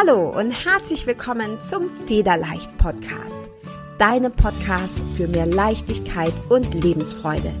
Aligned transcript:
Hallo 0.00 0.30
und 0.30 0.52
herzlich 0.52 1.08
willkommen 1.08 1.60
zum 1.60 1.90
Federleicht 2.06 2.70
Podcast. 2.78 3.40
Deinem 3.98 4.30
Podcast 4.30 5.00
für 5.16 5.26
mehr 5.26 5.46
Leichtigkeit 5.46 6.32
und 6.48 6.72
Lebensfreude. 6.72 7.52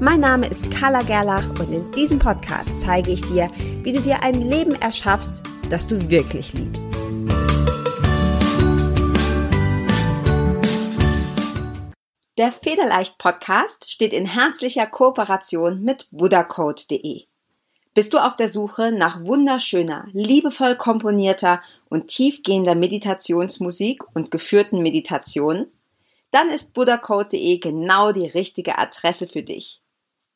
Mein 0.00 0.20
Name 0.20 0.46
ist 0.48 0.70
Carla 0.70 1.02
Gerlach 1.02 1.46
und 1.60 1.70
in 1.70 1.90
diesem 1.90 2.18
Podcast 2.18 2.70
zeige 2.80 3.10
ich 3.10 3.20
dir, 3.26 3.50
wie 3.82 3.92
du 3.92 4.00
dir 4.00 4.22
ein 4.22 4.48
Leben 4.48 4.74
erschaffst, 4.76 5.42
das 5.68 5.86
du 5.86 6.08
wirklich 6.08 6.54
liebst. 6.54 6.88
Der 12.38 12.52
Federleicht 12.52 13.18
Podcast 13.18 13.90
steht 13.90 14.14
in 14.14 14.24
herzlicher 14.24 14.86
Kooperation 14.86 15.82
mit 15.82 16.08
buddhacode.de. 16.10 17.26
Bist 17.96 18.12
du 18.12 18.18
auf 18.18 18.36
der 18.36 18.52
Suche 18.52 18.92
nach 18.92 19.24
wunderschöner, 19.24 20.06
liebevoll 20.12 20.76
komponierter 20.76 21.62
und 21.88 22.08
tiefgehender 22.08 22.74
Meditationsmusik 22.74 24.04
und 24.14 24.30
geführten 24.30 24.82
Meditationen? 24.82 25.72
Dann 26.30 26.50
ist 26.50 26.74
buddhacode.de 26.74 27.56
genau 27.56 28.12
die 28.12 28.26
richtige 28.26 28.76
Adresse 28.76 29.26
für 29.26 29.42
dich. 29.42 29.80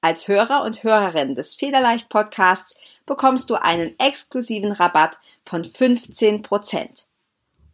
Als 0.01 0.27
Hörer 0.27 0.65
und 0.65 0.85
Hörerin 0.85 1.35
des 1.35 1.55
Federleicht 1.55 2.09
Podcasts 2.09 2.77
bekommst 3.05 3.51
du 3.51 3.57
einen 3.57 3.95
exklusiven 3.99 4.73
Rabatt 4.73 5.19
von 5.45 5.63
15%. 5.63 7.09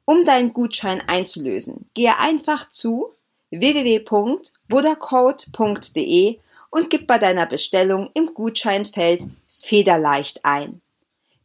Um 0.05 0.25
deinen 0.25 0.53
Gutschein 0.53 1.01
einzulösen, 1.07 1.89
gehe 1.95 2.19
einfach 2.19 2.69
zu 2.69 3.13
www.buddhacode.de 3.51 6.39
und 6.71 6.91
gib 6.91 7.07
bei 7.07 7.19
deiner 7.19 7.47
Bestellung 7.47 8.11
im 8.15 8.35
Gutscheinfeld 8.35 9.29
Federleicht 9.59 10.45
ein. 10.45 10.83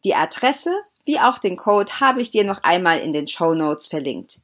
Die 0.04 0.16
Adresse 0.16 0.72
wie 1.06 1.20
auch 1.20 1.40
den 1.40 1.58
Code 1.58 2.00
habe 2.00 2.22
ich 2.22 2.31
dir 2.31 2.44
noch 2.44 2.64
einmal 2.64 3.00
in 3.00 3.14
den 3.14 3.28
Show 3.28 3.53
Notes 3.53 3.88
verlinkt. 3.88 4.42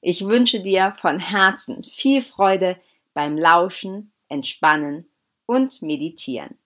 Ich 0.00 0.26
wünsche 0.26 0.60
dir 0.60 0.94
von 0.98 1.20
Herzen 1.20 1.84
viel 1.84 2.20
Freude 2.20 2.76
beim 3.14 3.38
Lauschen, 3.38 4.12
Entspannen 4.28 5.08
und 5.46 5.82
Meditieren. 5.82 6.58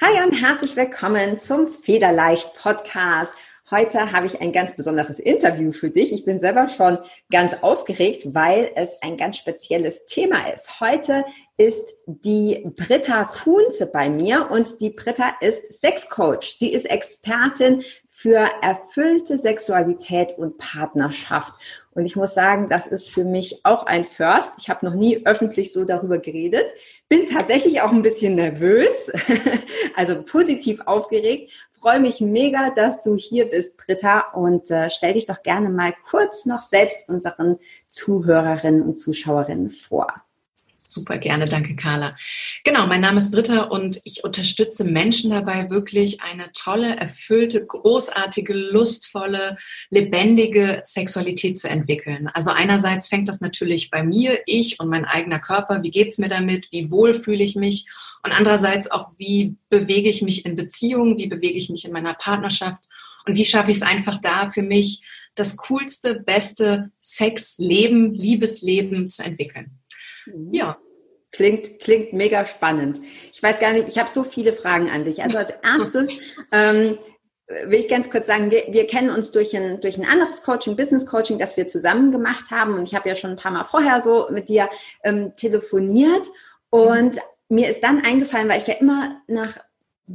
Hi 0.00 0.22
und 0.22 0.32
herzlich 0.32 0.76
willkommen 0.76 1.38
zum 1.38 1.68
Federleicht 1.68 2.54
Podcast. 2.54 3.32
Heute 3.70 4.12
habe 4.12 4.26
ich 4.26 4.42
ein 4.42 4.52
ganz 4.52 4.76
besonderes 4.76 5.18
Interview 5.18 5.72
für 5.72 5.88
dich. 5.88 6.12
Ich 6.12 6.26
bin 6.26 6.38
selber 6.38 6.68
schon 6.68 6.98
ganz 7.30 7.54
aufgeregt, 7.62 8.34
weil 8.34 8.70
es 8.74 8.90
ein 9.00 9.16
ganz 9.16 9.38
spezielles 9.38 10.04
Thema 10.04 10.52
ist. 10.52 10.80
Heute 10.80 11.24
ist 11.56 11.94
die 12.06 12.62
Britta 12.76 13.24
Kuhnze 13.24 13.86
bei 13.86 14.10
mir 14.10 14.50
und 14.50 14.82
die 14.82 14.90
Britta 14.90 15.32
ist 15.40 15.80
Sexcoach. 15.80 16.52
Sie 16.54 16.74
ist 16.74 16.84
Expertin 16.84 17.82
für 18.10 18.50
erfüllte 18.60 19.38
Sexualität 19.38 20.36
und 20.36 20.58
Partnerschaft. 20.58 21.54
Und 21.94 22.06
ich 22.06 22.16
muss 22.16 22.34
sagen, 22.34 22.68
das 22.68 22.86
ist 22.86 23.08
für 23.08 23.24
mich 23.24 23.60
auch 23.64 23.86
ein 23.86 24.04
First. 24.04 24.52
Ich 24.58 24.68
habe 24.68 24.84
noch 24.84 24.94
nie 24.94 25.24
öffentlich 25.24 25.72
so 25.72 25.84
darüber 25.84 26.18
geredet. 26.18 26.66
Bin 27.08 27.26
tatsächlich 27.26 27.80
auch 27.82 27.92
ein 27.92 28.02
bisschen 28.02 28.34
nervös, 28.34 29.12
also 29.96 30.22
positiv 30.22 30.80
aufgeregt. 30.86 31.52
Freue 31.80 32.00
mich 32.00 32.20
mega, 32.20 32.70
dass 32.70 33.02
du 33.02 33.14
hier 33.14 33.44
bist, 33.44 33.76
Britta, 33.76 34.20
und 34.32 34.70
äh, 34.70 34.90
stell 34.90 35.12
dich 35.12 35.26
doch 35.26 35.42
gerne 35.42 35.68
mal 35.68 35.92
kurz 36.10 36.46
noch 36.46 36.62
selbst 36.62 37.08
unseren 37.08 37.58
Zuhörerinnen 37.90 38.82
und 38.82 38.98
Zuschauerinnen 38.98 39.70
vor. 39.70 40.12
Super 40.94 41.18
gerne, 41.18 41.48
danke 41.48 41.74
Carla. 41.74 42.16
Genau, 42.62 42.86
mein 42.86 43.00
Name 43.00 43.16
ist 43.16 43.32
Britta 43.32 43.62
und 43.62 44.00
ich 44.04 44.22
unterstütze 44.22 44.84
Menschen 44.84 45.30
dabei, 45.30 45.68
wirklich 45.68 46.20
eine 46.20 46.52
tolle, 46.52 46.94
erfüllte, 46.94 47.66
großartige, 47.66 48.54
lustvolle, 48.54 49.56
lebendige 49.90 50.82
Sexualität 50.84 51.58
zu 51.58 51.68
entwickeln. 51.68 52.30
Also 52.32 52.52
einerseits 52.52 53.08
fängt 53.08 53.26
das 53.26 53.40
natürlich 53.40 53.90
bei 53.90 54.04
mir, 54.04 54.38
ich 54.46 54.78
und 54.78 54.88
mein 54.88 55.04
eigener 55.04 55.40
Körper, 55.40 55.82
wie 55.82 55.90
geht's 55.90 56.18
mir 56.18 56.28
damit, 56.28 56.68
wie 56.70 56.92
wohl 56.92 57.14
fühle 57.14 57.42
ich 57.42 57.56
mich 57.56 57.86
und 58.22 58.30
andererseits 58.30 58.88
auch, 58.88 59.10
wie 59.18 59.56
bewege 59.70 60.08
ich 60.08 60.22
mich 60.22 60.44
in 60.44 60.54
Beziehungen, 60.54 61.18
wie 61.18 61.26
bewege 61.26 61.58
ich 61.58 61.70
mich 61.70 61.84
in 61.84 61.92
meiner 61.92 62.14
Partnerschaft 62.14 62.84
und 63.26 63.34
wie 63.34 63.44
schaffe 63.44 63.72
ich 63.72 63.78
es 63.78 63.82
einfach 63.82 64.20
da 64.20 64.46
für 64.46 64.62
mich, 64.62 65.02
das 65.34 65.56
coolste, 65.56 66.14
beste 66.20 66.92
Sexleben, 67.00 68.14
Liebesleben 68.14 69.08
zu 69.08 69.24
entwickeln. 69.24 69.72
Mhm. 70.26 70.54
Ja, 70.54 70.78
Klingt, 71.34 71.80
klingt 71.80 72.12
mega 72.12 72.46
spannend. 72.46 73.00
Ich 73.32 73.42
weiß 73.42 73.58
gar 73.58 73.72
nicht, 73.72 73.88
ich 73.88 73.98
habe 73.98 74.08
so 74.12 74.22
viele 74.22 74.52
Fragen 74.52 74.88
an 74.88 75.04
dich. 75.04 75.20
Also 75.20 75.38
als 75.38 75.50
erstes 75.64 76.08
ähm, 76.52 76.96
will 77.66 77.80
ich 77.80 77.88
ganz 77.88 78.08
kurz 78.08 78.28
sagen, 78.28 78.52
wir, 78.52 78.66
wir 78.68 78.86
kennen 78.86 79.10
uns 79.10 79.32
durch 79.32 79.54
ein, 79.56 79.80
durch 79.80 79.98
ein 79.98 80.06
anderes 80.06 80.44
Coaching, 80.44 80.76
Business 80.76 81.06
Coaching, 81.06 81.40
das 81.40 81.56
wir 81.56 81.66
zusammen 81.66 82.12
gemacht 82.12 82.52
haben. 82.52 82.74
Und 82.74 82.84
ich 82.84 82.94
habe 82.94 83.08
ja 83.08 83.16
schon 83.16 83.30
ein 83.30 83.36
paar 83.36 83.50
Mal 83.50 83.64
vorher 83.64 84.00
so 84.00 84.28
mit 84.30 84.48
dir 84.48 84.70
ähm, 85.02 85.32
telefoniert. 85.34 86.28
Und 86.70 87.18
mir 87.48 87.68
ist 87.68 87.82
dann 87.82 88.04
eingefallen, 88.04 88.48
weil 88.48 88.60
ich 88.60 88.68
ja 88.68 88.74
immer 88.74 89.20
nach 89.26 89.58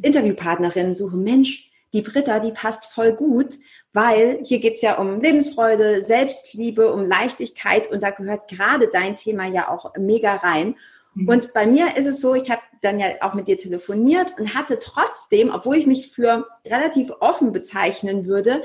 Interviewpartnerinnen 0.01 0.95
suche, 0.95 1.17
Mensch, 1.17 1.69
die 1.91 2.01
Britta, 2.01 2.39
die 2.39 2.51
passt 2.51 2.85
voll 2.85 3.11
gut, 3.11 3.55
weil 3.91 4.39
hier 4.43 4.59
geht's 4.59 4.81
ja 4.81 4.97
um 4.97 5.19
Lebensfreude, 5.19 6.01
Selbstliebe, 6.01 6.93
um 6.93 7.07
Leichtigkeit 7.07 7.91
und 7.91 8.03
da 8.03 8.11
gehört 8.11 8.47
gerade 8.49 8.87
dein 8.87 9.17
Thema 9.17 9.47
ja 9.47 9.69
auch 9.69 9.93
mega 9.97 10.35
rein. 10.35 10.75
Mhm. 11.19 11.27
Und 11.27 11.53
bei 11.53 11.67
mir 11.67 11.97
ist 11.97 12.07
es 12.07 12.21
so, 12.21 12.35
ich 12.35 12.49
habe 12.49 12.61
dann 12.81 12.99
ja 12.99 13.07
auch 13.21 13.33
mit 13.33 13.47
dir 13.47 13.57
telefoniert 13.57 14.33
und 14.39 14.55
hatte 14.55 14.79
trotzdem, 14.79 15.51
obwohl 15.53 15.75
ich 15.75 15.85
mich 15.85 16.11
für 16.11 16.47
relativ 16.65 17.11
offen 17.19 17.51
bezeichnen 17.51 18.25
würde, 18.25 18.63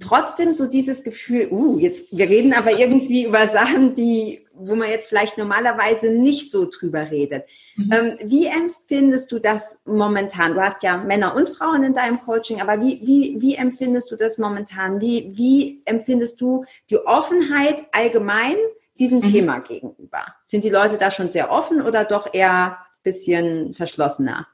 trotzdem 0.00 0.52
so 0.52 0.66
dieses 0.66 1.02
Gefühl, 1.02 1.48
uh, 1.50 1.78
jetzt, 1.78 2.16
wir 2.16 2.28
reden 2.28 2.52
aber 2.52 2.78
irgendwie 2.78 3.24
über 3.24 3.48
Sachen, 3.48 3.94
die, 3.94 4.46
wo 4.52 4.76
man 4.76 4.90
jetzt 4.90 5.08
vielleicht 5.08 5.38
normalerweise 5.38 6.10
nicht 6.10 6.50
so 6.50 6.68
drüber 6.70 7.10
redet. 7.10 7.44
Mhm. 7.76 7.92
Ähm, 7.92 8.18
wie 8.22 8.46
empfindest 8.46 9.32
du 9.32 9.38
das 9.38 9.80
momentan? 9.84 10.54
Du 10.54 10.60
hast 10.60 10.82
ja 10.82 10.98
Männer 10.98 11.34
und 11.34 11.48
Frauen 11.48 11.82
in 11.82 11.94
deinem 11.94 12.20
Coaching, 12.20 12.60
aber 12.60 12.80
wie, 12.80 13.00
wie, 13.02 13.36
wie 13.40 13.54
empfindest 13.56 14.10
du 14.10 14.16
das 14.16 14.38
momentan? 14.38 15.00
Wie, 15.00 15.32
wie 15.34 15.82
empfindest 15.84 16.40
du 16.40 16.64
die 16.90 16.98
Offenheit 16.98 17.84
allgemein 17.92 18.56
diesem 18.98 19.20
mhm. 19.20 19.32
Thema 19.32 19.58
gegenüber? 19.60 20.26
Sind 20.44 20.64
die 20.64 20.70
Leute 20.70 20.98
da 20.98 21.10
schon 21.10 21.30
sehr 21.30 21.50
offen 21.50 21.80
oder 21.82 22.04
doch 22.04 22.32
eher 22.32 22.78
ein 22.78 23.02
bisschen 23.02 23.74
verschlossener? 23.74 24.46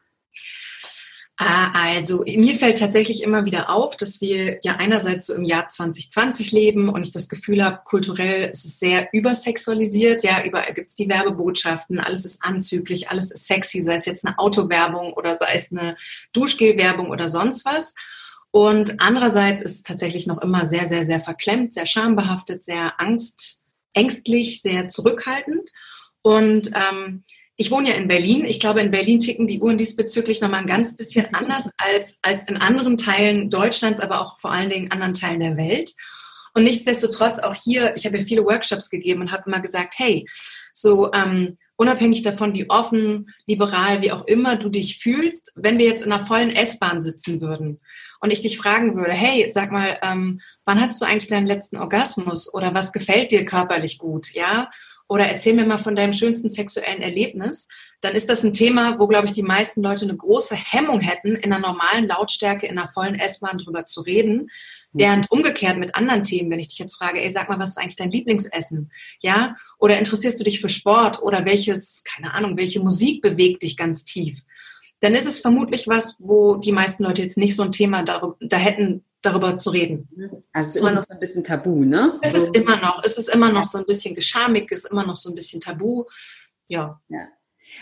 Ah, 1.36 1.72
also 1.72 2.22
mir 2.24 2.54
fällt 2.54 2.78
tatsächlich 2.78 3.24
immer 3.24 3.44
wieder 3.44 3.68
auf, 3.68 3.96
dass 3.96 4.20
wir 4.20 4.60
ja 4.62 4.76
einerseits 4.76 5.26
so 5.26 5.34
im 5.34 5.42
Jahr 5.42 5.68
2020 5.68 6.52
leben 6.52 6.88
und 6.88 7.02
ich 7.02 7.10
das 7.10 7.28
Gefühl 7.28 7.64
habe, 7.64 7.80
kulturell 7.84 8.50
ist 8.50 8.64
es 8.64 8.78
sehr 8.78 9.08
übersexualisiert. 9.12 10.22
Ja, 10.22 10.44
überall 10.44 10.72
gibt 10.72 10.90
es 10.90 10.94
die 10.94 11.08
Werbebotschaften, 11.08 11.98
alles 11.98 12.24
ist 12.24 12.44
anzüglich, 12.44 13.10
alles 13.10 13.32
ist 13.32 13.46
sexy, 13.46 13.82
sei 13.82 13.94
es 13.94 14.06
jetzt 14.06 14.24
eine 14.24 14.38
Autowerbung 14.38 15.12
oder 15.14 15.34
sei 15.34 15.54
es 15.54 15.72
eine 15.72 15.96
Duschgelwerbung 16.32 17.10
oder 17.10 17.28
sonst 17.28 17.64
was. 17.64 17.96
Und 18.52 19.00
andererseits 19.00 19.60
ist 19.60 19.74
es 19.74 19.82
tatsächlich 19.82 20.28
noch 20.28 20.40
immer 20.40 20.66
sehr, 20.66 20.86
sehr, 20.86 21.02
sehr 21.02 21.18
verklemmt, 21.18 21.74
sehr 21.74 21.86
schambehaftet, 21.86 22.62
sehr 22.62 23.00
angst, 23.00 23.63
ängstlich, 23.94 24.60
sehr 24.60 24.88
zurückhaltend. 24.88 25.70
Und 26.22 26.70
ähm, 26.74 27.24
ich 27.56 27.70
wohne 27.70 27.90
ja 27.90 27.94
in 27.94 28.08
Berlin. 28.08 28.44
Ich 28.44 28.58
glaube, 28.60 28.80
in 28.80 28.90
Berlin 28.90 29.20
ticken 29.20 29.46
die 29.46 29.60
Uhren 29.60 29.78
diesbezüglich 29.78 30.40
nochmal 30.40 30.60
ein 30.60 30.66
ganz 30.66 30.96
bisschen 30.96 31.32
anders 31.34 31.70
als, 31.78 32.18
als 32.22 32.44
in 32.44 32.56
anderen 32.56 32.96
Teilen 32.96 33.48
Deutschlands, 33.48 34.00
aber 34.00 34.20
auch 34.20 34.38
vor 34.40 34.50
allen 34.50 34.70
Dingen 34.70 34.90
anderen 34.90 35.14
Teilen 35.14 35.40
der 35.40 35.56
Welt. 35.56 35.92
Und 36.54 36.64
nichtsdestotrotz 36.64 37.40
auch 37.40 37.54
hier, 37.54 37.94
ich 37.96 38.06
habe 38.06 38.18
ja 38.18 38.24
viele 38.24 38.44
Workshops 38.44 38.90
gegeben 38.90 39.22
und 39.22 39.32
habe 39.32 39.44
immer 39.46 39.60
gesagt, 39.60 39.94
hey, 39.98 40.26
so 40.72 41.12
ähm, 41.12 41.58
unabhängig 41.76 42.22
davon, 42.22 42.54
wie 42.54 42.70
offen, 42.70 43.32
liberal, 43.46 44.02
wie 44.02 44.12
auch 44.12 44.24
immer 44.26 44.56
du 44.56 44.68
dich 44.68 44.98
fühlst, 44.98 45.52
wenn 45.56 45.78
wir 45.78 45.86
jetzt 45.86 46.04
in 46.04 46.12
einer 46.12 46.24
vollen 46.24 46.50
S-Bahn 46.50 47.02
sitzen 47.02 47.40
würden 47.40 47.80
und 48.24 48.32
ich 48.32 48.40
dich 48.40 48.56
fragen 48.56 48.96
würde, 48.96 49.12
hey, 49.12 49.50
sag 49.50 49.70
mal, 49.70 49.98
ähm, 50.00 50.40
wann 50.64 50.80
hattest 50.80 51.02
du 51.02 51.04
eigentlich 51.04 51.26
deinen 51.26 51.46
letzten 51.46 51.76
Orgasmus 51.76 52.52
oder 52.54 52.72
was 52.72 52.90
gefällt 52.90 53.32
dir 53.32 53.44
körperlich 53.44 53.98
gut, 53.98 54.32
ja? 54.32 54.70
Oder 55.08 55.28
erzähl 55.28 55.52
mir 55.52 55.66
mal 55.66 55.76
von 55.76 55.94
deinem 55.94 56.14
schönsten 56.14 56.48
sexuellen 56.48 57.02
Erlebnis, 57.02 57.68
dann 58.00 58.14
ist 58.14 58.30
das 58.30 58.42
ein 58.42 58.54
Thema, 58.54 58.98
wo, 58.98 59.08
glaube 59.08 59.26
ich, 59.26 59.32
die 59.32 59.42
meisten 59.42 59.82
Leute 59.82 60.06
eine 60.06 60.16
große 60.16 60.56
Hemmung 60.56 61.00
hätten, 61.00 61.36
in 61.36 61.52
einer 61.52 61.58
normalen 61.58 62.08
Lautstärke, 62.08 62.66
in 62.66 62.78
einer 62.78 62.88
vollen 62.88 63.16
S-Bahn 63.16 63.58
drüber 63.58 63.84
zu 63.84 64.00
reden. 64.00 64.50
Während 64.94 65.30
umgekehrt 65.30 65.76
mit 65.76 65.94
anderen 65.94 66.22
Themen, 66.22 66.50
wenn 66.50 66.60
ich 66.60 66.68
dich 66.68 66.78
jetzt 66.78 66.96
frage, 66.96 67.20
ey, 67.20 67.30
sag 67.30 67.50
mal, 67.50 67.58
was 67.58 67.70
ist 67.70 67.78
eigentlich 67.78 67.96
dein 67.96 68.10
Lieblingsessen? 68.10 68.90
Ja? 69.20 69.56
Oder 69.78 69.98
interessierst 69.98 70.40
du 70.40 70.44
dich 70.44 70.62
für 70.62 70.70
Sport? 70.70 71.20
Oder 71.20 71.44
welches, 71.44 72.04
keine 72.04 72.32
Ahnung, 72.32 72.56
welche 72.56 72.80
Musik 72.80 73.20
bewegt 73.20 73.64
dich 73.64 73.76
ganz 73.76 74.02
tief? 74.02 74.40
Dann 75.00 75.14
ist 75.14 75.26
es 75.26 75.40
vermutlich 75.40 75.88
was, 75.88 76.16
wo 76.18 76.56
die 76.56 76.72
meisten 76.72 77.04
Leute 77.04 77.22
jetzt 77.22 77.36
nicht 77.36 77.56
so 77.56 77.62
ein 77.62 77.72
Thema 77.72 78.02
darüber, 78.02 78.36
da 78.40 78.56
hätten, 78.56 79.04
darüber 79.22 79.56
zu 79.56 79.70
reden. 79.70 80.08
Also 80.52 80.70
es 80.70 80.74
ist 80.76 80.80
immer 80.80 80.92
noch 80.92 81.04
so 81.08 81.14
ein 81.14 81.20
bisschen 81.20 81.44
tabu, 81.44 81.84
ne? 81.84 82.18
Es 82.22 82.32
so. 82.32 82.38
ist 82.38 82.56
immer 82.56 82.76
noch, 82.76 83.02
es 83.04 83.18
ist 83.18 83.28
immer 83.28 83.52
noch 83.52 83.66
so 83.66 83.78
ein 83.78 83.86
bisschen 83.86 84.14
geschamig, 84.14 84.70
es 84.70 84.84
ist 84.84 84.90
immer 84.90 85.06
noch 85.06 85.16
so 85.16 85.30
ein 85.30 85.34
bisschen 85.34 85.60
tabu. 85.60 86.04
Ja. 86.68 87.00
ja. 87.08 87.28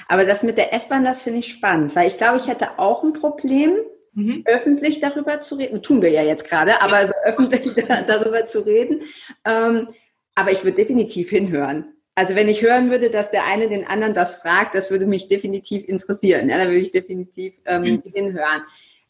Aber 0.08 0.24
das 0.24 0.42
mit 0.42 0.56
der 0.56 0.72
S-Bahn, 0.72 1.04
das 1.04 1.20
finde 1.20 1.40
ich 1.40 1.52
spannend, 1.52 1.94
weil 1.94 2.08
ich 2.08 2.16
glaube, 2.16 2.38
ich 2.38 2.46
hätte 2.46 2.78
auch 2.78 3.02
ein 3.02 3.12
Problem, 3.12 3.76
mhm. 4.14 4.42
öffentlich 4.46 5.00
darüber 5.00 5.40
zu 5.40 5.56
reden. 5.56 5.82
Tun 5.82 6.02
wir 6.02 6.10
ja 6.10 6.22
jetzt 6.22 6.48
gerade, 6.48 6.80
aber 6.80 6.96
also 6.96 7.12
öffentlich 7.24 7.74
darüber 8.06 8.46
zu 8.46 8.60
reden. 8.60 9.02
Ähm, 9.44 9.88
aber 10.34 10.50
ich 10.52 10.64
würde 10.64 10.76
definitiv 10.76 11.30
hinhören. 11.30 11.94
Also 12.14 12.34
wenn 12.34 12.48
ich 12.48 12.62
hören 12.62 12.90
würde, 12.90 13.10
dass 13.10 13.30
der 13.30 13.46
eine 13.46 13.68
den 13.68 13.86
anderen 13.86 14.14
das 14.14 14.36
fragt, 14.36 14.74
das 14.74 14.90
würde 14.90 15.06
mich 15.06 15.28
definitiv 15.28 15.88
interessieren. 15.88 16.50
Ja, 16.50 16.58
da 16.58 16.64
würde 16.64 16.76
ich 16.76 16.92
definitiv 16.92 17.54
ähm, 17.64 17.82
mhm. 17.82 18.02
hinhören. 18.12 18.62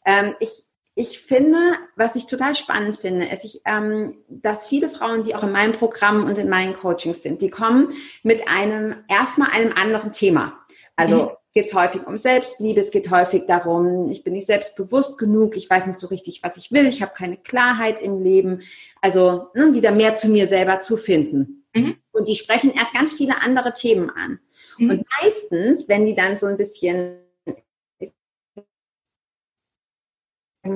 Ähm, 0.05 0.35
ich, 0.39 0.63
ich 0.95 1.19
finde, 1.19 1.57
was 1.95 2.15
ich 2.15 2.27
total 2.27 2.55
spannend 2.55 2.97
finde, 2.97 3.25
ist, 3.25 3.43
ich, 3.43 3.61
ähm, 3.65 4.15
dass 4.29 4.67
viele 4.67 4.87
Frauen, 4.87 5.23
die 5.23 5.35
auch 5.35 5.43
in 5.43 5.51
meinem 5.51 5.73
Programm 5.73 6.25
und 6.25 6.37
in 6.37 6.49
meinen 6.49 6.73
Coachings 6.73 7.23
sind, 7.23 7.41
die 7.41 7.49
kommen 7.49 7.89
mit 8.21 8.47
einem 8.47 8.95
erstmal 9.09 9.49
einem 9.51 9.73
anderen 9.73 10.13
Thema. 10.13 10.53
Also 10.95 11.23
mhm. 11.23 11.29
geht 11.53 11.65
es 11.65 11.73
häufig 11.73 12.07
um 12.07 12.17
Selbstliebe, 12.17 12.79
es 12.79 12.91
geht 12.91 13.11
häufig 13.11 13.43
darum, 13.47 14.09
ich 14.11 14.23
bin 14.23 14.33
nicht 14.33 14.47
selbstbewusst 14.47 15.17
genug, 15.17 15.57
ich 15.57 15.69
weiß 15.69 15.87
nicht 15.87 15.99
so 15.99 16.07
richtig, 16.07 16.41
was 16.43 16.55
ich 16.55 16.71
will, 16.71 16.85
ich 16.85 17.01
habe 17.01 17.13
keine 17.13 17.35
Klarheit 17.35 17.99
im 17.99 18.21
Leben. 18.23 18.61
Also 19.01 19.49
ne, 19.55 19.73
wieder 19.73 19.91
mehr 19.91 20.15
zu 20.15 20.29
mir 20.29 20.47
selber 20.47 20.79
zu 20.79 20.95
finden. 20.95 21.62
Mhm. 21.73 21.97
Und 22.11 22.27
die 22.27 22.35
sprechen 22.35 22.71
erst 22.71 22.93
ganz 22.93 23.13
viele 23.13 23.41
andere 23.41 23.73
Themen 23.73 24.09
an. 24.09 24.39
Mhm. 24.77 24.89
Und 24.89 25.05
meistens, 25.21 25.87
wenn 25.89 26.05
die 26.05 26.15
dann 26.15 26.37
so 26.37 26.45
ein 26.47 26.57
bisschen 26.57 27.19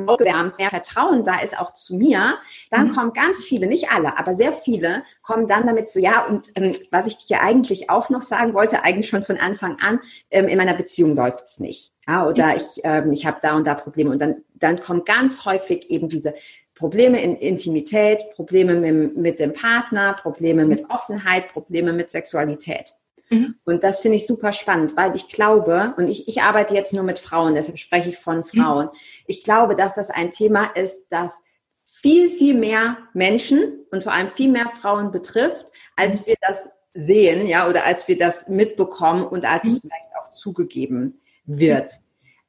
aufgewärmt, 0.06 0.58
mehr 0.58 0.70
Vertrauen 0.70 1.24
da 1.24 1.40
ist 1.40 1.58
auch 1.58 1.74
zu 1.74 1.96
mir, 1.96 2.38
dann 2.72 2.88
mhm. 2.88 2.92
kommen 2.92 3.14
ganz 3.14 3.46
viele, 3.46 3.68
nicht 3.68 3.90
alle, 3.90 4.18
aber 4.18 4.36
sehr 4.36 4.52
viele 4.52 5.04
kommen 5.22 5.48
dann 5.48 5.66
damit 5.66 5.90
so, 5.90 6.00
ja, 6.00 6.26
und 6.26 6.50
ähm, 6.56 6.76
was 6.92 7.08
ich 7.08 7.26
dir 7.26 7.42
eigentlich 7.42 7.90
auch 7.90 8.10
noch 8.10 8.22
sagen 8.22 8.54
wollte, 8.54 8.84
eigentlich 8.84 9.08
schon 9.08 9.24
von 9.24 9.38
Anfang 9.38 9.80
an, 9.80 10.02
ähm, 10.30 10.48
in 10.48 10.58
meiner 10.58 10.74
Beziehung 10.74 11.16
läuft 11.16 11.46
es 11.46 11.60
nicht. 11.60 11.94
Ja, 12.08 12.28
oder 12.28 12.48
mhm. 12.48 12.56
ich, 12.58 12.82
ähm, 12.84 13.12
ich 13.12 13.26
habe 13.26 13.40
da 13.42 13.56
und 13.56 13.66
da 13.66 13.76
Probleme. 13.76 14.12
Und 14.12 14.20
dann, 14.20 14.44
dann 14.56 14.80
kommen 14.80 15.06
ganz 15.06 15.46
häufig 15.46 15.90
eben 15.90 16.10
diese 16.10 16.34
Probleme 16.78 17.22
in 17.22 17.36
Intimität, 17.36 18.22
Probleme 18.36 18.76
mit, 18.76 19.18
mit 19.18 19.40
dem 19.40 19.54
Partner, 19.54 20.14
Probleme 20.14 20.66
mit 20.66 20.84
mhm. 20.84 20.90
Offenheit, 20.90 21.50
Probleme 21.50 21.92
mit 21.92 22.12
Sexualität. 22.12 22.94
Mhm. 23.30 23.56
Und 23.66 23.84
das 23.84 24.00
finde 24.00 24.18
ich 24.18 24.28
super 24.28 24.54
spannend, 24.54 24.96
weil 24.96 25.16
ich 25.16 25.28
glaube, 25.28 25.94
und 25.98 26.08
ich, 26.08 26.28
ich 26.28 26.42
arbeite 26.42 26.74
jetzt 26.74 26.94
nur 26.94 27.04
mit 27.04 27.20
Frauen, 27.20 27.56
deshalb 27.56 27.78
spreche 27.78 28.10
ich 28.10 28.18
von 28.18 28.44
Frauen. 28.44 28.86
Mhm. 28.86 28.92
Ich 29.26 29.44
glaube, 29.44 29.76
dass 29.76 29.96
das 29.96 30.10
ein 30.10 30.32
Thema 30.32 30.66
ist, 30.76 31.08
das 31.10 31.42
viel, 31.84 32.30
viel 32.30 32.54
mehr 32.54 32.98
Menschen 33.14 33.86
und 33.92 34.04
vor 34.04 34.14
allem 34.14 34.30
viel 34.30 34.52
mehr 34.52 34.70
Frauen 34.70 35.12
betrifft, 35.12 35.68
als 35.96 36.22
mhm. 36.22 36.28
wir 36.28 36.36
das 36.42 36.70
sehen, 36.94 37.48
ja, 37.48 37.68
oder 37.68 37.86
als 37.86 38.08
wir 38.08 38.18
das 38.18 38.48
mitbekommen 38.48 39.24
und 39.26 39.46
als 39.46 39.66
es 39.66 39.84
mhm. 39.84 39.90
vielleicht 39.90 40.10
auch 40.22 40.32
zugegeben 40.32 41.22
wird. 41.46 42.00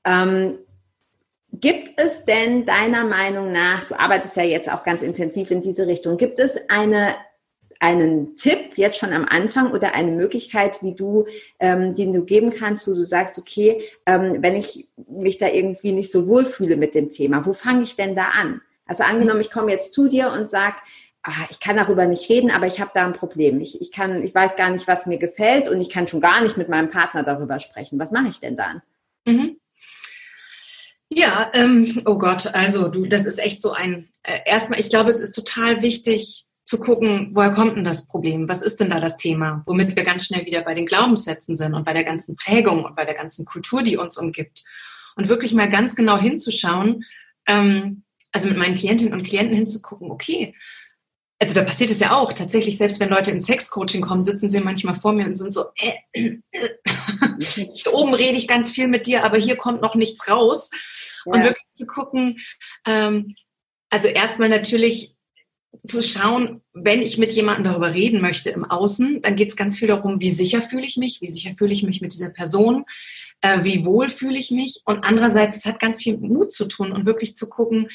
Ähm, 0.04 0.58
Gibt 1.60 2.00
es 2.00 2.24
denn 2.24 2.66
deiner 2.66 3.04
Meinung 3.04 3.52
nach, 3.52 3.84
du 3.84 3.98
arbeitest 3.98 4.36
ja 4.36 4.44
jetzt 4.44 4.70
auch 4.70 4.82
ganz 4.82 5.02
intensiv 5.02 5.50
in 5.50 5.60
diese 5.60 5.86
Richtung, 5.86 6.16
gibt 6.16 6.38
es 6.38 6.58
eine 6.68 7.16
einen 7.80 8.34
Tipp 8.36 8.76
jetzt 8.76 8.98
schon 8.98 9.12
am 9.12 9.24
Anfang 9.24 9.70
oder 9.70 9.94
eine 9.94 10.10
Möglichkeit, 10.10 10.82
wie 10.82 10.94
du, 10.94 11.26
ähm, 11.60 11.94
den 11.94 12.12
du 12.12 12.24
geben 12.24 12.50
kannst, 12.50 12.88
wo 12.88 12.92
du 12.94 13.04
sagst, 13.04 13.38
okay, 13.38 13.82
ähm, 14.06 14.38
wenn 14.40 14.56
ich 14.56 14.88
mich 15.08 15.38
da 15.38 15.48
irgendwie 15.48 15.92
nicht 15.92 16.10
so 16.10 16.26
wohlfühle 16.26 16.76
mit 16.76 16.94
dem 16.94 17.08
Thema, 17.08 17.46
wo 17.46 17.52
fange 17.52 17.82
ich 17.82 17.96
denn 17.96 18.16
da 18.16 18.30
an? 18.30 18.60
Also 18.86 19.04
angenommen, 19.04 19.40
ich 19.40 19.50
komme 19.50 19.70
jetzt 19.70 19.92
zu 19.92 20.08
dir 20.08 20.32
und 20.32 20.48
sag, 20.48 20.76
ach, 21.22 21.48
ich 21.50 21.60
kann 21.60 21.76
darüber 21.76 22.06
nicht 22.06 22.28
reden, 22.28 22.50
aber 22.50 22.66
ich 22.66 22.80
habe 22.80 22.90
da 22.94 23.06
ein 23.06 23.12
Problem. 23.12 23.60
Ich, 23.60 23.80
ich 23.80 23.92
kann, 23.92 24.24
ich 24.24 24.34
weiß 24.34 24.56
gar 24.56 24.70
nicht, 24.70 24.88
was 24.88 25.06
mir 25.06 25.18
gefällt 25.18 25.68
und 25.68 25.80
ich 25.80 25.90
kann 25.90 26.06
schon 26.06 26.20
gar 26.20 26.42
nicht 26.42 26.56
mit 26.56 26.68
meinem 26.68 26.90
Partner 26.90 27.22
darüber 27.22 27.60
sprechen. 27.60 27.98
Was 27.98 28.10
mache 28.10 28.28
ich 28.28 28.40
denn 28.40 28.56
dann? 28.56 28.82
Mhm. 29.24 29.58
Ja, 31.10 31.50
ähm, 31.54 32.02
oh 32.04 32.18
Gott, 32.18 32.48
also 32.54 32.88
du, 32.88 33.06
das 33.06 33.24
ist 33.24 33.38
echt 33.38 33.62
so 33.62 33.72
ein, 33.72 34.08
äh, 34.22 34.40
erstmal, 34.44 34.78
ich 34.78 34.90
glaube, 34.90 35.10
es 35.10 35.20
ist 35.20 35.34
total 35.34 35.82
wichtig, 35.82 36.46
zu 36.68 36.78
gucken, 36.78 37.30
woher 37.32 37.50
kommt 37.50 37.78
denn 37.78 37.84
das 37.84 38.06
Problem? 38.06 38.46
Was 38.46 38.60
ist 38.60 38.78
denn 38.78 38.90
da 38.90 39.00
das 39.00 39.16
Thema? 39.16 39.62
Womit 39.64 39.96
wir 39.96 40.04
ganz 40.04 40.26
schnell 40.26 40.44
wieder 40.44 40.60
bei 40.60 40.74
den 40.74 40.84
Glaubenssätzen 40.84 41.54
sind 41.54 41.72
und 41.72 41.86
bei 41.86 41.94
der 41.94 42.04
ganzen 42.04 42.36
Prägung 42.36 42.84
und 42.84 42.94
bei 42.94 43.06
der 43.06 43.14
ganzen 43.14 43.46
Kultur, 43.46 43.82
die 43.82 43.96
uns 43.96 44.18
umgibt. 44.18 44.64
Und 45.16 45.30
wirklich 45.30 45.54
mal 45.54 45.70
ganz 45.70 45.96
genau 45.96 46.18
hinzuschauen, 46.18 47.06
ähm, 47.46 48.02
also 48.32 48.48
mit 48.48 48.58
meinen 48.58 48.74
Klientinnen 48.74 49.14
und 49.14 49.26
Klienten 49.26 49.56
hinzugucken, 49.56 50.10
okay, 50.10 50.54
also 51.40 51.54
da 51.54 51.62
passiert 51.62 51.90
es 51.90 52.00
ja 52.00 52.16
auch 52.16 52.32
tatsächlich, 52.32 52.76
selbst 52.76 52.98
wenn 52.98 53.10
Leute 53.10 53.30
in 53.30 53.40
Sexcoaching 53.40 54.02
kommen, 54.02 54.22
sitzen 54.22 54.48
sie 54.48 54.60
manchmal 54.60 54.96
vor 54.96 55.12
mir 55.12 55.26
und 55.26 55.36
sind 55.36 55.52
so, 55.52 55.66
äh, 55.76 55.92
äh, 56.12 56.38
äh. 56.50 56.68
hier 57.74 57.94
oben 57.94 58.14
rede 58.14 58.36
ich 58.36 58.48
ganz 58.48 58.72
viel 58.72 58.88
mit 58.88 59.06
dir, 59.06 59.24
aber 59.24 59.38
hier 59.38 59.56
kommt 59.56 59.80
noch 59.80 59.94
nichts 59.94 60.28
raus. 60.28 60.70
Ja. 61.24 61.32
Und 61.32 61.44
wirklich 61.44 61.66
zu 61.74 61.86
gucken, 61.86 62.38
ähm, 62.86 63.36
also 63.90 64.08
erstmal 64.08 64.48
natürlich 64.48 65.14
zu 65.86 66.02
schauen, 66.02 66.62
wenn 66.72 67.02
ich 67.02 67.18
mit 67.18 67.32
jemandem 67.32 67.64
darüber 67.64 67.94
reden 67.94 68.20
möchte 68.20 68.50
im 68.50 68.64
Außen, 68.64 69.22
dann 69.22 69.36
geht 69.36 69.50
es 69.50 69.56
ganz 69.56 69.78
viel 69.78 69.88
darum, 69.88 70.20
wie 70.20 70.30
sicher 70.30 70.62
fühle 70.62 70.86
ich 70.86 70.96
mich, 70.96 71.20
wie 71.20 71.28
sicher 71.28 71.52
fühle 71.56 71.72
ich 71.72 71.84
mich 71.84 72.00
mit 72.00 72.12
dieser 72.12 72.30
Person, 72.30 72.84
äh, 73.42 73.62
wie 73.62 73.84
wohl 73.84 74.08
fühle 74.08 74.38
ich 74.38 74.50
mich. 74.50 74.82
Und 74.86 75.04
andererseits, 75.04 75.58
es 75.58 75.66
hat 75.66 75.78
ganz 75.78 76.02
viel 76.02 76.16
mit 76.16 76.30
Mut 76.30 76.52
zu 76.52 76.66
tun 76.66 76.90
und 76.90 77.06
wirklich 77.06 77.36
zu 77.36 77.48
gucken, 77.48 77.88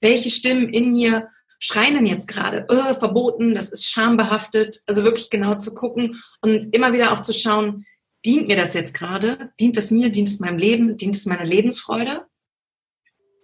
welche 0.00 0.30
Stimmen 0.30 0.68
in 0.68 0.92
mir 0.92 1.28
schreien 1.60 1.94
denn 1.94 2.06
jetzt 2.06 2.26
gerade, 2.26 2.66
äh, 2.68 2.94
verboten, 2.94 3.54
das 3.54 3.70
ist 3.70 3.88
schambehaftet. 3.88 4.80
Also 4.86 5.04
wirklich 5.04 5.30
genau 5.30 5.54
zu 5.56 5.74
gucken 5.74 6.20
und 6.40 6.74
immer 6.74 6.92
wieder 6.92 7.12
auch 7.12 7.20
zu 7.20 7.32
schauen, 7.32 7.86
dient 8.24 8.48
mir 8.48 8.56
das 8.56 8.74
jetzt 8.74 8.94
gerade? 8.94 9.52
Dient 9.60 9.76
es 9.76 9.90
mir? 9.90 10.10
Dient 10.10 10.28
es 10.28 10.40
meinem 10.40 10.58
Leben? 10.58 10.96
Dient 10.96 11.14
es 11.14 11.26
meiner 11.26 11.44
Lebensfreude? 11.44 12.26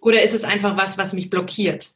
Oder 0.01 0.23
ist 0.23 0.33
es 0.33 0.43
einfach 0.43 0.77
was, 0.77 0.97
was 0.97 1.13
mich 1.13 1.29
blockiert? 1.29 1.93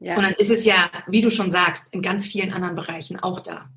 Ja. 0.00 0.16
Und 0.16 0.24
dann 0.24 0.34
ist 0.34 0.50
es 0.50 0.64
ja, 0.64 0.90
wie 1.06 1.20
du 1.20 1.30
schon 1.30 1.50
sagst, 1.50 1.92
in 1.92 2.02
ganz 2.02 2.26
vielen 2.26 2.52
anderen 2.52 2.74
Bereichen 2.74 3.20
auch 3.20 3.40
da. 3.40 3.70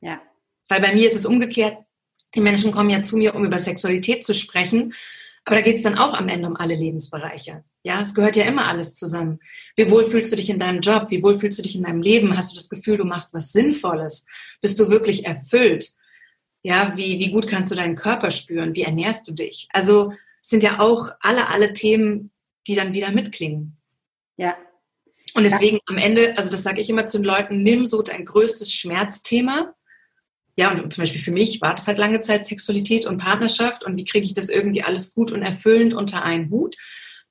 Ja. 0.00 0.20
Weil 0.68 0.80
bei 0.80 0.92
mir 0.92 1.06
ist 1.06 1.16
es 1.16 1.26
umgekehrt. 1.26 1.78
Die 2.34 2.40
Menschen 2.40 2.72
kommen 2.72 2.90
ja 2.90 3.02
zu 3.02 3.16
mir, 3.16 3.34
um 3.34 3.44
über 3.44 3.58
Sexualität 3.58 4.24
zu 4.24 4.34
sprechen. 4.34 4.94
Aber 5.44 5.56
da 5.56 5.62
geht 5.62 5.76
es 5.76 5.82
dann 5.82 5.98
auch 5.98 6.14
am 6.14 6.28
Ende 6.28 6.48
um 6.48 6.56
alle 6.56 6.74
Lebensbereiche. 6.74 7.64
Ja, 7.84 8.00
es 8.00 8.14
gehört 8.14 8.36
ja 8.36 8.44
immer 8.44 8.68
alles 8.68 8.94
zusammen. 8.94 9.40
Wie 9.74 9.90
wohl 9.90 10.08
fühlst 10.08 10.32
du 10.32 10.36
dich 10.36 10.50
in 10.50 10.58
deinem 10.58 10.80
Job? 10.80 11.06
Wie 11.10 11.22
wohl 11.22 11.38
fühlst 11.38 11.58
du 11.58 11.62
dich 11.62 11.76
in 11.76 11.82
deinem 11.82 12.00
Leben? 12.00 12.36
Hast 12.36 12.52
du 12.52 12.56
das 12.56 12.68
Gefühl, 12.68 12.96
du 12.96 13.04
machst 13.04 13.34
was 13.34 13.52
Sinnvolles? 13.52 14.26
Bist 14.60 14.78
du 14.78 14.88
wirklich 14.88 15.26
erfüllt? 15.26 15.90
Ja, 16.62 16.96
wie, 16.96 17.18
wie 17.18 17.32
gut 17.32 17.48
kannst 17.48 17.72
du 17.72 17.76
deinen 17.76 17.96
Körper 17.96 18.30
spüren? 18.30 18.74
Wie 18.76 18.82
ernährst 18.82 19.26
du 19.26 19.32
dich? 19.32 19.68
Also, 19.72 20.12
es 20.40 20.48
sind 20.48 20.62
ja 20.62 20.78
auch 20.78 21.10
alle, 21.20 21.48
alle 21.48 21.72
Themen, 21.72 22.30
die 22.68 22.76
dann 22.76 22.92
wieder 22.92 23.10
mitklingen. 23.10 23.76
Ja, 24.36 24.56
und 25.34 25.44
deswegen 25.44 25.78
am 25.86 25.96
Ende, 25.96 26.36
also 26.36 26.50
das 26.50 26.62
sage 26.62 26.80
ich 26.80 26.90
immer 26.90 27.06
zu 27.06 27.18
den 27.18 27.24
Leuten, 27.24 27.62
nimm 27.62 27.84
so 27.84 28.02
dein 28.02 28.24
größtes 28.24 28.72
Schmerzthema. 28.74 29.74
Ja, 30.56 30.70
und 30.70 30.92
zum 30.92 31.02
Beispiel 31.02 31.22
für 31.22 31.30
mich 31.30 31.62
war 31.62 31.74
das 31.74 31.86
halt 31.86 31.96
lange 31.96 32.20
Zeit 32.20 32.44
Sexualität 32.44 33.06
und 33.06 33.16
Partnerschaft 33.16 33.84
und 33.84 33.96
wie 33.96 34.04
kriege 34.04 34.26
ich 34.26 34.34
das 34.34 34.50
irgendwie 34.50 34.82
alles 34.82 35.14
gut 35.14 35.32
und 35.32 35.42
erfüllend 35.42 35.94
unter 35.94 36.22
einen 36.22 36.50
Hut. 36.50 36.76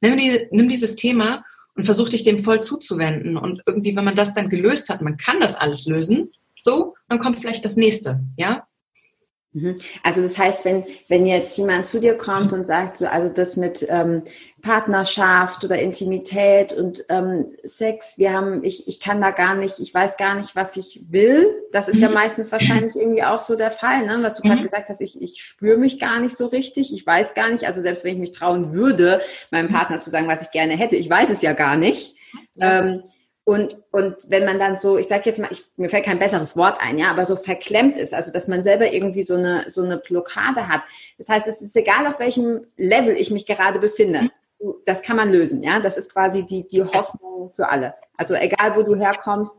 Nimm, 0.02 0.18
die, 0.18 0.48
nimm 0.52 0.68
dieses 0.68 0.96
Thema 0.96 1.46
und 1.76 1.86
versuch 1.86 2.10
dich 2.10 2.24
dem 2.24 2.40
voll 2.40 2.60
zuzuwenden. 2.60 3.38
Und 3.38 3.62
irgendwie, 3.66 3.96
wenn 3.96 4.06
man 4.06 4.16
das 4.16 4.34
dann 4.34 4.50
gelöst 4.50 4.90
hat, 4.90 5.02
man 5.02 5.18
kann 5.18 5.40
das 5.40 5.56
alles 5.56 5.86
lösen, 5.86 6.32
so, 6.62 6.96
dann 7.08 7.20
kommt 7.20 7.40
vielleicht 7.40 7.66
das 7.66 7.76
nächste, 7.76 8.20
ja. 8.38 8.68
Mhm. 9.54 9.76
Also 10.02 10.22
das 10.22 10.38
heißt, 10.38 10.64
wenn, 10.64 10.86
wenn 11.10 11.26
jetzt 11.26 11.58
jemand 11.58 11.86
zu 11.86 12.00
dir 12.00 12.16
kommt 12.16 12.54
und 12.54 12.64
sagt, 12.64 12.98
so, 12.98 13.08
also 13.08 13.28
das 13.28 13.58
mit 13.58 13.86
ähm, 13.90 14.24
Partnerschaft 14.62 15.66
oder 15.66 15.80
Intimität 15.80 16.72
und 16.72 17.04
ähm, 17.10 17.48
Sex, 17.64 18.18
wir 18.18 18.32
haben, 18.32 18.64
ich, 18.64 18.88
ich 18.88 19.02
kann 19.02 19.20
da 19.20 19.32
gar 19.32 19.56
nicht, 19.56 19.80
ich 19.80 19.94
weiß 19.94 20.16
gar 20.16 20.36
nicht, 20.36 20.56
was 20.56 20.78
ich 20.78 21.02
will. 21.10 21.46
Das 21.74 21.90
ist 21.90 22.00
ja 22.00 22.08
mhm. 22.08 22.14
meistens 22.14 22.52
wahrscheinlich 22.52 22.96
irgendwie 22.96 23.24
auch 23.24 23.42
so 23.42 23.58
der 23.58 23.72
Fall, 23.72 24.06
ne? 24.06 24.20
was 24.22 24.36
du 24.36 24.44
mhm. 24.44 24.52
gerade 24.52 24.64
gesagt 24.64 24.88
hast, 24.88 25.02
ich, 25.02 25.22
ich 25.22 25.44
spüre 25.44 25.78
mich 25.78 26.00
gar 26.00 26.22
nicht 26.22 26.38
so 26.38 26.46
richtig, 26.46 26.94
ich 26.94 27.06
weiß 27.06 27.34
gar 27.34 27.50
nicht, 27.50 27.66
also 27.66 27.82
selbst 27.82 28.06
wenn 28.06 28.14
ich 28.14 28.20
mich 28.20 28.32
trauen 28.32 28.72
würde, 28.72 29.22
meinem 29.50 29.68
Partner 29.68 30.00
zu 30.00 30.10
sagen, 30.10 30.30
was 30.30 30.44
ich 30.44 30.52
gerne 30.52 30.78
hätte, 30.78 30.96
ich 30.96 31.10
weiß 31.10 31.30
es 31.30 31.42
ja 31.42 31.52
gar 31.52 31.76
nicht. 31.76 32.16
Ähm, 32.60 33.04
und, 33.52 33.76
und 33.92 34.16
wenn 34.28 34.46
man 34.46 34.60
dann 34.60 34.78
so, 34.78 34.98
ich 34.98 35.10
sage 35.10 35.24
jetzt 35.26 35.38
mal, 35.38 35.50
ich, 35.52 35.66
mir 35.76 35.90
fällt 35.90 36.06
kein 36.06 36.20
besseres 36.20 36.56
Wort 36.56 36.78
ein, 36.82 36.98
ja, 36.98 37.12
aber 37.12 37.26
so 37.26 37.36
verklemmt 37.36 37.98
ist, 37.98 38.14
also 38.14 38.32
dass 38.32 38.48
man 38.48 38.64
selber 38.64 38.94
irgendwie 38.94 39.24
so 39.24 39.36
eine, 39.36 39.66
so 39.68 39.84
eine 39.84 39.98
Blockade 39.98 40.70
hat. 40.70 40.84
Das 41.18 41.28
heißt, 41.28 41.48
es 41.48 41.62
ist 41.62 41.76
egal, 41.76 42.08
auf 42.08 42.20
welchem 42.20 42.66
Level 42.78 43.14
ich 43.18 43.30
mich 43.30 43.46
gerade 43.46 43.80
befinde. 43.80 44.22
Mhm. 44.60 44.74
Das 44.86 45.02
kann 45.02 45.18
man 45.18 45.34
lösen, 45.34 45.64
ja. 45.64 45.82
Das 45.82 45.98
ist 45.98 46.14
quasi 46.14 46.46
die, 46.46 46.66
die 46.66 46.82
Hoffnung 46.82 47.52
für 47.54 47.68
alle. 47.68 47.96
Also 48.16 48.36
egal, 48.36 48.78
wo 48.78 48.84
du 48.84 48.96
herkommst, 48.96 49.54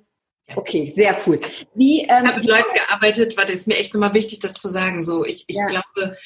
Okay, 0.56 0.92
sehr 0.94 1.16
cool. 1.24 1.40
Wie, 1.74 2.00
ähm, 2.00 2.08
ich 2.08 2.10
habe 2.10 2.34
mit 2.38 2.46
Leuten 2.46 2.74
gearbeitet, 2.74 3.36
war 3.36 3.44
das 3.44 3.66
mir 3.68 3.76
echt 3.76 3.94
nochmal 3.94 4.12
wichtig, 4.12 4.40
das 4.40 4.54
zu 4.54 4.68
sagen. 4.68 5.02
So, 5.02 5.24
ich, 5.24 5.44
ich 5.46 5.56
ja. 5.56 5.66
glaube, 5.66 6.16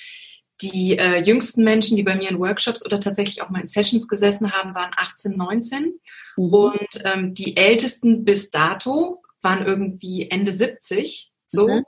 die 0.62 0.98
äh, 0.98 1.22
jüngsten 1.22 1.64
Menschen, 1.64 1.96
die 1.96 2.02
bei 2.02 2.16
mir 2.16 2.30
in 2.30 2.38
Workshops 2.38 2.84
oder 2.84 3.00
tatsächlich 3.00 3.42
auch 3.42 3.50
mal 3.50 3.60
in 3.60 3.66
Sessions 3.66 4.08
gesessen 4.08 4.52
haben, 4.52 4.74
waren 4.74 4.90
18, 4.96 5.36
19. 5.36 6.00
Mhm. 6.36 6.44
Und 6.54 6.88
ähm, 7.04 7.34
die 7.34 7.56
ältesten 7.56 8.24
bis 8.24 8.50
dato 8.50 9.22
waren 9.42 9.66
irgendwie 9.66 10.30
Ende 10.30 10.52
70. 10.52 11.32
So. 11.46 11.68
Mhm. 11.68 11.82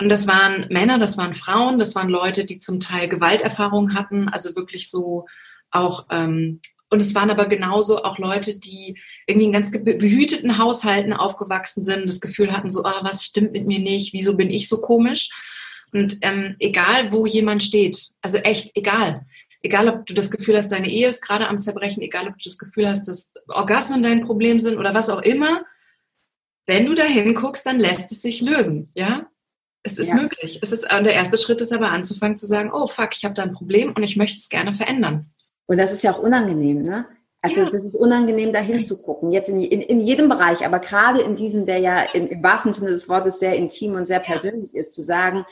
Und 0.00 0.08
das 0.08 0.26
waren 0.26 0.66
Männer, 0.70 0.98
das 0.98 1.18
waren 1.18 1.34
Frauen, 1.34 1.78
das 1.78 1.94
waren 1.94 2.08
Leute, 2.08 2.44
die 2.44 2.58
zum 2.58 2.80
Teil 2.80 3.08
Gewalterfahrungen 3.08 3.94
hatten, 3.94 4.28
also 4.28 4.56
wirklich 4.56 4.90
so 4.90 5.26
auch 5.70 6.06
ähm, 6.10 6.60
und 6.92 7.00
es 7.00 7.14
waren 7.14 7.30
aber 7.30 7.46
genauso 7.46 8.04
auch 8.04 8.18
Leute, 8.18 8.58
die 8.58 8.98
irgendwie 9.26 9.46
in 9.46 9.52
ganz 9.52 9.70
behüteten 9.70 10.58
Haushalten 10.58 11.14
aufgewachsen 11.14 11.82
sind, 11.82 12.06
das 12.06 12.20
Gefühl 12.20 12.52
hatten, 12.52 12.70
so, 12.70 12.84
ah, 12.84 13.00
was 13.02 13.24
stimmt 13.24 13.52
mit 13.52 13.66
mir 13.66 13.78
nicht, 13.78 14.12
wieso 14.12 14.36
bin 14.36 14.50
ich 14.50 14.68
so 14.68 14.78
komisch? 14.78 15.30
Und 15.92 16.18
ähm, 16.22 16.56
egal, 16.58 17.12
wo 17.12 17.26
jemand 17.26 17.62
steht, 17.62 18.10
also 18.22 18.38
echt 18.38 18.72
egal, 18.74 19.26
egal 19.62 19.88
ob 19.88 20.06
du 20.06 20.14
das 20.14 20.30
Gefühl 20.30 20.56
hast, 20.56 20.72
deine 20.72 20.88
Ehe 20.88 21.08
ist 21.08 21.22
gerade 21.22 21.48
am 21.48 21.60
Zerbrechen, 21.60 22.02
egal 22.02 22.28
ob 22.28 22.34
du 22.34 22.44
das 22.44 22.58
Gefühl 22.58 22.88
hast, 22.88 23.06
dass 23.08 23.30
Orgasmen 23.48 24.02
dein 24.02 24.24
Problem 24.24 24.58
sind 24.58 24.78
oder 24.78 24.94
was 24.94 25.10
auch 25.10 25.22
immer, 25.22 25.64
wenn 26.66 26.86
du 26.86 26.94
da 26.94 27.04
hinguckst, 27.04 27.66
dann 27.66 27.78
lässt 27.78 28.12
es 28.12 28.22
sich 28.22 28.40
lösen, 28.40 28.90
ja? 28.94 29.26
Es 29.84 29.98
ist 29.98 30.10
ja. 30.10 30.14
möglich. 30.14 30.60
Es 30.62 30.70
ist, 30.70 30.84
der 30.90 31.12
erste 31.12 31.36
Schritt 31.36 31.60
ist 31.60 31.72
aber 31.72 31.90
anzufangen 31.90 32.36
zu 32.36 32.46
sagen, 32.46 32.70
oh 32.72 32.86
fuck, 32.86 33.16
ich 33.16 33.24
habe 33.24 33.34
da 33.34 33.42
ein 33.42 33.52
Problem 33.52 33.92
und 33.92 34.04
ich 34.04 34.16
möchte 34.16 34.38
es 34.38 34.48
gerne 34.48 34.72
verändern. 34.72 35.32
Und 35.66 35.78
das 35.78 35.92
ist 35.92 36.04
ja 36.04 36.12
auch 36.12 36.20
unangenehm, 36.20 36.82
ne? 36.82 37.06
Also 37.44 37.62
ja. 37.62 37.70
das 37.70 37.84
ist 37.84 37.96
unangenehm, 37.96 38.52
da 38.52 38.60
hinzugucken. 38.60 39.32
Jetzt 39.32 39.48
in, 39.48 39.60
in, 39.60 39.80
in, 39.80 40.00
jedem 40.00 40.28
Bereich, 40.28 40.64
aber 40.64 40.78
gerade 40.78 41.22
in 41.22 41.34
diesem, 41.34 41.66
der 41.66 41.78
ja 41.78 42.02
in, 42.02 42.28
im 42.28 42.40
wahrsten 42.40 42.72
Sinne 42.72 42.90
des 42.90 43.08
Wortes 43.08 43.40
sehr 43.40 43.56
intim 43.56 43.94
und 43.94 44.06
sehr 44.06 44.20
persönlich 44.20 44.76
ist, 44.76 44.92
zu 44.92 45.02
sagen, 45.02 45.44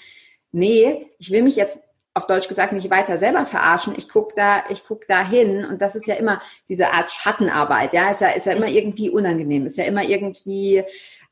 nee, 0.52 1.10
ich 1.18 1.30
will 1.30 1.42
mich 1.42 1.56
jetzt 1.56 1.78
auf 2.12 2.26
Deutsch 2.26 2.48
gesagt 2.48 2.72
nicht 2.72 2.90
weiter 2.90 3.18
selber 3.18 3.46
verarschen. 3.46 3.94
Ich 3.96 4.08
guck 4.08 4.34
da, 4.34 4.64
ich 4.68 4.84
guck 4.84 5.06
da 5.06 5.26
hin 5.26 5.64
und 5.64 5.80
das 5.80 5.94
ist 5.94 6.06
ja 6.06 6.16
immer 6.16 6.42
diese 6.68 6.90
Art 6.90 7.10
Schattenarbeit. 7.10 7.92
Ja, 7.92 8.10
ist 8.10 8.20
ja, 8.20 8.30
ist 8.30 8.46
ja 8.46 8.52
immer 8.52 8.68
irgendwie 8.68 9.10
unangenehm, 9.10 9.66
ist 9.66 9.78
ja 9.78 9.84
immer 9.84 10.02
irgendwie 10.02 10.82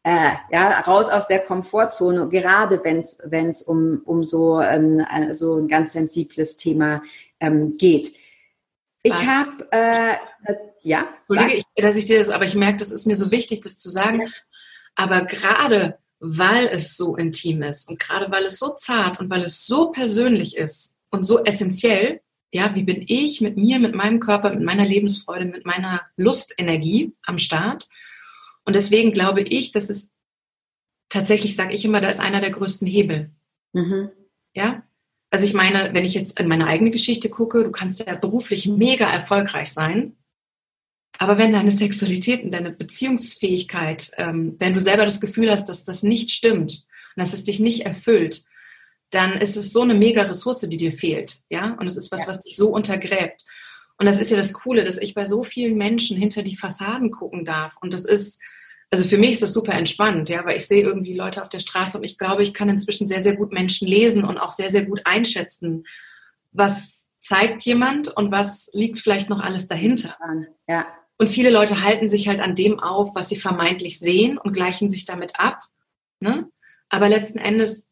äh, 0.05 0.31
ja 0.53 0.81
raus 0.81 1.09
aus 1.09 1.27
der 1.27 1.41
Komfortzone. 1.41 2.29
Gerade 2.29 2.81
wenn 2.85 3.51
es 3.51 3.63
um 3.63 4.03
um 4.05 4.23
so 4.23 4.57
ein 4.57 5.35
so 5.35 5.57
ein 5.57 5.69
ganz 5.69 5.93
sensibles 5.93 6.57
Thema 6.57 7.03
ähm, 7.41 7.77
geht. 7.77 8.13
Ich 9.03 9.15
habe 9.27 9.69
äh, 9.73 10.15
ja. 10.83 11.09
Entschuldige, 11.29 11.59
ich, 11.59 11.83
dass 11.83 11.97
ich 11.97 12.07
dir 12.07 12.19
das, 12.19 12.31
aber 12.31 12.45
ich 12.45 12.55
merke, 12.55 12.79
das 12.79 12.91
ist 12.91 13.07
mir 13.07 13.17
so 13.17 13.31
wichtig, 13.31 13.61
das 13.61 13.79
zu 13.79 13.91
sagen. 13.91 14.33
Aber 14.95 15.23
gerade 15.23 15.99
weil 16.21 16.67
es 16.69 16.97
so 16.97 17.17
intim 17.17 17.63
ist 17.63 17.89
und 17.89 17.99
gerade 17.99 18.31
weil 18.31 18.45
es 18.45 18.59
so 18.59 18.75
zart 18.75 19.21
und 19.21 19.31
weil 19.31 19.45
es 19.45 19.67
so 19.67 19.91
persönlich 19.91 20.57
ist 20.57 20.97
und 21.11 21.25
so 21.25 21.45
essentiell, 21.45 22.21
ja, 22.53 22.75
wie 22.75 22.83
bin 22.83 23.05
ich 23.07 23.41
mit 23.41 23.57
mir, 23.57 23.79
mit 23.79 23.95
meinem 23.95 24.21
Körper, 24.21 24.51
mit 24.51 24.63
meiner 24.63 24.87
Lebensfreude, 24.87 25.45
mit 25.45 25.67
meiner 25.67 26.03
Lustenergie 26.17 27.15
am 27.23 27.39
Start? 27.39 27.89
Und 28.65 28.75
deswegen 28.75 29.13
glaube 29.13 29.43
ich, 29.43 29.73
dass 29.73 29.91
es 29.91 30.11
tatsächlich, 31.09 31.57
sage 31.57 31.75
ich 31.75 31.85
immer, 31.85 32.01
da 32.01 32.09
ist 32.09 32.21
einer 32.21 32.41
der 32.41 32.51
größten 32.51 32.87
Hebel. 32.87 33.31
Mhm. 33.73 34.11
Ja, 34.55 34.83
also 35.31 35.45
ich 35.45 35.55
meine, 35.55 35.93
wenn 35.93 36.05
ich 36.05 36.15
jetzt 36.15 36.41
in 36.41 36.49
meine 36.49 36.67
eigene 36.67 36.91
Geschichte 36.91 37.29
gucke, 37.29 37.65
du 37.65 37.71
kannst 37.71 38.01
ja 38.01 38.15
beruflich 38.15 38.67
mega 38.67 39.11
erfolgreich 39.11 39.73
sein, 39.73 40.17
aber 41.19 41.37
wenn 41.37 41.53
deine 41.53 41.73
Sexualität 41.73 42.45
und 42.45 42.53
deine 42.53 42.71
Beziehungsfähigkeit, 42.71 44.13
ähm, 44.17 44.55
wenn 44.59 44.75
du 44.75 44.81
selber 44.81 45.05
das 45.05 45.21
Gefühl 45.21 45.51
hast, 45.51 45.69
dass 45.69 45.85
das 45.85 46.03
nicht 46.05 46.31
stimmt 46.31 46.87
und 47.17 47.21
dass 47.21 47.33
es 47.33 47.43
dich 47.43 47.59
nicht 47.59 47.85
erfüllt, 47.85 48.45
dann 49.11 49.33
ist 49.33 49.57
es 49.57 49.73
so 49.73 49.83
eine 49.83 49.95
mega 49.95 50.23
Ressource, 50.23 50.61
die 50.61 50.77
dir 50.77 50.93
fehlt. 50.93 51.41
Ja, 51.51 51.77
und 51.81 51.87
es 51.87 51.97
ist 51.97 52.13
was, 52.13 52.23
ja. 52.23 52.29
was 52.29 52.41
dich 52.41 52.57
so 52.57 52.69
untergräbt. 52.69 53.45
Und 53.99 54.07
das 54.07 54.21
ist 54.21 54.31
ja 54.31 54.37
das 54.37 54.53
Coole, 54.53 54.85
dass 54.85 54.99
ich 54.99 55.15
bei 55.15 55.27
so 55.27 55.43
vielen 55.43 55.77
Menschen 55.77 56.17
hinter 56.17 56.43
die 56.43 56.57
Fassaden 56.57 57.11
gucken 57.11 57.45
darf. 57.45 57.77
Und 57.81 57.93
das 57.93 58.05
ist, 58.05 58.41
also 58.91 59.05
für 59.05 59.19
mich 59.19 59.33
ist 59.33 59.43
das 59.43 59.53
super 59.53 59.73
entspannt, 59.73 60.29
ja, 60.29 60.45
weil 60.45 60.57
ich 60.57 60.69
sehe 60.69 60.85
irgendwie 60.85 61.15
Leute 61.15 61.43
auf 61.43 61.49
der 61.49 61.59
Straße 61.59 61.99
und 61.99 62.05
ich 62.05 62.17
glaube, 62.17 62.45
ich 62.45 62.55
kann 62.55 62.69
inzwischen 62.69 63.09
sehr, 63.09 63.21
sehr 63.21 63.35
gut 63.35 63.53
Menschen 63.53 63.89
lesen 63.89 64.23
und 64.23 64.39
auch 64.39 64.53
sehr, 64.53 64.71
sehr 64.71 64.85
gut 64.85 65.01
einschätzen, 65.05 65.85
was 66.53 67.09
zeigt 67.19 67.63
jemand 67.63 68.17
und 68.17 68.31
was 68.31 68.71
liegt 68.73 69.01
vielleicht 69.01 69.29
noch 69.29 69.41
alles 69.41 69.67
dahinter. 69.67 70.17
Ja. 70.69 70.87
Und 71.19 71.29
viele 71.29 71.51
Leute 71.51 71.83
halten 71.83 72.09
sich 72.09 72.29
halt 72.29 72.41
an 72.41 72.55
dem 72.55 72.79
auf, 72.79 73.15
was 73.15 73.29
sie 73.29 73.37
vermeintlich 73.37 73.99
sehen 73.99 74.39
und 74.39 74.53
gleichen 74.53 74.89
sich 74.89 75.05
damit 75.05 75.39
ab. 75.39 75.63
Ne? 76.21 76.49
Aber 76.89 77.09
letzten 77.09 77.39
Endes, 77.39 77.87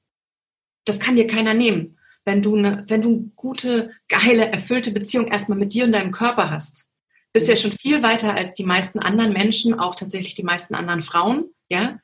das 0.84 1.00
kann 1.00 1.16
dir 1.16 1.26
keiner 1.26 1.52
nehmen. 1.52 1.98
Wenn 2.24 2.42
du 2.42 2.56
eine, 2.56 2.84
wenn 2.88 3.02
du 3.02 3.08
eine 3.08 3.30
gute, 3.36 3.90
geile, 4.08 4.50
erfüllte 4.52 4.92
Beziehung 4.92 5.26
erstmal 5.26 5.58
mit 5.58 5.74
dir 5.74 5.84
und 5.84 5.92
deinem 5.92 6.12
Körper 6.12 6.50
hast, 6.50 6.88
bist 7.32 7.48
du 7.48 7.52
ja 7.52 7.56
schon 7.56 7.72
viel 7.72 8.02
weiter 8.02 8.34
als 8.34 8.54
die 8.54 8.64
meisten 8.64 8.98
anderen 8.98 9.32
Menschen, 9.32 9.78
auch 9.78 9.94
tatsächlich 9.94 10.34
die 10.34 10.42
meisten 10.42 10.74
anderen 10.74 11.02
Frauen, 11.02 11.50
ja, 11.68 11.98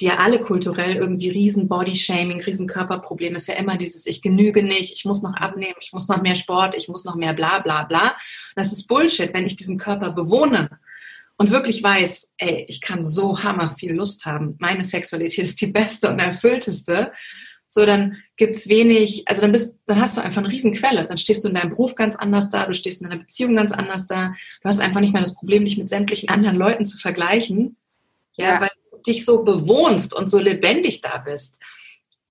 die 0.00 0.06
ja 0.06 0.18
alle 0.18 0.40
kulturell 0.40 0.96
irgendwie 0.96 1.30
riesen 1.30 1.68
Body-Shaming, 1.68 2.40
riesen 2.42 2.66
Körperprobleme, 2.66 3.36
ist 3.36 3.48
ja 3.48 3.54
immer 3.54 3.76
dieses, 3.76 4.06
ich 4.06 4.20
genüge 4.20 4.62
nicht, 4.62 4.94
ich 4.94 5.04
muss 5.04 5.22
noch 5.22 5.34
abnehmen, 5.34 5.76
ich 5.80 5.92
muss 5.92 6.08
noch 6.08 6.20
mehr 6.20 6.34
Sport, 6.34 6.74
ich 6.76 6.88
muss 6.88 7.04
noch 7.04 7.14
mehr 7.14 7.32
bla 7.32 7.60
bla 7.60 7.84
bla. 7.84 8.16
Das 8.54 8.72
ist 8.72 8.86
Bullshit, 8.86 9.32
wenn 9.32 9.46
ich 9.46 9.56
diesen 9.56 9.78
Körper 9.78 10.10
bewohne 10.10 10.68
und 11.38 11.50
wirklich 11.50 11.82
weiß, 11.82 12.34
ey, 12.38 12.66
ich 12.68 12.80
kann 12.80 13.02
so 13.02 13.42
hammer 13.42 13.72
viel 13.72 13.94
Lust 13.94 14.26
haben, 14.26 14.56
meine 14.58 14.84
Sexualität 14.84 15.44
ist 15.44 15.60
die 15.60 15.68
beste 15.68 16.10
und 16.10 16.18
erfüllteste, 16.18 17.12
so 17.68 17.84
dann 17.84 18.18
gibt's 18.36 18.68
wenig, 18.68 19.24
also 19.26 19.40
dann 19.40 19.52
bist, 19.52 19.80
dann 19.86 20.00
hast 20.00 20.16
du 20.16 20.20
einfach 20.20 20.38
eine 20.42 20.52
Riesenquelle. 20.52 21.06
Dann 21.06 21.16
stehst 21.16 21.42
du 21.42 21.48
in 21.48 21.54
deinem 21.54 21.70
Beruf 21.70 21.96
ganz 21.96 22.14
anders 22.16 22.48
da, 22.48 22.64
du 22.64 22.72
stehst 22.72 23.02
in 23.02 23.08
deiner 23.08 23.20
Beziehung 23.20 23.56
ganz 23.56 23.72
anders 23.72 24.06
da. 24.06 24.34
Du 24.62 24.68
hast 24.68 24.80
einfach 24.80 25.00
nicht 25.00 25.12
mehr 25.12 25.22
das 25.22 25.34
Problem, 25.34 25.64
dich 25.64 25.76
mit 25.76 25.88
sämtlichen 25.88 26.28
anderen 26.28 26.56
Leuten 26.56 26.84
zu 26.84 26.96
vergleichen. 26.96 27.76
Ja, 28.34 28.54
ja. 28.54 28.60
weil 28.60 28.70
dich 29.06 29.24
so 29.24 29.42
bewohnst 29.42 30.14
und 30.14 30.28
so 30.28 30.38
lebendig 30.38 31.00
da 31.00 31.18
bist. 31.18 31.60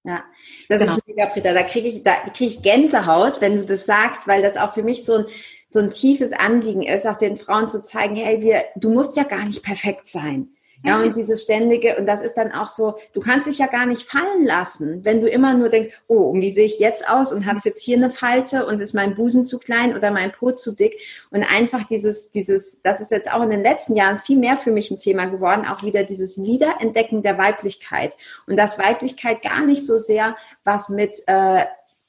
Ja, 0.04 0.24
das 0.70 0.82
genau. 0.82 0.98
ist 0.98 1.08
mega, 1.08 1.26
Britta. 1.26 1.54
Da 1.54 1.64
kriege 1.64 1.88
ich, 1.88 2.04
da 2.04 2.16
kriege 2.30 2.52
ich 2.52 2.62
Gänsehaut, 2.62 3.42
wenn 3.42 3.58
du 3.58 3.66
das 3.66 3.86
sagst, 3.86 4.28
weil 4.28 4.42
das 4.42 4.56
auch 4.56 4.74
für 4.74 4.84
mich 4.84 5.04
so 5.04 5.16
ein, 5.16 5.26
so 5.68 5.80
ein 5.80 5.90
tiefes 5.90 6.32
Anliegen 6.32 6.84
ist, 6.84 7.08
auch 7.08 7.16
den 7.16 7.38
Frauen 7.38 7.70
zu 7.70 7.82
zeigen, 7.82 8.16
hey, 8.16 8.42
wir, 8.42 8.66
du 8.76 8.94
musst 8.94 9.18
ja 9.18 9.24
gar 9.24 9.46
nicht 9.46 9.64
perfekt 9.64 10.08
sein. 10.08 10.55
Ja, 10.86 11.02
und 11.02 11.16
dieses 11.16 11.42
ständige, 11.42 11.98
und 11.98 12.06
das 12.06 12.22
ist 12.22 12.36
dann 12.36 12.52
auch 12.52 12.68
so, 12.68 12.96
du 13.14 13.20
kannst 13.20 13.48
dich 13.48 13.58
ja 13.58 13.68
gar 13.68 13.86
nicht 13.86 14.04
fallen 14.04 14.46
lassen, 14.46 15.04
wenn 15.04 15.22
du 15.22 15.28
immer 15.28 15.54
nur 15.54 15.70
denkst, 15.70 15.90
oh, 16.08 16.34
wie 16.36 16.52
sehe 16.52 16.66
ich 16.66 16.80
jetzt 16.80 17.10
aus? 17.10 17.32
Und 17.32 17.46
hat 17.46 17.58
es 17.58 17.64
jetzt 17.64 17.82
hier 17.82 17.98
eine 17.98 18.10
Falte? 18.10 18.66
Und 18.66 18.82
ist 18.82 18.94
mein 18.94 19.16
Busen 19.16 19.46
zu 19.46 19.60
klein 19.60 19.96
oder 19.96 20.12
mein 20.12 20.32
Po 20.32 20.52
zu 20.52 20.74
dick? 20.74 20.96
Und 21.32 21.44
einfach 21.44 21.84
dieses, 21.84 22.32
dieses, 22.32 22.82
das 22.82 23.02
ist 23.02 23.12
jetzt 23.12 23.34
auch 23.34 23.44
in 23.44 23.50
den 23.50 23.64
letzten 23.64 23.96
Jahren 23.96 24.20
viel 24.20 24.38
mehr 24.38 24.58
für 24.58 24.72
mich 24.72 24.92
ein 24.92 25.00
Thema 25.00 25.26
geworden, 25.26 25.66
auch 25.66 25.84
wieder 25.84 26.04
dieses 26.04 26.42
Wiederentdecken 26.42 27.22
der 27.22 27.38
Weiblichkeit. 27.38 28.16
Und 28.48 28.58
dass 28.58 28.80
Weiblichkeit 28.80 29.42
gar 29.42 29.66
nicht 29.66 29.86
so 29.86 29.98
sehr 29.98 30.36
was 30.64 30.90
mit, 30.90 31.24
äh, 31.28 31.66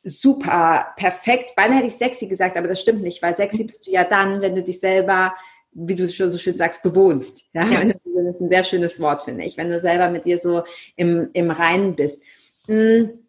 super 0.07 0.95
perfekt, 0.97 1.55
beinahe 1.57 1.79
hätte 1.79 1.89
ich 1.89 1.97
sexy 1.97 2.29
gesagt, 2.29 2.57
aber 2.57 2.69
das 2.69 2.81
stimmt 2.81 3.03
nicht, 3.03 3.21
weil 3.23 3.35
sexy 3.35 3.65
bist 3.65 3.89
du 3.89 3.91
ja 3.91 4.05
dann, 4.05 4.41
wenn 4.41 4.55
du 4.55 4.63
dich 4.63 4.79
selber 4.79 5.35
wie 5.77 5.95
du 5.95 6.09
schon 6.09 6.31
so 6.31 6.39
schön 6.39 6.57
sagst, 6.57 6.83
bewohnst. 6.83 7.45
Ja? 7.53 7.69
ja. 7.69 7.83
Das 8.17 8.37
ist 8.37 8.41
ein 8.41 8.49
sehr 8.49 8.65
schönes 8.65 8.99
Wort, 8.99 9.23
finde 9.23 9.45
ich, 9.45 9.57
wenn 9.57 9.69
du 9.69 9.79
selber 9.79 10.09
mit 10.09 10.25
dir 10.25 10.39
so 10.39 10.65
im, 10.97 11.29
im 11.35 11.51
Reinen 11.51 11.95
bist. 11.95 12.23
Hm, 12.67 13.27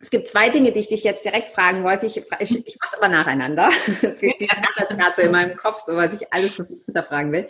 es 0.00 0.10
gibt 0.10 0.28
zwei 0.28 0.50
Dinge, 0.50 0.72
die 0.72 0.80
ich 0.80 0.88
dich 0.88 1.02
jetzt 1.02 1.24
direkt 1.24 1.50
fragen 1.50 1.82
wollte. 1.82 2.04
Ich, 2.04 2.18
ich, 2.18 2.66
ich 2.66 2.78
mache 2.78 2.90
es 2.92 2.98
aber 2.98 3.08
nacheinander. 3.08 3.70
Es 4.02 4.20
geht 4.20 4.38
gerade 4.38 5.14
so 5.14 5.22
in 5.22 5.30
meinem 5.30 5.56
Kopf, 5.56 5.82
so 5.86 5.96
was 5.96 6.20
ich 6.20 6.30
alles 6.30 6.56
hinterfragen 6.56 7.32
will. 7.32 7.48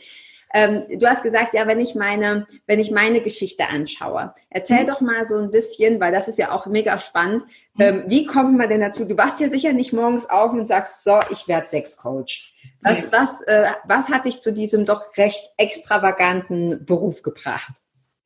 Ähm, 0.52 0.84
du 0.88 1.06
hast 1.08 1.24
gesagt, 1.24 1.52
ja, 1.54 1.66
wenn 1.66 1.80
ich 1.80 1.96
meine, 1.96 2.46
wenn 2.68 2.78
ich 2.78 2.92
meine 2.92 3.20
Geschichte 3.20 3.68
anschaue, 3.68 4.32
erzähl 4.50 4.82
mhm. 4.82 4.86
doch 4.86 5.00
mal 5.00 5.24
so 5.24 5.36
ein 5.36 5.50
bisschen, 5.50 5.98
weil 5.98 6.12
das 6.12 6.28
ist 6.28 6.38
ja 6.38 6.52
auch 6.52 6.66
mega 6.66 7.00
spannend. 7.00 7.42
Mhm. 7.74 7.82
Ähm, 7.82 8.04
wie 8.06 8.24
kommt 8.24 8.56
man 8.56 8.68
denn 8.68 8.80
dazu? 8.80 9.04
Du 9.04 9.16
wachst 9.16 9.40
ja 9.40 9.48
sicher 9.48 9.72
nicht 9.72 9.92
morgens 9.92 10.30
auf 10.30 10.52
und 10.52 10.66
sagst, 10.66 11.02
so, 11.02 11.18
ich 11.30 11.48
werde 11.48 11.66
Sexcoach. 11.66 12.53
Was, 12.84 12.98
nee. 12.98 13.08
was, 13.10 13.40
äh, 13.42 13.72
was 13.84 14.08
hat 14.08 14.26
dich 14.26 14.40
zu 14.40 14.52
diesem 14.52 14.84
doch 14.84 15.16
recht 15.16 15.42
extravaganten 15.56 16.84
Beruf 16.84 17.22
gebracht? 17.22 17.72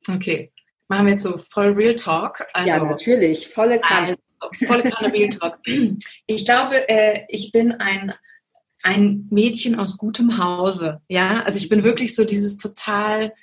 Okay, 0.07 0.51
machen 0.87 1.05
wir 1.05 1.13
jetzt 1.13 1.23
so 1.23 1.37
voll 1.37 1.71
Real 1.71 1.95
Talk. 1.95 2.45
Also, 2.53 2.69
ja, 2.69 2.83
natürlich, 2.83 3.47
volle 3.47 3.79
Kanne. 3.79 4.17
Also, 4.39 4.65
volle 4.65 4.83
Kanne 4.83 5.13
Real 5.13 5.29
Talk. 5.29 5.59
Ich 6.27 6.45
glaube, 6.45 6.87
äh, 6.89 7.25
ich 7.29 7.51
bin 7.51 7.71
ein 7.73 8.13
ein 8.81 9.27
Mädchen 9.29 9.75
aus 9.75 9.97
gutem 9.97 10.37
Hause. 10.37 11.01
Ja, 11.09 11.43
also 11.43 11.57
ich 11.57 11.69
bin 11.69 11.83
wirklich 11.83 12.15
so 12.15 12.23
dieses 12.23 12.57
total 12.57 13.33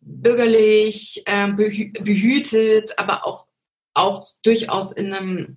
bürgerlich, 0.00 1.22
äh, 1.26 1.48
behütet, 1.52 2.98
aber 2.98 3.26
auch, 3.26 3.46
auch 3.94 4.28
durchaus 4.42 4.92
in 4.92 5.12
einem 5.12 5.56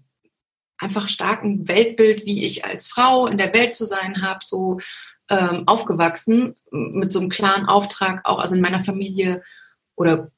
einfach 0.78 1.08
starken 1.08 1.68
Weltbild, 1.68 2.26
wie 2.26 2.46
ich 2.46 2.66
als 2.66 2.88
Frau 2.88 3.28
in 3.28 3.38
der 3.38 3.54
Welt 3.54 3.74
zu 3.74 3.86
sein 3.86 4.22
habe, 4.22 4.40
so 4.44 4.80
ähm, 5.30 5.64
aufgewachsen 5.68 6.56
mit 6.72 7.12
so 7.12 7.20
einem 7.20 7.30
klaren 7.30 7.66
Auftrag, 7.66 8.22
auch 8.26 8.40
also 8.40 8.56
in 8.56 8.62
meiner 8.62 8.84
Familie 8.84 9.44
oder 9.96 10.32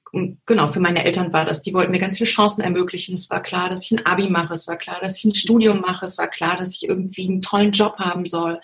genau, 0.45 0.67
für 0.69 0.79
meine 0.79 1.03
Eltern 1.03 1.33
war 1.33 1.45
das. 1.45 1.61
Die 1.61 1.73
wollten 1.73 1.91
mir 1.91 1.99
ganz 1.99 2.17
viele 2.17 2.29
Chancen 2.29 2.61
ermöglichen. 2.61 3.13
Es 3.13 3.29
war 3.29 3.41
klar, 3.41 3.69
dass 3.69 3.83
ich 3.83 3.91
ein 3.91 4.05
Abi 4.05 4.29
mache. 4.29 4.53
Es 4.53 4.67
war 4.67 4.77
klar, 4.77 4.99
dass 5.01 5.17
ich 5.17 5.25
ein 5.25 5.35
Studium 5.35 5.81
mache. 5.81 6.05
Es 6.05 6.17
war 6.17 6.27
klar, 6.27 6.57
dass 6.57 6.73
ich 6.73 6.87
irgendwie 6.87 7.27
einen 7.27 7.41
tollen 7.41 7.71
Job 7.71 7.99
haben 7.99 8.25
soll. 8.25 8.59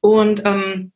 Und 0.00 0.42
ähm, 0.44 0.92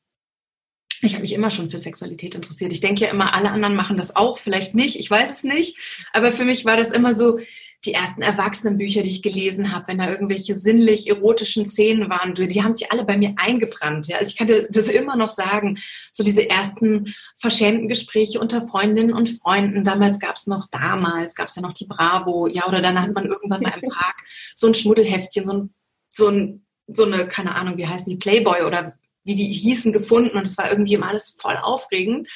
ich 1.00 1.14
habe 1.14 1.22
mich 1.22 1.32
immer 1.32 1.50
schon 1.50 1.68
für 1.68 1.78
Sexualität 1.78 2.34
interessiert. 2.34 2.72
Ich 2.72 2.80
denke 2.80 3.04
ja 3.04 3.10
immer, 3.10 3.34
alle 3.34 3.50
anderen 3.50 3.74
machen 3.74 3.96
das 3.96 4.14
auch, 4.14 4.38
vielleicht 4.38 4.74
nicht, 4.74 4.96
ich 4.96 5.10
weiß 5.10 5.30
es 5.30 5.42
nicht. 5.42 5.76
Aber 6.12 6.30
für 6.30 6.44
mich 6.44 6.64
war 6.64 6.76
das 6.76 6.92
immer 6.92 7.12
so, 7.12 7.40
die 7.84 7.94
ersten 7.94 8.22
Erwachsenenbücher, 8.22 9.02
die 9.02 9.10
ich 9.10 9.22
gelesen 9.22 9.72
habe, 9.72 9.88
wenn 9.88 9.98
da 9.98 10.08
irgendwelche 10.08 10.54
sinnlich 10.54 11.08
erotischen 11.08 11.66
Szenen 11.66 12.08
waren, 12.08 12.34
die 12.34 12.62
haben 12.62 12.76
sich 12.76 12.92
alle 12.92 13.04
bei 13.04 13.16
mir 13.16 13.34
eingebrannt. 13.36 14.06
Ja? 14.06 14.18
Also 14.18 14.30
ich 14.30 14.36
kann 14.36 14.46
dir 14.46 14.68
das 14.70 14.88
immer 14.88 15.16
noch 15.16 15.30
sagen, 15.30 15.78
so 16.12 16.22
diese 16.22 16.48
ersten 16.48 17.14
verschämten 17.36 17.88
Gespräche 17.88 18.40
unter 18.40 18.62
Freundinnen 18.62 19.12
und 19.12 19.30
Freunden. 19.30 19.82
Damals 19.82 20.20
gab 20.20 20.36
es 20.36 20.46
noch, 20.46 20.68
damals 20.70 21.34
gab 21.34 21.48
es 21.48 21.56
ja 21.56 21.62
noch 21.62 21.72
die 21.72 21.86
Bravo, 21.86 22.46
ja, 22.46 22.66
oder 22.68 22.80
dann 22.80 23.00
hat 23.00 23.12
man 23.14 23.26
irgendwann 23.26 23.62
mal 23.62 23.74
im 23.80 23.90
Park 23.90 24.16
so 24.54 24.68
ein 24.68 24.74
Schmuddelheftchen, 24.74 25.44
so 25.44 25.52
ein, 25.52 25.74
so 26.10 26.28
ein 26.28 26.66
so 26.94 27.04
eine, 27.04 27.26
keine 27.28 27.54
Ahnung, 27.54 27.76
wie 27.76 27.86
heißen 27.86 28.08
die, 28.10 28.16
Playboy 28.16 28.62
oder 28.62 28.98
wie 29.24 29.34
die 29.34 29.52
hießen, 29.52 29.92
gefunden 29.92 30.36
und 30.36 30.46
es 30.46 30.58
war 30.58 30.70
irgendwie 30.70 30.94
immer 30.94 31.08
alles 31.08 31.30
voll 31.38 31.56
aufregend. 31.56 32.28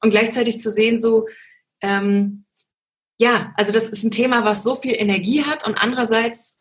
Und 0.00 0.10
gleichzeitig 0.10 0.60
zu 0.60 0.70
sehen, 0.70 1.00
so, 1.00 1.26
ähm, 1.80 2.44
ja, 3.18 3.52
also 3.56 3.72
das 3.72 3.88
ist 3.88 4.04
ein 4.04 4.10
Thema, 4.10 4.44
was 4.44 4.62
so 4.62 4.76
viel 4.76 4.94
Energie 4.96 5.44
hat 5.44 5.66
und 5.66 5.74
andererseits 5.74 6.56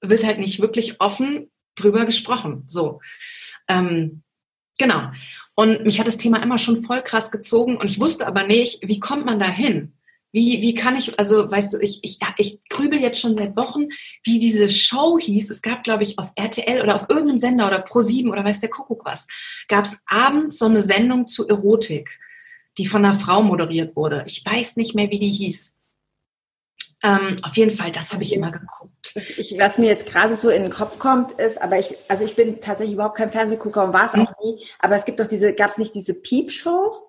wird 0.00 0.24
halt 0.24 0.38
nicht 0.38 0.60
wirklich 0.60 1.00
offen 1.00 1.50
drüber 1.74 2.06
gesprochen. 2.06 2.62
So. 2.66 3.00
Ähm, 3.68 4.22
genau. 4.78 5.10
Und 5.54 5.84
mich 5.84 5.98
hat 5.98 6.06
das 6.06 6.16
Thema 6.16 6.42
immer 6.42 6.58
schon 6.58 6.82
voll 6.82 7.02
krass 7.02 7.30
gezogen 7.30 7.76
und 7.76 7.86
ich 7.86 8.00
wusste 8.00 8.26
aber 8.26 8.44
nicht, 8.44 8.86
wie 8.86 9.00
kommt 9.00 9.26
man 9.26 9.40
da 9.40 9.48
hin? 9.48 9.92
Wie, 10.32 10.60
wie 10.60 10.74
kann 10.74 10.96
ich, 10.96 11.18
also 11.18 11.50
weißt 11.50 11.72
du, 11.72 11.78
ich, 11.78 12.00
ich, 12.02 12.18
ich 12.36 12.60
grübel 12.68 13.00
jetzt 13.00 13.20
schon 13.20 13.34
seit 13.34 13.56
Wochen, 13.56 13.88
wie 14.22 14.38
diese 14.38 14.68
Show 14.68 15.18
hieß. 15.18 15.50
Es 15.50 15.62
gab, 15.62 15.82
glaube 15.82 16.02
ich, 16.02 16.18
auf 16.18 16.30
RTL 16.34 16.82
oder 16.82 16.94
auf 16.94 17.06
irgendeinem 17.08 17.38
Sender 17.38 17.66
oder 17.66 17.82
Pro7 17.82 18.30
oder 18.30 18.44
weiß 18.44 18.60
der 18.60 18.68
Kuckuck 18.68 19.04
was, 19.06 19.28
gab 19.66 19.86
es 19.86 19.98
abends 20.06 20.58
so 20.58 20.66
eine 20.66 20.82
Sendung 20.82 21.26
zu 21.26 21.48
Erotik, 21.48 22.18
die 22.76 22.86
von 22.86 23.04
einer 23.04 23.18
Frau 23.18 23.42
moderiert 23.42 23.96
wurde. 23.96 24.24
Ich 24.26 24.44
weiß 24.44 24.76
nicht 24.76 24.94
mehr, 24.94 25.10
wie 25.10 25.18
die 25.18 25.30
hieß. 25.30 25.75
Ähm, 27.02 27.38
auf 27.42 27.56
jeden 27.56 27.72
Fall, 27.72 27.92
das 27.92 28.12
habe 28.12 28.22
ich 28.22 28.32
immer 28.32 28.50
geguckt. 28.50 29.14
Ich, 29.36 29.56
was 29.58 29.78
mir 29.78 29.86
jetzt 29.86 30.10
gerade 30.10 30.34
so 30.34 30.48
in 30.48 30.62
den 30.62 30.72
Kopf 30.72 30.98
kommt, 30.98 31.32
ist, 31.32 31.60
aber 31.60 31.78
ich, 31.78 31.94
also 32.08 32.24
ich 32.24 32.34
bin 32.36 32.60
tatsächlich 32.60 32.94
überhaupt 32.94 33.16
kein 33.16 33.30
Fernsehgucker 33.30 33.84
und 33.84 33.92
war 33.92 34.06
es 34.06 34.14
mhm. 34.14 34.22
auch 34.22 34.32
nie, 34.42 34.64
aber 34.78 34.96
es 34.96 35.04
gibt 35.04 35.20
doch 35.20 35.26
diese, 35.26 35.52
gab 35.52 35.70
es 35.70 35.78
nicht 35.78 35.94
diese 35.94 36.14
Piep-Show? 36.14 37.02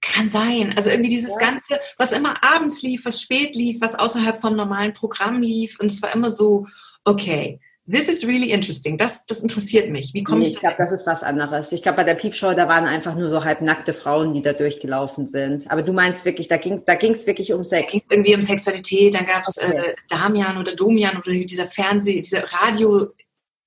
Kann 0.00 0.28
sein. 0.28 0.72
Also 0.74 0.88
irgendwie 0.88 1.10
dieses 1.10 1.32
ja. 1.32 1.38
Ganze, 1.38 1.78
was 1.98 2.12
immer 2.12 2.42
abends 2.42 2.80
lief, 2.80 3.04
was 3.04 3.20
spät 3.20 3.54
lief, 3.54 3.80
was 3.80 3.94
außerhalb 3.94 4.38
vom 4.38 4.56
normalen 4.56 4.94
Programm 4.94 5.42
lief. 5.42 5.78
Und 5.78 5.90
es 5.90 6.00
war 6.00 6.14
immer 6.14 6.30
so, 6.30 6.66
okay, 7.04 7.60
this 7.90 8.08
is 8.08 8.26
really 8.26 8.50
interesting. 8.50 8.98
Das, 8.98 9.24
das 9.26 9.40
interessiert 9.40 9.90
mich. 9.90 10.12
Wie 10.12 10.24
komme 10.24 10.40
nee, 10.40 10.48
ich 10.48 10.54
Ich 10.54 10.60
glaube, 10.60 10.76
das 10.78 10.92
ist 10.92 11.06
was 11.06 11.22
anderes. 11.22 11.72
Ich 11.72 11.82
glaube, 11.82 11.96
bei 11.96 12.04
der 12.04 12.14
Piepshow, 12.14 12.52
da 12.54 12.68
waren 12.68 12.84
einfach 12.84 13.14
nur 13.14 13.28
so 13.28 13.44
halbnackte 13.44 13.92
Frauen, 13.92 14.34
die 14.34 14.42
da 14.42 14.52
durchgelaufen 14.52 15.28
sind. 15.28 15.70
Aber 15.70 15.82
du 15.82 15.92
meinst 15.92 16.24
wirklich, 16.24 16.48
da 16.48 16.56
ging 16.56 16.82
da 16.84 16.94
es 16.94 17.26
wirklich 17.26 17.52
um 17.52 17.64
Sex. 17.64 17.92
Da 17.92 17.98
irgendwie 18.10 18.34
um 18.34 18.42
Sexualität. 18.42 19.14
Dann 19.14 19.26
gab 19.26 19.44
es 19.46 19.58
okay. 19.58 19.72
äh, 19.72 19.94
Damian 20.08 20.58
oder 20.58 20.74
Domian 20.74 21.16
oder 21.16 21.32
dieser 21.32 21.66
Fernseh, 21.66 22.20
dieser 22.20 22.44
Radio. 22.52 23.08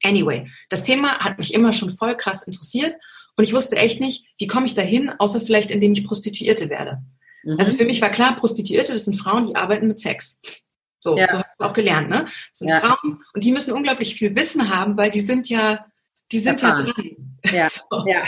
Anyway, 0.03 0.47
das 0.69 0.83
Thema 0.83 1.19
hat 1.19 1.37
mich 1.37 1.53
immer 1.53 1.73
schon 1.73 1.91
voll 1.91 2.15
krass 2.15 2.43
interessiert. 2.43 2.95
Und 3.35 3.43
ich 3.43 3.53
wusste 3.53 3.77
echt 3.77 4.01
nicht, 4.01 4.25
wie 4.37 4.47
komme 4.47 4.65
ich 4.65 4.75
dahin, 4.75 5.11
außer 5.17 5.39
vielleicht, 5.39 5.71
indem 5.71 5.93
ich 5.93 6.05
Prostituierte 6.05 6.69
werde. 6.69 7.01
Mhm. 7.43 7.55
Also 7.57 7.73
für 7.73 7.85
mich 7.85 8.01
war 8.01 8.09
klar, 8.09 8.35
Prostituierte, 8.35 8.91
das 8.91 9.05
sind 9.05 9.17
Frauen, 9.17 9.47
die 9.47 9.55
arbeiten 9.55 9.87
mit 9.87 9.99
Sex. 9.99 10.39
So, 10.99 11.17
ja. 11.17 11.27
so 11.29 11.37
habe 11.37 11.47
ich 11.57 11.65
auch 11.65 11.73
gelernt, 11.73 12.09
ne? 12.09 12.25
Das 12.25 12.59
sind 12.59 12.69
ja. 12.69 12.79
Frauen 12.79 13.23
und 13.33 13.43
die 13.43 13.51
müssen 13.51 13.73
unglaublich 13.73 14.15
viel 14.15 14.35
Wissen 14.35 14.69
haben, 14.69 14.97
weil 14.97 15.11
die 15.11 15.21
sind 15.21 15.49
ja, 15.49 15.85
die 16.31 16.39
sind 16.39 16.61
ja 16.61 16.71
dran. 16.71 16.93
Ja. 17.51 17.67
So. 17.89 18.05
ja. 18.05 18.23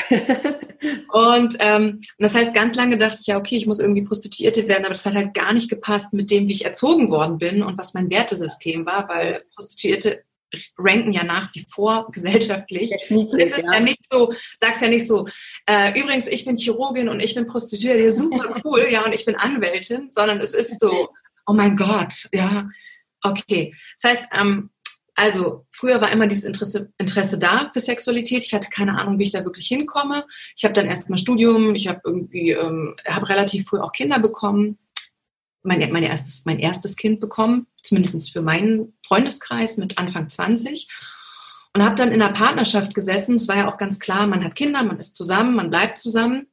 und, 1.12 1.58
ähm, 1.60 1.96
und 1.96 2.02
das 2.20 2.34
heißt, 2.34 2.54
ganz 2.54 2.76
lange 2.76 2.98
dachte 2.98 3.18
ich 3.20 3.28
ja, 3.28 3.38
okay, 3.38 3.58
ich 3.58 3.68
muss 3.68 3.82
irgendwie 3.82 4.04
Prostituierte 4.04 4.68
werden, 4.68 4.86
aber 4.86 4.94
das 4.94 5.06
hat 5.06 5.16
halt 5.16 5.34
gar 5.34 5.54
nicht 5.54 5.70
gepasst 5.70 6.14
mit 6.14 6.32
dem, 6.32 6.48
wie 6.48 6.54
ich 6.54 6.66
erzogen 6.66 7.10
worden 7.10 7.38
bin 7.38 7.62
und 7.62 7.78
was 7.78 7.94
mein 7.94 8.10
Wertesystem 8.10 8.86
war, 8.86 9.10
weil 9.10 9.44
Prostituierte 9.54 10.24
ranken 10.78 11.12
ja 11.12 11.24
nach 11.24 11.54
wie 11.56 11.66
vor 11.70 12.08
gesellschaftlich. 12.12 12.92
Niedrig, 13.10 13.48
es 13.48 13.58
ist 13.58 13.66
ja. 13.66 13.74
ja. 13.74 13.80
nicht 13.80 14.02
so, 14.12 14.34
sagst 14.58 14.82
ja 14.82 14.88
nicht 14.88 15.08
so, 15.08 15.28
äh, 15.66 16.00
übrigens, 16.00 16.28
ich 16.28 16.46
bin 16.46 16.58
Chirurgin 16.58 17.10
und 17.10 17.20
ich 17.20 17.36
bin 17.36 17.46
Prostituierte, 17.46 18.12
super 18.12 18.62
cool, 18.66 18.88
ja, 18.90 19.06
und 19.06 19.14
ich 19.14 19.26
bin 19.26 19.36
Anwältin, 19.36 20.10
sondern 20.12 20.40
es 20.40 20.54
ist 20.54 20.80
so, 20.80 21.10
oh 21.46 21.54
mein 21.54 21.76
Gott, 21.76 22.28
ja, 22.32 22.70
okay. 23.24 23.76
Das 24.02 24.12
heißt, 24.12 24.30
ähm, 24.34 24.70
also 25.16 25.66
früher 25.72 26.02
war 26.02 26.12
immer 26.12 26.28
dieses 26.28 26.46
Interesse, 26.46 26.92
Interesse 26.98 27.38
da 27.38 27.70
für 27.74 27.80
Sexualität. 27.80 28.46
Ich 28.46 28.54
hatte 28.54 28.70
keine 28.70 28.98
Ahnung, 28.98 29.20
wie 29.20 29.24
ich 29.24 29.32
da 29.32 29.44
wirklich 29.44 29.68
hinkomme. 29.68 30.26
Ich 30.56 30.64
habe 30.64 30.74
dann 30.74 30.86
erst 30.86 31.10
mal 31.10 31.18
Studium, 31.18 31.76
ich 31.76 31.88
habe 31.88 32.02
irgendwie, 32.06 32.52
ähm, 32.52 32.96
habe 33.08 33.30
relativ 33.30 33.68
früh 33.68 33.80
auch 33.80 33.92
Kinder 33.92 34.20
bekommen 34.20 34.80
mein, 35.64 35.92
mein, 35.92 36.04
erstes, 36.04 36.46
mein 36.46 36.60
erstes 36.60 36.96
Kind 36.96 37.20
bekommen, 37.20 37.68
zumindest 37.84 38.32
für 38.32 38.42
meinen 38.42 38.94
Freundeskreis 39.06 39.78
mit 39.78 39.98
Anfang 39.98 40.30
20. 40.30 40.88
Und 41.74 41.84
habe 41.84 41.96
dann 41.96 42.12
in 42.12 42.22
einer 42.22 42.34
Partnerschaft 42.34 42.94
gesessen. 42.94 43.36
Es 43.36 43.48
war 43.48 43.56
ja 43.56 43.72
auch 43.72 43.78
ganz 43.78 44.00
klar, 44.00 44.28
man 44.28 44.44
hat 44.44 44.56
Kinder, 44.56 44.84
man 44.84 45.00
ist 45.00 45.16
zusammen, 45.16 45.56
man 45.56 45.70
bleibt 45.70 45.98
zusammen. 45.98 46.48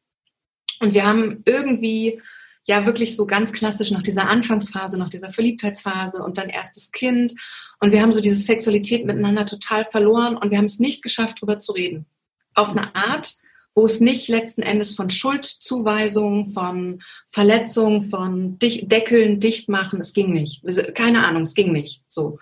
Und 0.80 0.94
wir 0.94 1.04
haben 1.04 1.42
irgendwie 1.44 2.20
ja 2.68 2.84
wirklich 2.86 3.16
so 3.16 3.26
ganz 3.26 3.52
klassisch 3.52 3.90
nach 3.90 4.02
dieser 4.02 4.28
Anfangsphase, 4.28 4.98
nach 4.98 5.08
dieser 5.08 5.32
Verliebtheitsphase 5.32 6.22
und 6.22 6.38
dann 6.38 6.50
erstes 6.50 6.92
Kind. 6.92 7.32
Und 7.80 7.92
wir 7.92 8.02
haben 8.02 8.12
so 8.12 8.20
diese 8.20 8.36
Sexualität 8.36 9.06
miteinander 9.06 9.46
total 9.46 9.86
verloren 9.86 10.36
und 10.36 10.50
wir 10.50 10.58
haben 10.58 10.66
es 10.66 10.78
nicht 10.78 11.02
geschafft, 11.02 11.38
darüber 11.38 11.58
zu 11.58 11.72
reden. 11.72 12.06
Auf 12.54 12.70
eine 12.70 12.94
Art, 12.94 13.36
wo 13.74 13.86
es 13.86 14.00
nicht 14.00 14.28
letzten 14.28 14.62
Endes 14.62 14.94
von 14.94 15.08
Schuldzuweisung, 15.08 16.46
von 16.46 17.02
Verletzung, 17.28 18.02
von 18.02 18.58
Dich 18.58 18.86
Deckeln, 18.86 19.40
Dichtmachen, 19.40 20.00
es 20.00 20.12
ging 20.12 20.30
nicht. 20.30 20.62
Keine 20.94 21.26
Ahnung, 21.26 21.42
es 21.42 21.54
ging 21.54 21.72
nicht. 21.72 22.02
So. 22.06 22.38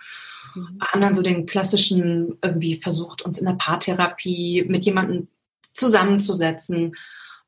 Mhm. 0.55 0.79
Haben 0.81 1.01
dann 1.01 1.15
so 1.15 1.21
den 1.21 1.45
klassischen 1.45 2.37
irgendwie 2.41 2.75
versucht, 2.75 3.21
uns 3.21 3.37
in 3.37 3.45
der 3.45 3.53
Paartherapie 3.53 4.65
mit 4.67 4.83
jemandem 4.83 5.29
zusammenzusetzen. 5.73 6.95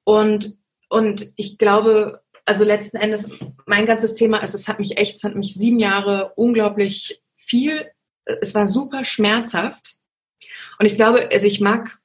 Und, 0.06 0.58
und 0.88 1.34
ich 1.36 1.58
glaube, 1.58 2.22
also 2.50 2.64
letzten 2.66 2.98
Endes, 2.98 3.30
mein 3.68 3.86
ganzes 3.86 4.16
Thema 4.16 4.40
ist, 4.40 4.56
es 4.56 4.68
hat 4.68 4.80
mich 4.80 4.98
echt, 4.98 5.18
es 5.18 5.24
hat 5.24 5.36
mich 5.36 5.54
sieben 5.54 5.78
Jahre 5.78 6.34
unglaublich 6.36 7.22
viel, 7.36 7.86
es 8.26 8.56
war 8.56 8.68
super 8.68 9.04
schmerzhaft. 9.04 9.98
Und 10.80 10.88
ich 10.88 10.96
glaube, 10.96 11.30
also 11.32 11.46
ich 11.46 11.62
mag 11.62 12.00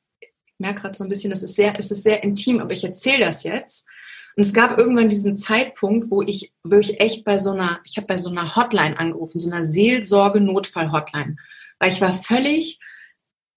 merke 0.59 0.83
gerade 0.83 0.95
so 0.95 1.03
ein 1.03 1.09
bisschen, 1.09 1.31
das 1.31 1.43
ist 1.43 1.57
sehr, 1.57 1.79
es 1.79 1.91
ist 1.91 2.03
sehr 2.03 2.23
intim, 2.23 2.61
aber 2.61 2.73
ich 2.73 2.85
erzähle 2.85 3.25
das 3.25 3.43
jetzt. 3.43 3.89
Und 4.37 4.45
es 4.45 4.53
gab 4.53 4.79
irgendwann 4.79 5.09
diesen 5.09 5.39
Zeitpunkt, 5.39 6.11
wo 6.11 6.21
ich 6.21 6.53
wirklich 6.63 7.01
echt 7.01 7.25
bei 7.25 7.39
so 7.39 7.53
einer, 7.53 7.81
ich 7.85 7.97
habe 7.97 8.07
bei 8.07 8.19
so 8.19 8.29
einer 8.29 8.55
Hotline 8.55 8.99
angerufen, 8.99 9.41
so 9.41 9.51
einer 9.51 9.65
Seelsorge-Notfall-Hotline, 9.65 11.37
weil 11.79 11.91
ich 11.91 12.03
war 12.03 12.13
völlig 12.13 12.81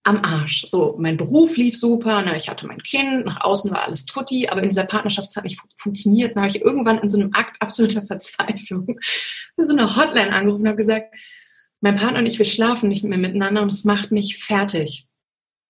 am 0.08 0.24
Arsch. 0.24 0.65
So, 0.67 0.96
mein 0.98 1.17
Beruf 1.17 1.58
lief 1.58 1.78
super, 1.78 2.22
ne, 2.22 2.38
ich 2.38 2.50
hatte 2.50 2.65
mein 2.65 2.82
Kind, 2.82 3.26
nach 3.26 3.41
außen 3.41 3.72
war 3.72 3.86
alles 3.86 4.06
tutti, 4.06 4.48
aber 4.48 4.63
in 4.63 4.70
dieser 4.70 4.86
Partnerschaft 4.86 5.36
hat 5.36 5.43
nicht 5.43 5.60
funktioniert. 5.76 6.36
Dann 6.36 6.43
habe 6.43 6.56
ich 6.56 6.62
irgendwann 6.62 7.00
in 7.00 7.10
so 7.10 7.20
einem 7.20 7.32
Akt 7.34 7.62
absoluter 7.62 8.02
Verzweiflung 8.08 9.00
so 9.58 9.74
eine 9.74 9.96
Hotline 9.96 10.32
angerufen 10.34 10.62
und 10.62 10.67
habe 10.70 10.78
gesagt, 10.78 11.13
mein 11.82 11.98
Partner 11.98 12.20
und 12.20 12.26
ich, 12.26 12.38
wir 12.38 12.46
schlafen 12.46 12.89
nicht 12.89 13.04
mehr 13.04 13.17
miteinander 13.17 13.62
und 13.62 13.74
es 13.74 13.84
macht 13.84 14.12
mich 14.12 14.38
fertig. 14.43 15.08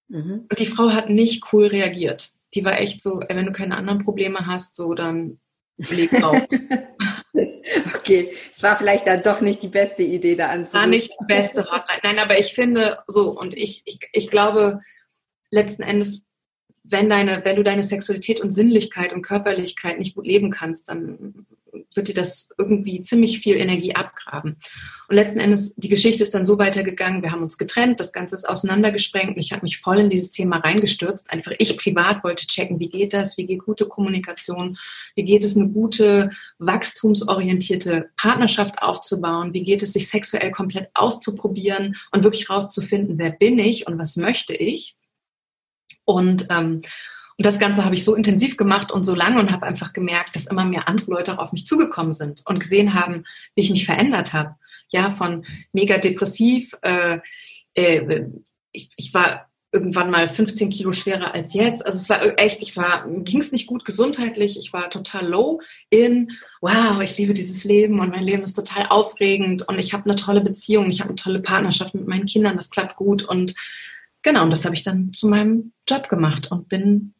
Mhm. 0.07 0.45
Und 0.49 0.59
die 0.59 0.65
Frau 0.65 0.91
hat 0.91 1.09
nicht 1.09 1.51
cool 1.51 1.65
reagiert. 1.65 2.31
Die 2.53 2.63
war 2.63 2.79
echt 2.79 3.01
so, 3.03 3.21
wenn 3.27 3.45
du 3.45 3.51
keine 3.51 3.75
anderen 3.75 3.99
Probleme 3.99 4.45
hast, 4.45 4.75
so 4.75 4.93
dann 4.93 5.39
leg 5.77 6.23
auf. 6.23 6.41
okay, 7.95 8.33
es 8.53 8.63
war 8.63 8.77
vielleicht 8.77 9.07
dann 9.07 9.23
doch 9.23 9.41
nicht 9.41 9.61
die 9.63 9.67
beste 9.67 10.03
Idee 10.03 10.35
da 10.35 10.47
anzurufen. 10.47 10.79
War 10.79 10.87
nicht 10.87 11.11
die 11.11 11.25
beste 11.27 11.65
Hotline. 11.65 11.99
Nein, 12.03 12.19
aber 12.19 12.39
ich 12.39 12.53
finde 12.53 12.99
so 13.07 13.37
und 13.37 13.55
ich, 13.55 13.83
ich, 13.85 13.99
ich 14.11 14.29
glaube 14.29 14.81
letzten 15.51 15.83
Endes, 15.83 16.23
wenn 16.83 17.09
deine, 17.09 17.43
wenn 17.43 17.55
du 17.55 17.63
deine 17.63 17.83
Sexualität 17.83 18.39
und 18.41 18.51
Sinnlichkeit 18.51 19.13
und 19.13 19.21
Körperlichkeit 19.21 19.99
nicht 19.99 20.15
gut 20.15 20.25
leben 20.25 20.51
kannst, 20.51 20.89
dann 20.89 21.45
wird 21.93 22.07
dir 22.07 22.13
das 22.13 22.49
irgendwie 22.57 23.01
ziemlich 23.01 23.39
viel 23.39 23.55
Energie 23.55 23.95
abgraben. 23.95 24.57
Und 25.07 25.15
letzten 25.15 25.39
Endes, 25.39 25.73
die 25.75 25.89
Geschichte 25.89 26.23
ist 26.23 26.33
dann 26.33 26.45
so 26.45 26.57
weitergegangen, 26.57 27.23
wir 27.23 27.31
haben 27.31 27.43
uns 27.43 27.57
getrennt, 27.57 27.99
das 27.99 28.11
Ganze 28.11 28.35
ist 28.35 28.47
auseinandergesprengt 28.47 29.35
und 29.35 29.39
ich 29.39 29.51
habe 29.51 29.61
mich 29.63 29.79
voll 29.79 29.99
in 29.99 30.09
dieses 30.09 30.31
Thema 30.31 30.57
reingestürzt. 30.57 31.31
Einfach 31.31 31.53
ich 31.59 31.77
privat 31.77 32.23
wollte 32.23 32.45
checken, 32.47 32.79
wie 32.79 32.89
geht 32.89 33.13
das, 33.13 33.37
wie 33.37 33.45
geht 33.45 33.59
gute 33.59 33.85
Kommunikation, 33.85 34.77
wie 35.15 35.23
geht 35.23 35.43
es, 35.43 35.55
eine 35.55 35.69
gute, 35.69 36.31
wachstumsorientierte 36.59 38.09
Partnerschaft 38.17 38.81
aufzubauen, 38.81 39.53
wie 39.53 39.63
geht 39.63 39.81
es, 39.83 39.93
sich 39.93 40.09
sexuell 40.09 40.51
komplett 40.51 40.89
auszuprobieren 40.93 41.95
und 42.11 42.23
wirklich 42.23 42.49
rauszufinden, 42.49 43.17
wer 43.17 43.31
bin 43.31 43.59
ich 43.59 43.87
und 43.87 43.97
was 43.97 44.17
möchte 44.17 44.55
ich. 44.55 44.95
Und 46.05 46.47
ähm, 46.49 46.81
und 47.37 47.45
das 47.45 47.59
Ganze 47.59 47.85
habe 47.85 47.93
ich 47.93 48.03
so 48.03 48.15
intensiv 48.15 48.57
gemacht 48.57 48.91
und 48.91 49.03
so 49.03 49.13
lange 49.13 49.39
und 49.39 49.51
habe 49.51 49.67
einfach 49.67 49.93
gemerkt, 49.93 50.35
dass 50.35 50.47
immer 50.47 50.65
mehr 50.65 50.87
andere 50.87 51.11
Leute 51.11 51.33
auch 51.33 51.37
auf 51.37 51.51
mich 51.51 51.67
zugekommen 51.67 52.11
sind 52.11 52.41
und 52.45 52.59
gesehen 52.59 52.95
haben, 52.95 53.25
wie 53.53 53.61
ich 53.61 53.69
mich 53.69 53.85
verändert 53.85 54.33
habe. 54.33 54.55
Ja, 54.89 55.11
von 55.11 55.45
mega 55.71 55.99
depressiv. 55.99 56.73
Äh, 56.81 57.19
äh, 57.75 58.25
ich, 58.71 58.89
ich 58.95 59.13
war 59.13 59.47
irgendwann 59.71 60.09
mal 60.09 60.29
15 60.29 60.69
Kilo 60.69 60.93
schwerer 60.93 61.35
als 61.35 61.53
jetzt. 61.53 61.85
Also 61.85 61.99
es 61.99 62.09
war 62.09 62.39
echt, 62.39 62.63
ich 62.63 62.75
war, 62.75 63.05
ging 63.07 63.39
es 63.39 63.51
nicht 63.51 63.67
gut 63.67 63.85
gesundheitlich, 63.85 64.57
ich 64.57 64.73
war 64.73 64.89
total 64.89 65.27
low 65.27 65.61
in, 65.89 66.31
wow, 66.61 66.99
ich 67.01 67.17
liebe 67.17 67.33
dieses 67.33 67.63
Leben 67.65 67.99
und 67.99 68.09
mein 68.09 68.23
Leben 68.23 68.43
ist 68.43 68.53
total 68.53 68.87
aufregend 68.87 69.67
und 69.67 69.77
ich 69.77 69.93
habe 69.93 70.05
eine 70.05 70.15
tolle 70.15 70.41
Beziehung, 70.41 70.89
ich 70.89 71.01
habe 71.01 71.09
eine 71.09 71.17
tolle 71.17 71.41
Partnerschaft 71.41 71.93
mit 71.93 72.07
meinen 72.07 72.25
Kindern, 72.25 72.55
das 72.55 72.71
klappt 72.71 72.95
gut 72.95 73.23
und 73.23 73.53
genau, 74.23 74.43
und 74.43 74.51
das 74.51 74.63
habe 74.65 74.73
ich 74.73 74.83
dann 74.83 75.13
zu 75.13 75.27
meinem 75.27 75.73
Job 75.87 76.07
gemacht 76.09 76.49
und 76.49 76.69
bin 76.69 77.13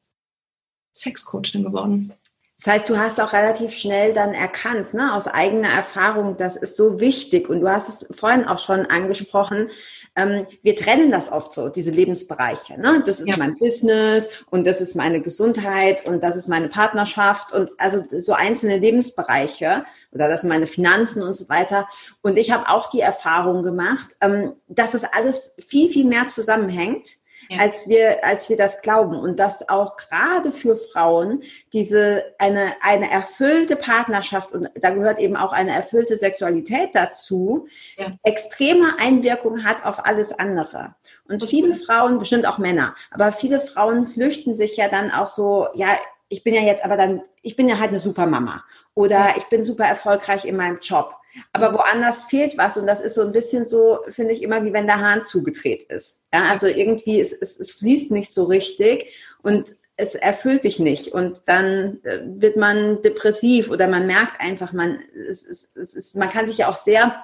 Sexcoachin 0.98 1.64
geworden. 1.64 2.14
Das 2.60 2.74
heißt, 2.74 2.90
du 2.90 2.98
hast 2.98 3.22
auch 3.22 3.34
relativ 3.34 3.72
schnell 3.74 4.14
dann 4.14 4.34
erkannt, 4.34 4.96
ne, 4.96 5.14
aus 5.14 5.28
eigener 5.28 5.70
Erfahrung, 5.70 6.38
das 6.38 6.58
ist 6.58 6.76
so 6.76 7.00
wichtig. 7.00 7.50
Und 7.50 7.62
du 7.62 7.70
hast 7.70 8.02
es 8.02 8.18
vorhin 8.18 8.46
auch 8.46 8.58
schon 8.58 8.88
angesprochen, 8.88 9.70
ähm, 10.18 10.48
wir 10.64 10.76
trennen 10.76 11.12
das 11.12 11.32
oft 11.32 11.54
so, 11.54 11.70
diese 11.70 11.92
Lebensbereiche. 11.92 12.82
Ne? 12.82 13.04
Das 13.06 13.20
ist 13.20 13.30
ja. 13.30 13.38
mein 13.38 13.56
Business 13.56 14.30
und 14.50 14.66
das 14.66 14.82
ist 14.82 14.96
meine 14.96 15.22
Gesundheit 15.22 16.08
und 16.08 16.24
das 16.24 16.36
ist 16.36 16.48
meine 16.48 16.70
Partnerschaft 16.70 17.54
und 17.54 17.70
also 17.78 18.04
so 18.10 18.34
einzelne 18.34 18.80
Lebensbereiche 18.80 19.86
oder 20.12 20.28
das 20.28 20.42
sind 20.42 20.50
meine 20.50 20.66
Finanzen 20.66 21.22
und 21.22 21.36
so 21.36 21.48
weiter. 21.50 21.88
Und 22.24 22.38
ich 22.38 22.52
habe 22.52 22.68
auch 22.68 22.90
die 22.90 23.02
Erfahrung 23.02 23.62
gemacht, 23.62 24.18
ähm, 24.20 24.54
dass 24.68 24.92
das 24.92 25.04
alles 25.04 25.54
viel, 25.60 25.90
viel 25.90 26.06
mehr 26.06 26.28
zusammenhängt 26.28 27.08
ja. 27.50 27.60
als 27.60 27.88
wir, 27.88 28.24
als 28.24 28.50
wir 28.50 28.58
das 28.58 28.82
glauben. 28.82 29.18
Und 29.18 29.40
dass 29.40 29.68
auch 29.70 29.98
gerade 29.98 30.52
für 30.52 30.78
Frauen 30.78 31.44
diese, 31.74 32.24
eine, 32.38 32.74
eine 32.82 33.12
erfüllte 33.12 33.76
Partnerschaft 33.76 34.52
und 34.52 34.70
da 34.76 34.92
gehört 34.92 35.20
eben 35.20 35.36
auch 35.36 35.54
eine 35.54 35.72
erfüllte 35.72 36.18
Sexualität 36.18 36.90
dazu, 36.94 37.68
ja. 37.98 38.08
extreme 38.24 39.00
Einwirkung 39.00 39.64
hat 39.64 39.86
auf 39.86 40.06
alles 40.06 40.38
andere. 40.38 40.96
Und 41.28 41.42
das 41.42 41.50
viele 41.50 41.74
Frauen, 41.74 42.20
bestimmt 42.20 42.48
auch 42.48 42.58
Männer, 42.58 42.96
aber 43.12 43.32
viele 43.32 43.60
Frauen 43.60 44.08
flüchten 44.08 44.56
sich 44.56 44.78
ja 44.78 44.88
dann 44.88 45.12
auch 45.12 45.28
so, 45.28 45.68
ja, 45.74 45.98
ich 46.30 46.44
bin 46.44 46.54
ja 46.54 46.62
jetzt 46.62 46.84
aber 46.84 46.98
dann, 46.98 47.22
ich 47.42 47.56
bin 47.56 47.70
ja 47.70 47.80
halt 47.80 47.90
eine 47.90 48.00
Supermama 48.00 48.64
oder 48.94 49.36
ich 49.38 49.46
bin 49.46 49.64
super 49.64 49.86
erfolgreich 49.86 50.46
in 50.46 50.58
meinem 50.58 50.80
Job 50.82 51.17
aber 51.54 51.74
woanders 51.74 52.26
fehlt 52.26 52.58
was 52.58 52.78
und 52.78 52.88
das 52.88 53.02
ist 53.02 53.16
so 53.16 53.22
ein 53.22 53.32
bisschen 53.32 53.66
so, 53.66 54.00
finde 54.10 54.34
ich, 54.34 54.42
immer 54.42 54.64
wie 54.64 54.74
wenn 54.74 54.88
der 54.88 55.00
Hahn 55.00 55.26
zugedreht 55.26 55.84
ist. 55.84 56.28
Ja, 56.34 56.50
also 56.50 56.68
irgendwie, 56.68 57.20
es, 57.20 57.32
es, 57.34 57.60
es 57.60 57.74
fließt 57.74 58.12
nicht 58.12 58.32
so 58.32 58.46
richtig 58.46 59.14
und 59.42 59.76
es 59.96 60.14
erfüllt 60.14 60.64
dich 60.64 60.80
nicht 60.80 61.12
und 61.12 61.44
dann 61.48 62.00
äh, 62.04 62.20
wird 62.24 62.56
man 62.56 63.02
depressiv 63.02 63.72
oder 63.72 63.88
man 63.88 64.06
merkt 64.06 64.40
einfach, 64.40 64.72
man, 64.72 65.00
es, 65.16 65.46
es, 65.48 65.76
es 65.76 65.96
ist, 65.96 66.16
man 66.16 66.30
kann 66.30 66.48
sich 66.48 66.60
ja 66.60 66.70
auch 66.70 66.76
sehr 66.76 67.24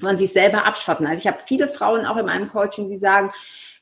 von 0.00 0.18
sich 0.18 0.32
selber 0.32 0.64
abschotten. 0.64 1.06
Also 1.06 1.20
ich 1.20 1.26
habe 1.26 1.38
viele 1.44 1.68
Frauen 1.68 2.04
auch 2.06 2.16
in 2.16 2.26
meinem 2.26 2.48
Coaching, 2.48 2.88
die 2.88 2.96
sagen, 2.96 3.32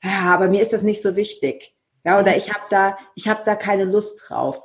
ja, 0.03 0.35
aber 0.35 0.49
mir 0.49 0.63
ist 0.63 0.73
das 0.73 0.83
nicht 0.83 1.03
so 1.03 1.17
wichtig. 1.17 1.75
Ja, 2.05 2.19
oder 2.19 2.37
ich 2.37 2.53
habe 2.53 2.65
da, 2.69 2.99
ich 3.15 3.29
habe 3.29 3.43
da 3.45 3.55
keine 3.55 3.85
Lust 3.85 4.25
drauf. 4.29 4.63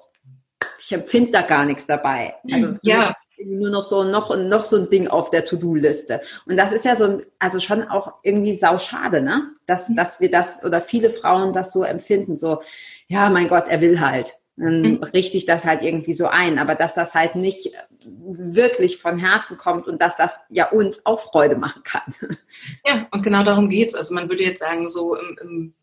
Ich 0.79 0.91
empfinde 0.91 1.31
da 1.31 1.41
gar 1.41 1.65
nichts 1.65 1.85
dabei. 1.85 2.35
Also 2.51 2.75
ja 2.81 3.15
nur 3.43 3.69
noch 3.69 3.83
so 3.83 4.03
noch 4.03 4.35
noch 4.35 4.65
so 4.65 4.77
ein 4.77 4.89
Ding 4.89 5.07
auf 5.07 5.29
der 5.29 5.45
To-Do-Liste. 5.45 6.21
Und 6.45 6.57
das 6.57 6.71
ist 6.71 6.85
ja 6.85 6.95
so, 6.95 7.19
also 7.39 7.59
schon 7.59 7.83
auch 7.83 8.13
irgendwie 8.23 8.55
sauschade, 8.55 9.21
ne? 9.21 9.51
Dass, 9.65 9.89
mhm. 9.89 9.95
dass 9.95 10.19
wir 10.19 10.31
das 10.31 10.63
oder 10.63 10.81
viele 10.81 11.09
Frauen 11.09 11.53
das 11.53 11.71
so 11.73 11.83
empfinden, 11.83 12.37
so, 12.37 12.61
ja, 13.07 13.29
mein 13.29 13.47
Gott, 13.47 13.67
er 13.67 13.81
will 13.81 13.99
halt. 13.99 14.35
Dann 14.55 14.81
mhm. 14.81 15.03
richte 15.13 15.37
ich 15.37 15.45
das 15.45 15.65
halt 15.65 15.83
irgendwie 15.83 16.13
so 16.13 16.27
ein. 16.27 16.57
Aber 16.57 16.75
dass 16.75 16.93
das 16.93 17.13
halt 17.13 17.35
nicht 17.35 17.71
wirklich 18.05 18.97
von 18.97 19.17
Herzen 19.17 19.57
kommt 19.57 19.87
und 19.87 20.01
dass 20.01 20.15
das 20.15 20.39
ja 20.49 20.69
uns 20.69 21.05
auch 21.05 21.31
Freude 21.31 21.55
machen 21.55 21.83
kann. 21.83 22.13
Ja, 22.85 23.07
und 23.11 23.21
genau 23.21 23.43
darum 23.43 23.69
geht's. 23.69 23.95
Also 23.95 24.13
man 24.13 24.29
würde 24.29 24.43
jetzt 24.43 24.59
sagen, 24.59 24.87
so 24.87 25.15
im, 25.15 25.37
im 25.41 25.73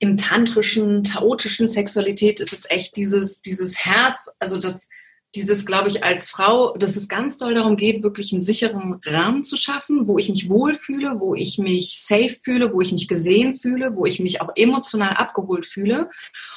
im 0.00 0.16
tantrischen, 0.16 1.02
chaotischen 1.02 1.68
Sexualität 1.68 2.40
ist 2.40 2.52
es 2.52 2.68
echt 2.68 2.96
dieses, 2.96 3.40
dieses 3.40 3.86
Herz, 3.86 4.30
also 4.38 4.58
das, 4.58 4.88
dieses, 5.34 5.66
glaube 5.66 5.88
ich, 5.88 6.04
als 6.04 6.30
Frau, 6.30 6.74
dass 6.76 6.96
es 6.96 7.08
ganz 7.08 7.36
doll 7.38 7.54
darum 7.54 7.76
geht, 7.76 8.02
wirklich 8.02 8.32
einen 8.32 8.40
sicheren 8.40 9.00
Rahmen 9.04 9.42
zu 9.42 9.56
schaffen, 9.56 10.06
wo 10.06 10.18
ich 10.18 10.28
mich 10.28 10.48
wohlfühle, 10.48 11.18
wo 11.18 11.34
ich 11.34 11.58
mich 11.58 12.00
safe 12.02 12.36
fühle, 12.42 12.72
wo 12.72 12.80
ich 12.80 12.92
mich 12.92 13.08
gesehen 13.08 13.56
fühle, 13.56 13.96
wo 13.96 14.06
ich 14.06 14.20
mich 14.20 14.40
auch 14.40 14.50
emotional 14.54 15.14
abgeholt 15.14 15.66
fühle 15.66 16.10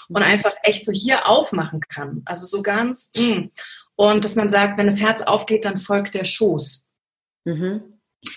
und 0.10 0.22
einfach 0.22 0.54
echt 0.64 0.86
so 0.86 0.92
hier 0.92 1.28
aufmachen 1.28 1.80
kann. 1.82 2.22
Also 2.26 2.46
so 2.46 2.62
ganz, 2.62 3.12
mh. 3.18 3.36
Mm. 3.36 3.52
und 3.96 4.24
dass 4.24 4.36
man 4.36 4.50
sagt, 4.50 4.78
wenn 4.78 4.88
das 4.88 5.02
Herz 5.02 5.22
aufgeht, 5.22 5.66
dann 5.66 5.80
folgt 5.80 6.14
der 6.14 6.24
Schoß. 6.24 6.86
Mhm. 7.46 7.82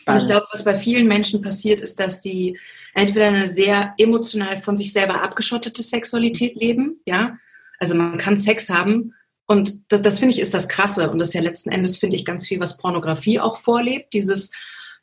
Und 0.07 0.17
ich 0.17 0.27
glaube, 0.27 0.47
was 0.53 0.65
bei 0.65 0.75
vielen 0.75 1.07
Menschen 1.07 1.43
passiert, 1.43 1.81
ist, 1.81 2.01
dass 2.01 2.21
die 2.21 2.59
entweder 2.95 3.27
eine 3.27 3.49
sehr 3.49 3.95
emotional 3.99 4.61
von 4.61 4.77
sich 4.77 4.93
selber 4.93 5.23
abgeschottete 5.23 5.83
Sexualität 5.83 6.57
leben, 6.57 7.01
ja. 7.07 7.39
Also 7.79 7.95
man 7.95 8.19
kann 8.19 8.37
Sex 8.37 8.69
haben, 8.69 9.15
und 9.51 9.81
das, 9.89 10.01
das 10.01 10.21
finde 10.21 10.37
ich 10.37 10.41
ist 10.41 10.55
das 10.55 10.69
Krasse. 10.69 11.11
Und 11.11 11.19
das 11.19 11.29
ist 11.29 11.35
ja 11.35 11.41
letzten 11.41 11.73
Endes, 11.73 11.99
finde 11.99 12.15
ich, 12.15 12.25
ganz 12.25 12.47
viel, 12.47 12.61
was 12.61 12.77
Pornografie 12.77 13.41
auch 13.41 13.57
vorlebt. 13.57 14.13
Dieses, 14.13 14.53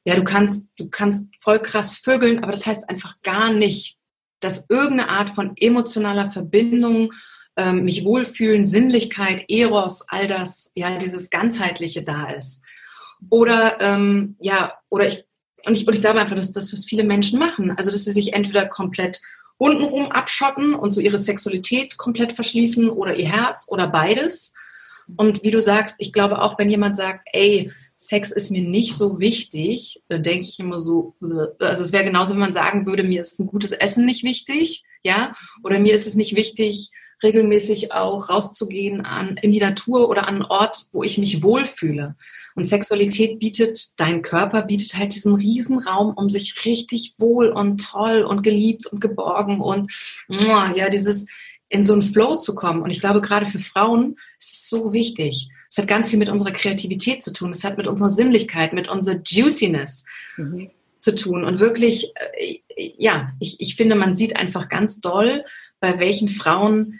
ja, 0.05 0.15
du 0.15 0.23
kannst, 0.23 0.67
du 0.77 0.89
kannst 0.89 1.25
voll 1.37 1.59
krass 1.61 1.97
vögeln, 1.97 2.41
aber 2.41 2.53
das 2.53 2.65
heißt 2.65 2.89
einfach 2.89 3.15
gar 3.23 3.51
nicht, 3.51 3.97
dass 4.39 4.65
irgendeine 4.69 5.09
Art 5.09 5.31
von 5.31 5.51
emotionaler 5.59 6.31
Verbindung, 6.31 7.11
ähm, 7.57 7.83
mich 7.83 8.05
wohlfühlen, 8.05 8.63
Sinnlichkeit, 8.63 9.43
Eros, 9.49 10.05
all 10.07 10.27
das, 10.27 10.71
ja, 10.75 10.97
dieses 10.97 11.29
ganzheitliche 11.29 12.03
da 12.03 12.29
ist. 12.29 12.61
Oder, 13.29 13.81
ähm, 13.81 14.37
ja, 14.39 14.75
oder 14.87 15.07
ich, 15.07 15.25
und 15.65 15.75
ich, 15.75 15.85
und 15.85 15.93
ich 15.93 15.99
glaube 15.99 16.21
einfach, 16.21 16.37
dass 16.37 16.53
das, 16.53 16.71
was 16.71 16.85
viele 16.85 17.03
Menschen 17.03 17.37
machen, 17.37 17.71
also 17.71 17.91
dass 17.91 18.05
sie 18.05 18.13
sich 18.13 18.31
entweder 18.31 18.65
komplett 18.65 19.19
untenrum 19.57 20.11
abschotten 20.11 20.73
und 20.73 20.91
so 20.91 21.01
ihre 21.01 21.17
Sexualität 21.17 21.97
komplett 21.97 22.33
verschließen 22.33 22.89
oder 22.89 23.15
ihr 23.15 23.29
Herz 23.29 23.67
oder 23.69 23.87
beides. 23.87 24.53
Und 25.15 25.43
wie 25.43 25.51
du 25.51 25.61
sagst, 25.61 25.95
ich 25.99 26.13
glaube 26.13 26.41
auch, 26.41 26.59
wenn 26.59 26.69
jemand 26.69 26.95
sagt, 26.95 27.27
ey, 27.31 27.71
Sex 27.95 28.31
ist 28.31 28.51
mir 28.51 28.61
nicht 28.61 28.95
so 28.95 29.19
wichtig, 29.19 30.03
dann 30.07 30.21
denke 30.21 30.45
ich 30.45 30.59
immer 30.59 30.79
so, 30.79 31.15
also 31.59 31.83
es 31.83 31.91
wäre 31.91 32.03
genauso, 32.03 32.33
wenn 32.33 32.41
man 32.41 32.53
sagen 32.53 32.85
würde, 32.85 33.03
mir 33.03 33.21
ist 33.21 33.39
ein 33.39 33.47
gutes 33.47 33.71
Essen 33.71 34.05
nicht 34.05 34.23
wichtig, 34.23 34.83
ja, 35.03 35.33
oder 35.63 35.79
mir 35.79 35.95
ist 35.95 36.05
es 36.05 36.13
nicht 36.13 36.35
wichtig, 36.35 36.91
regelmäßig 37.23 37.93
auch 37.93 38.29
rauszugehen 38.29 39.01
an, 39.01 39.37
in 39.37 39.51
die 39.51 39.59
Natur 39.59 40.09
oder 40.09 40.27
an 40.27 40.35
einen 40.35 40.43
Ort, 40.43 40.85
wo 40.91 41.01
ich 41.01 41.17
mich 41.17 41.41
wohlfühle. 41.41 42.15
Und 42.57 42.63
Sexualität 42.63 43.37
bietet, 43.37 43.99
dein 43.99 44.23
Körper 44.23 44.63
bietet 44.63 44.97
halt 44.97 45.13
diesen 45.13 45.35
Riesenraum, 45.35 46.15
um 46.15 46.27
sich 46.27 46.65
richtig 46.65 47.13
wohl 47.19 47.49
und 47.49 47.85
toll 47.85 48.23
und 48.23 48.41
geliebt 48.41 48.87
und 48.87 48.99
geborgen 48.99 49.61
und 49.61 49.91
ja, 50.27 50.89
dieses 50.89 51.27
in 51.69 51.83
so 51.83 51.93
einen 51.93 52.01
Flow 52.01 52.35
zu 52.37 52.55
kommen. 52.55 52.81
Und 52.81 52.89
ich 52.89 52.99
glaube, 52.99 53.21
gerade 53.21 53.45
für 53.45 53.59
Frauen 53.59 54.17
ist 54.39 54.53
es 54.53 54.69
so 54.71 54.91
wichtig. 54.91 55.49
Es 55.69 55.77
hat 55.77 55.87
ganz 55.87 56.09
viel 56.09 56.17
mit 56.17 56.29
unserer 56.29 56.49
Kreativität 56.49 57.21
zu 57.21 57.31
tun. 57.31 57.51
Es 57.51 57.63
hat 57.63 57.77
mit 57.77 57.85
unserer 57.85 58.09
Sinnlichkeit, 58.09 58.73
mit 58.73 58.89
unserer 58.89 59.21
Juiciness 59.23 60.05
mhm. 60.37 60.71
zu 60.99 61.13
tun. 61.13 61.43
Und 61.43 61.59
wirklich, 61.59 62.11
äh, 62.37 62.57
ja, 62.97 63.33
ich, 63.39 63.61
ich 63.61 63.75
finde, 63.75 63.93
man 63.93 64.15
sieht 64.15 64.35
einfach 64.35 64.67
ganz 64.67 64.99
doll, 64.99 65.45
bei 65.79 65.99
welchen 65.99 66.27
Frauen 66.27 66.99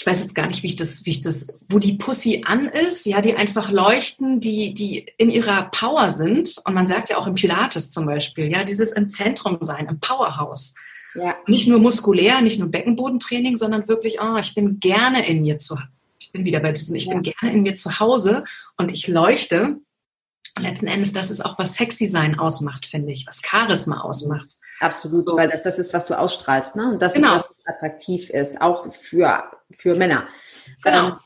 ich 0.00 0.06
weiß 0.06 0.20
jetzt 0.20 0.34
gar 0.34 0.46
nicht, 0.46 0.62
wie 0.62 0.68
ich 0.68 0.76
das, 0.76 1.04
wie 1.04 1.10
ich 1.10 1.20
das, 1.20 1.48
wo 1.68 1.78
die 1.78 1.92
Pussy 1.92 2.42
an 2.46 2.68
ist, 2.68 3.04
ja, 3.04 3.20
die 3.20 3.36
einfach 3.36 3.70
leuchten, 3.70 4.40
die, 4.40 4.72
die 4.72 5.04
in 5.18 5.28
ihrer 5.28 5.64
Power 5.64 6.08
sind. 6.08 6.56
Und 6.64 6.72
man 6.72 6.86
sagt 6.86 7.10
ja 7.10 7.18
auch 7.18 7.26
im 7.26 7.34
Pilates 7.34 7.90
zum 7.90 8.06
Beispiel, 8.06 8.50
ja, 8.50 8.64
dieses 8.64 8.92
im 8.92 9.10
Zentrum 9.10 9.58
sein, 9.60 9.88
im 9.88 10.00
Powerhouse. 10.00 10.74
Ja. 11.14 11.36
Nicht 11.46 11.68
nur 11.68 11.80
muskulär, 11.80 12.40
nicht 12.40 12.58
nur 12.58 12.70
Beckenbodentraining, 12.70 13.58
sondern 13.58 13.88
wirklich, 13.88 14.16
oh, 14.22 14.38
ich 14.40 14.54
bin 14.54 14.80
gerne 14.80 15.28
in 15.28 15.42
mir 15.42 15.58
zu, 15.58 15.76
ich 16.18 16.32
bin 16.32 16.46
wieder 16.46 16.60
bei 16.60 16.72
diesem, 16.72 16.94
ich 16.94 17.04
ja. 17.04 17.12
bin 17.12 17.22
gerne 17.22 17.54
in 17.54 17.62
mir 17.62 17.74
zu 17.74 18.00
Hause 18.00 18.44
und 18.78 18.90
ich 18.92 19.06
leuchte. 19.06 19.80
Und 20.56 20.62
letzten 20.62 20.86
Endes, 20.86 21.12
das 21.12 21.30
ist 21.30 21.44
auch, 21.44 21.58
was 21.58 21.74
Sexy 21.74 22.06
sein 22.06 22.38
ausmacht, 22.38 22.86
finde 22.86 23.12
ich, 23.12 23.26
was 23.26 23.42
Charisma 23.44 24.00
ausmacht. 24.00 24.56
Absolut, 24.80 25.28
so. 25.28 25.36
weil 25.36 25.48
das 25.48 25.62
das 25.62 25.78
ist, 25.78 25.92
was 25.92 26.06
du 26.06 26.18
ausstrahlst, 26.18 26.74
ne? 26.74 26.90
Und 26.92 27.02
das 27.02 27.14
genau. 27.14 27.36
ist, 27.36 27.50
was 27.50 27.76
attraktiv 27.76 28.30
ist, 28.30 28.60
auch 28.60 28.92
für, 28.92 29.44
für 29.70 29.94
Männer. 29.94 30.26
Genau. 30.82 31.08
Ähm, 31.08 31.18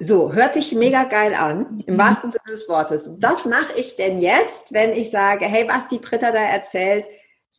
so, 0.00 0.32
hört 0.32 0.54
sich 0.54 0.72
mega 0.72 1.04
geil 1.04 1.34
an, 1.34 1.82
im 1.86 1.94
mhm. 1.94 1.98
wahrsten 1.98 2.30
Sinne 2.30 2.44
des 2.48 2.68
Wortes. 2.68 3.16
Was 3.20 3.44
mache 3.44 3.72
ich 3.76 3.96
denn 3.96 4.20
jetzt, 4.20 4.72
wenn 4.72 4.92
ich 4.92 5.10
sage, 5.10 5.46
hey, 5.46 5.66
was 5.68 5.88
die 5.88 5.98
Britta 5.98 6.30
da 6.30 6.38
erzählt, 6.38 7.06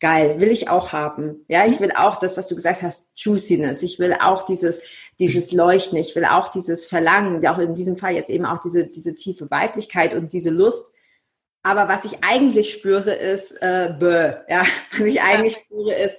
geil, 0.00 0.40
will 0.40 0.48
ich 0.48 0.68
auch 0.70 0.92
haben. 0.92 1.44
Ja, 1.48 1.66
ich 1.66 1.78
will 1.78 1.92
auch 1.94 2.16
das, 2.16 2.38
was 2.38 2.48
du 2.48 2.54
gesagt 2.54 2.82
hast, 2.82 3.10
Juiciness. 3.14 3.82
Ich 3.82 3.98
will 3.98 4.14
auch 4.14 4.44
dieses, 4.44 4.80
dieses 5.18 5.52
Leuchten. 5.52 5.98
Ich 5.98 6.16
will 6.16 6.24
auch 6.24 6.48
dieses 6.48 6.86
Verlangen, 6.86 7.46
auch 7.46 7.58
in 7.58 7.74
diesem 7.74 7.98
Fall 7.98 8.14
jetzt 8.14 8.30
eben 8.30 8.46
auch 8.46 8.58
diese, 8.58 8.86
diese 8.86 9.14
tiefe 9.14 9.50
Weiblichkeit 9.50 10.14
und 10.14 10.32
diese 10.32 10.50
Lust. 10.50 10.94
Aber 11.62 11.88
was 11.88 12.04
ich 12.04 12.24
eigentlich 12.24 12.72
spüre, 12.72 13.12
ist 13.12 13.52
äh, 13.60 13.94
bäh. 13.98 14.34
Ja, 14.48 14.64
was 14.92 15.00
ich 15.00 15.20
eigentlich 15.20 15.56
spüre, 15.56 15.94
ist, 15.94 16.18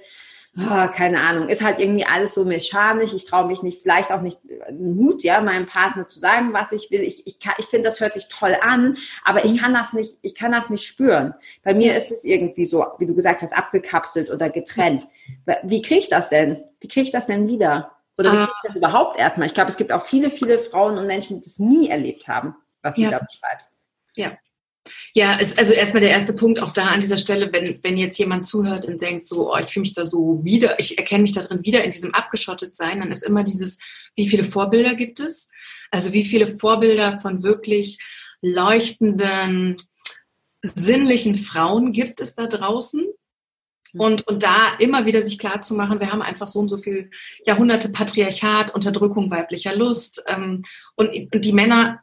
oh, 0.57 0.87
keine 0.93 1.21
Ahnung, 1.21 1.49
ist 1.49 1.63
halt 1.63 1.79
irgendwie 1.79 2.05
alles 2.05 2.35
so 2.35 2.45
mechanisch. 2.45 3.13
Ich 3.13 3.25
traue 3.25 3.47
mich 3.47 3.63
nicht, 3.63 3.81
vielleicht 3.81 4.11
auch 4.11 4.21
nicht 4.21 4.39
äh, 4.47 4.71
Mut, 4.71 5.23
ja, 5.23 5.41
meinem 5.41 5.65
Partner 5.65 6.05
zu 6.05 6.19
sagen, 6.19 6.53
was 6.53 6.71
ich 6.71 6.91
will. 6.91 7.01
Ich, 7.01 7.25
ich, 7.25 7.39
ich 7.57 7.65
finde, 7.65 7.85
das 7.85 7.99
hört 7.99 8.13
sich 8.13 8.27
toll 8.27 8.55
an, 8.61 8.97
aber 9.23 9.43
ich 9.43 9.53
mhm. 9.53 9.57
kann 9.57 9.73
das 9.73 9.93
nicht, 9.93 10.17
ich 10.21 10.35
kann 10.35 10.51
das 10.51 10.69
nicht 10.69 10.85
spüren. 10.85 11.33
Bei 11.63 11.73
mir 11.73 11.95
ist 11.95 12.11
es 12.11 12.23
irgendwie 12.23 12.67
so, 12.67 12.85
wie 12.99 13.07
du 13.07 13.15
gesagt 13.15 13.41
hast, 13.41 13.53
abgekapselt 13.53 14.29
oder 14.29 14.49
getrennt. 14.49 15.07
Wie 15.63 15.81
kriege 15.81 16.01
ich 16.01 16.09
das 16.09 16.29
denn? 16.29 16.63
Wie 16.79 16.87
kriege 16.87 17.05
ich 17.05 17.11
das 17.11 17.25
denn 17.25 17.47
wieder? 17.47 17.95
Oder 18.17 18.33
wie 18.33 18.37
kriege 18.37 18.51
ich 18.63 18.67
das 18.67 18.75
überhaupt 18.75 19.17
erstmal? 19.17 19.47
Ich 19.47 19.55
glaube, 19.55 19.71
es 19.71 19.77
gibt 19.77 19.91
auch 19.91 20.03
viele, 20.03 20.29
viele 20.29 20.59
Frauen 20.59 20.99
und 20.99 21.07
Menschen, 21.07 21.37
die 21.37 21.47
das 21.47 21.57
nie 21.57 21.89
erlebt 21.89 22.27
haben, 22.27 22.55
was 22.83 22.93
du 22.93 23.01
ja. 23.01 23.09
da 23.09 23.19
beschreibst. 23.19 23.71
Ja, 24.15 24.33
ja, 25.13 25.37
es, 25.39 25.57
also 25.57 25.73
erstmal 25.73 26.01
der 26.01 26.11
erste 26.11 26.33
Punkt 26.33 26.61
auch 26.61 26.71
da 26.71 26.87
an 26.87 27.01
dieser 27.01 27.17
Stelle, 27.17 27.51
wenn, 27.53 27.79
wenn 27.83 27.97
jetzt 27.97 28.17
jemand 28.17 28.45
zuhört 28.45 28.85
und 28.85 29.01
denkt 29.01 29.27
so, 29.27 29.53
oh, 29.53 29.57
ich 29.57 29.67
fühle 29.67 29.81
mich 29.81 29.93
da 29.93 30.05
so 30.05 30.43
wieder, 30.43 30.79
ich 30.79 30.97
erkenne 30.97 31.23
mich 31.23 31.33
da 31.33 31.41
drin 31.41 31.63
wieder 31.63 31.83
in 31.83 31.91
diesem 31.91 32.13
abgeschottet 32.13 32.75
sein, 32.75 32.99
dann 32.99 33.11
ist 33.11 33.23
immer 33.23 33.43
dieses, 33.43 33.77
wie 34.15 34.27
viele 34.27 34.45
Vorbilder 34.45 34.95
gibt 34.95 35.19
es? 35.19 35.49
Also 35.91 36.13
wie 36.13 36.23
viele 36.23 36.47
Vorbilder 36.47 37.19
von 37.19 37.43
wirklich 37.43 37.99
leuchtenden, 38.41 39.75
sinnlichen 40.61 41.35
Frauen 41.35 41.91
gibt 41.91 42.21
es 42.21 42.35
da 42.35 42.47
draußen? 42.47 43.05
Und, 43.93 44.25
und 44.27 44.43
da 44.43 44.75
immer 44.79 45.05
wieder 45.05 45.21
sich 45.21 45.37
klar 45.37 45.61
zu 45.61 45.75
machen, 45.75 45.99
wir 45.99 46.11
haben 46.11 46.21
einfach 46.21 46.47
so 46.47 46.59
und 46.59 46.69
so 46.69 46.77
viel 46.77 47.09
Jahrhunderte 47.45 47.89
Patriarchat, 47.89 48.73
Unterdrückung 48.73 49.29
weiblicher 49.29 49.75
Lust. 49.75 50.23
Ähm, 50.27 50.63
und, 50.95 51.09
und 51.33 51.43
die 51.43 51.51
Männer 51.51 52.01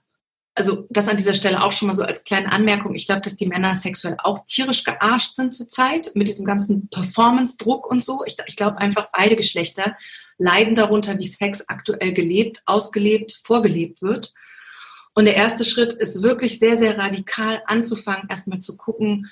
also 0.58 0.86
das 0.90 1.06
an 1.06 1.16
dieser 1.16 1.34
Stelle 1.34 1.62
auch 1.62 1.70
schon 1.70 1.86
mal 1.86 1.94
so 1.94 2.02
als 2.02 2.24
kleine 2.24 2.50
Anmerkung. 2.50 2.96
Ich 2.96 3.06
glaube, 3.06 3.20
dass 3.20 3.36
die 3.36 3.46
Männer 3.46 3.76
sexuell 3.76 4.16
auch 4.18 4.44
tierisch 4.44 4.82
gearscht 4.82 5.36
sind 5.36 5.54
zurzeit 5.54 6.10
mit 6.14 6.26
diesem 6.26 6.44
ganzen 6.44 6.88
Performance-Druck 6.88 7.88
und 7.88 8.04
so. 8.04 8.24
Ich, 8.26 8.36
ich 8.46 8.56
glaube 8.56 8.78
einfach, 8.78 9.08
beide 9.16 9.36
Geschlechter 9.36 9.96
leiden 10.36 10.74
darunter, 10.74 11.16
wie 11.16 11.26
Sex 11.26 11.68
aktuell 11.68 12.12
gelebt, 12.12 12.62
ausgelebt, 12.66 13.40
vorgelebt 13.44 14.02
wird. 14.02 14.34
Und 15.14 15.26
der 15.26 15.36
erste 15.36 15.64
Schritt 15.64 15.92
ist 15.92 16.22
wirklich 16.24 16.58
sehr, 16.58 16.76
sehr 16.76 16.98
radikal 16.98 17.62
anzufangen, 17.66 18.28
erstmal 18.28 18.58
zu 18.58 18.76
gucken, 18.76 19.30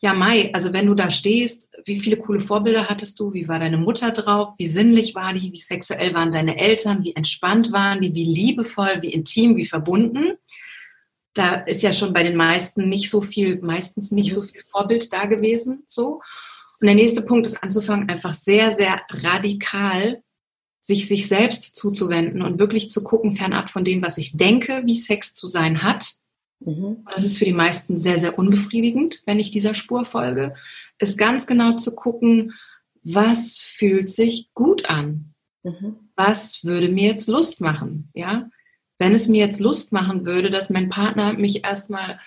ja, 0.00 0.14
Mai, 0.14 0.50
also 0.52 0.72
wenn 0.72 0.86
du 0.86 0.94
da 0.94 1.10
stehst, 1.10 1.72
wie 1.84 1.98
viele 1.98 2.18
coole 2.18 2.40
Vorbilder 2.40 2.88
hattest 2.88 3.18
du? 3.18 3.32
Wie 3.32 3.48
war 3.48 3.58
deine 3.58 3.78
Mutter 3.78 4.12
drauf? 4.12 4.54
Wie 4.56 4.68
sinnlich 4.68 5.16
war 5.16 5.34
die? 5.34 5.52
Wie 5.52 5.56
sexuell 5.56 6.14
waren 6.14 6.30
deine 6.30 6.56
Eltern? 6.56 7.02
Wie 7.02 7.16
entspannt 7.16 7.72
waren 7.72 8.00
die? 8.00 8.14
Wie 8.14 8.32
liebevoll? 8.32 8.98
Wie 9.00 9.10
intim? 9.10 9.56
Wie 9.56 9.64
verbunden? 9.64 10.38
Da 11.34 11.54
ist 11.54 11.82
ja 11.82 11.92
schon 11.92 12.12
bei 12.12 12.22
den 12.22 12.36
meisten 12.36 12.88
nicht 12.88 13.10
so 13.10 13.22
viel, 13.22 13.60
meistens 13.60 14.10
nicht 14.10 14.32
so 14.32 14.42
viel 14.42 14.62
Vorbild 14.70 15.12
da 15.12 15.26
gewesen, 15.26 15.82
so. 15.86 16.20
Und 16.80 16.86
der 16.86 16.94
nächste 16.94 17.22
Punkt 17.22 17.46
ist 17.46 17.62
anzufangen, 17.62 18.08
einfach 18.08 18.34
sehr, 18.34 18.70
sehr 18.70 19.00
radikal 19.10 20.22
sich 20.88 21.06
sich 21.06 21.28
selbst 21.28 21.76
zuzuwenden 21.76 22.40
und 22.40 22.58
wirklich 22.58 22.88
zu 22.88 23.04
gucken, 23.04 23.36
fernab 23.36 23.68
von 23.68 23.84
dem, 23.84 24.00
was 24.00 24.16
ich 24.16 24.32
denke, 24.32 24.82
wie 24.86 24.94
Sex 24.94 25.34
zu 25.34 25.46
sein 25.46 25.82
hat. 25.82 26.14
Mhm. 26.60 27.04
Das 27.10 27.24
ist 27.24 27.36
für 27.36 27.44
die 27.44 27.52
meisten 27.52 27.98
sehr, 27.98 28.18
sehr 28.18 28.38
unbefriedigend, 28.38 29.22
wenn 29.26 29.38
ich 29.38 29.50
dieser 29.50 29.74
Spur 29.74 30.06
folge, 30.06 30.54
ist 30.98 31.18
ganz 31.18 31.46
genau 31.46 31.76
zu 31.76 31.94
gucken, 31.94 32.54
was 33.02 33.58
fühlt 33.58 34.08
sich 34.08 34.48
gut 34.54 34.88
an? 34.88 35.34
Mhm. 35.62 36.10
Was 36.16 36.64
würde 36.64 36.88
mir 36.88 37.08
jetzt 37.08 37.28
Lust 37.28 37.60
machen? 37.60 38.10
Ja, 38.14 38.48
wenn 38.98 39.14
es 39.14 39.28
mir 39.28 39.44
jetzt 39.44 39.60
Lust 39.60 39.92
machen 39.92 40.26
würde, 40.26 40.50
dass 40.50 40.70
mein 40.70 40.88
Partner 40.88 41.32
mich 41.32 41.64
erstmal, 41.64 42.18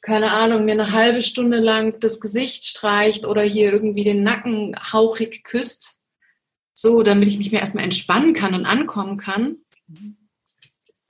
keine 0.00 0.32
Ahnung, 0.32 0.64
mir 0.64 0.72
eine 0.72 0.92
halbe 0.92 1.22
Stunde 1.22 1.58
lang 1.58 1.98
das 2.00 2.20
Gesicht 2.20 2.64
streicht 2.64 3.26
oder 3.26 3.42
hier 3.42 3.72
irgendwie 3.72 4.04
den 4.04 4.22
Nacken 4.22 4.76
hauchig 4.92 5.44
küsst, 5.44 5.98
so, 6.72 7.02
damit 7.02 7.28
ich 7.28 7.38
mich 7.38 7.52
mir 7.52 7.60
erstmal 7.60 7.84
entspannen 7.84 8.32
kann 8.32 8.54
und 8.54 8.66
ankommen 8.66 9.16
kann, 9.16 9.58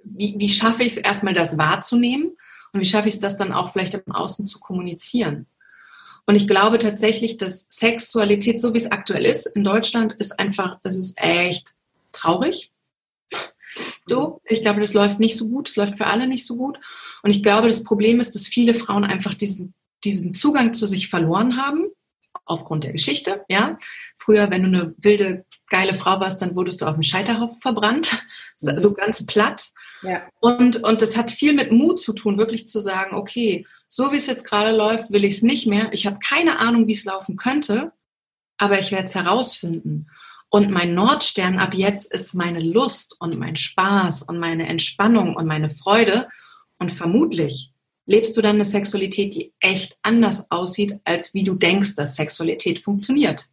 wie, 0.04 0.34
wie 0.38 0.48
schaffe 0.48 0.82
ich 0.82 0.92
es 0.92 0.98
erstmal, 0.98 1.34
das 1.34 1.58
wahrzunehmen 1.58 2.36
und 2.72 2.80
wie 2.80 2.86
schaffe 2.86 3.08
ich 3.08 3.14
es, 3.14 3.20
das 3.20 3.36
dann 3.36 3.52
auch 3.52 3.72
vielleicht 3.72 3.94
im 3.94 4.12
Außen 4.12 4.46
zu 4.46 4.60
kommunizieren? 4.60 5.46
Und 6.26 6.36
ich 6.36 6.46
glaube 6.46 6.78
tatsächlich, 6.78 7.36
dass 7.36 7.66
Sexualität, 7.68 8.60
so 8.60 8.72
wie 8.72 8.78
es 8.78 8.90
aktuell 8.90 9.26
ist 9.26 9.46
in 9.46 9.64
Deutschland, 9.64 10.14
ist 10.14 10.38
einfach, 10.38 10.78
das 10.82 10.96
ist 10.96 11.18
echt 11.18 11.72
traurig. 12.12 12.72
So, 14.06 14.40
ich 14.44 14.62
glaube, 14.62 14.80
das 14.80 14.94
läuft 14.94 15.20
nicht 15.20 15.36
so 15.36 15.48
gut, 15.48 15.68
es 15.68 15.76
läuft 15.76 15.96
für 15.96 16.06
alle 16.06 16.26
nicht 16.26 16.46
so 16.46 16.56
gut. 16.56 16.78
Und 17.22 17.30
ich 17.30 17.42
glaube, 17.42 17.68
das 17.68 17.84
Problem 17.84 18.20
ist, 18.20 18.34
dass 18.34 18.46
viele 18.46 18.74
Frauen 18.74 19.04
einfach 19.04 19.34
diesen, 19.34 19.74
diesen 20.04 20.34
Zugang 20.34 20.74
zu 20.74 20.86
sich 20.86 21.08
verloren 21.08 21.56
haben, 21.56 21.86
aufgrund 22.44 22.84
der 22.84 22.92
Geschichte. 22.92 23.44
Ja, 23.48 23.78
früher, 24.16 24.50
wenn 24.50 24.62
du 24.62 24.68
eine 24.68 24.94
wilde, 24.98 25.44
geile 25.68 25.94
Frau 25.94 26.20
warst, 26.20 26.42
dann 26.42 26.56
wurdest 26.56 26.82
du 26.82 26.86
auf 26.86 26.94
dem 26.94 27.02
Scheiterhaufen 27.02 27.60
verbrannt, 27.60 28.22
mhm. 28.60 28.78
so 28.78 28.92
ganz 28.92 29.24
platt. 29.26 29.70
Ja. 30.02 30.22
Und, 30.40 30.82
und 30.82 31.02
das 31.02 31.16
hat 31.16 31.30
viel 31.30 31.54
mit 31.54 31.72
Mut 31.72 32.00
zu 32.00 32.12
tun, 32.12 32.38
wirklich 32.38 32.66
zu 32.66 32.80
sagen, 32.80 33.16
okay, 33.16 33.66
so 33.88 34.12
wie 34.12 34.16
es 34.16 34.26
jetzt 34.26 34.44
gerade 34.44 34.76
läuft, 34.76 35.10
will 35.10 35.24
ich 35.24 35.34
es 35.34 35.42
nicht 35.42 35.66
mehr. 35.66 35.92
Ich 35.92 36.06
habe 36.06 36.18
keine 36.18 36.58
Ahnung, 36.58 36.86
wie 36.86 36.92
es 36.92 37.04
laufen 37.04 37.36
könnte, 37.36 37.92
aber 38.58 38.78
ich 38.78 38.92
werde 38.92 39.06
es 39.06 39.14
herausfinden. 39.14 40.08
Und 40.54 40.70
mein 40.70 40.94
Nordstern 40.94 41.58
ab 41.58 41.74
jetzt 41.74 42.12
ist 42.12 42.32
meine 42.32 42.60
Lust 42.60 43.16
und 43.18 43.36
mein 43.36 43.56
Spaß 43.56 44.22
und 44.22 44.38
meine 44.38 44.68
Entspannung 44.68 45.34
und 45.34 45.48
meine 45.48 45.68
Freude. 45.68 46.28
Und 46.78 46.92
vermutlich 46.92 47.72
lebst 48.06 48.36
du 48.36 48.40
dann 48.40 48.54
eine 48.54 48.64
Sexualität, 48.64 49.34
die 49.34 49.52
echt 49.58 49.98
anders 50.02 50.48
aussieht, 50.52 51.00
als 51.02 51.34
wie 51.34 51.42
du 51.42 51.54
denkst, 51.56 51.96
dass 51.96 52.14
Sexualität 52.14 52.78
funktioniert. 52.78 53.46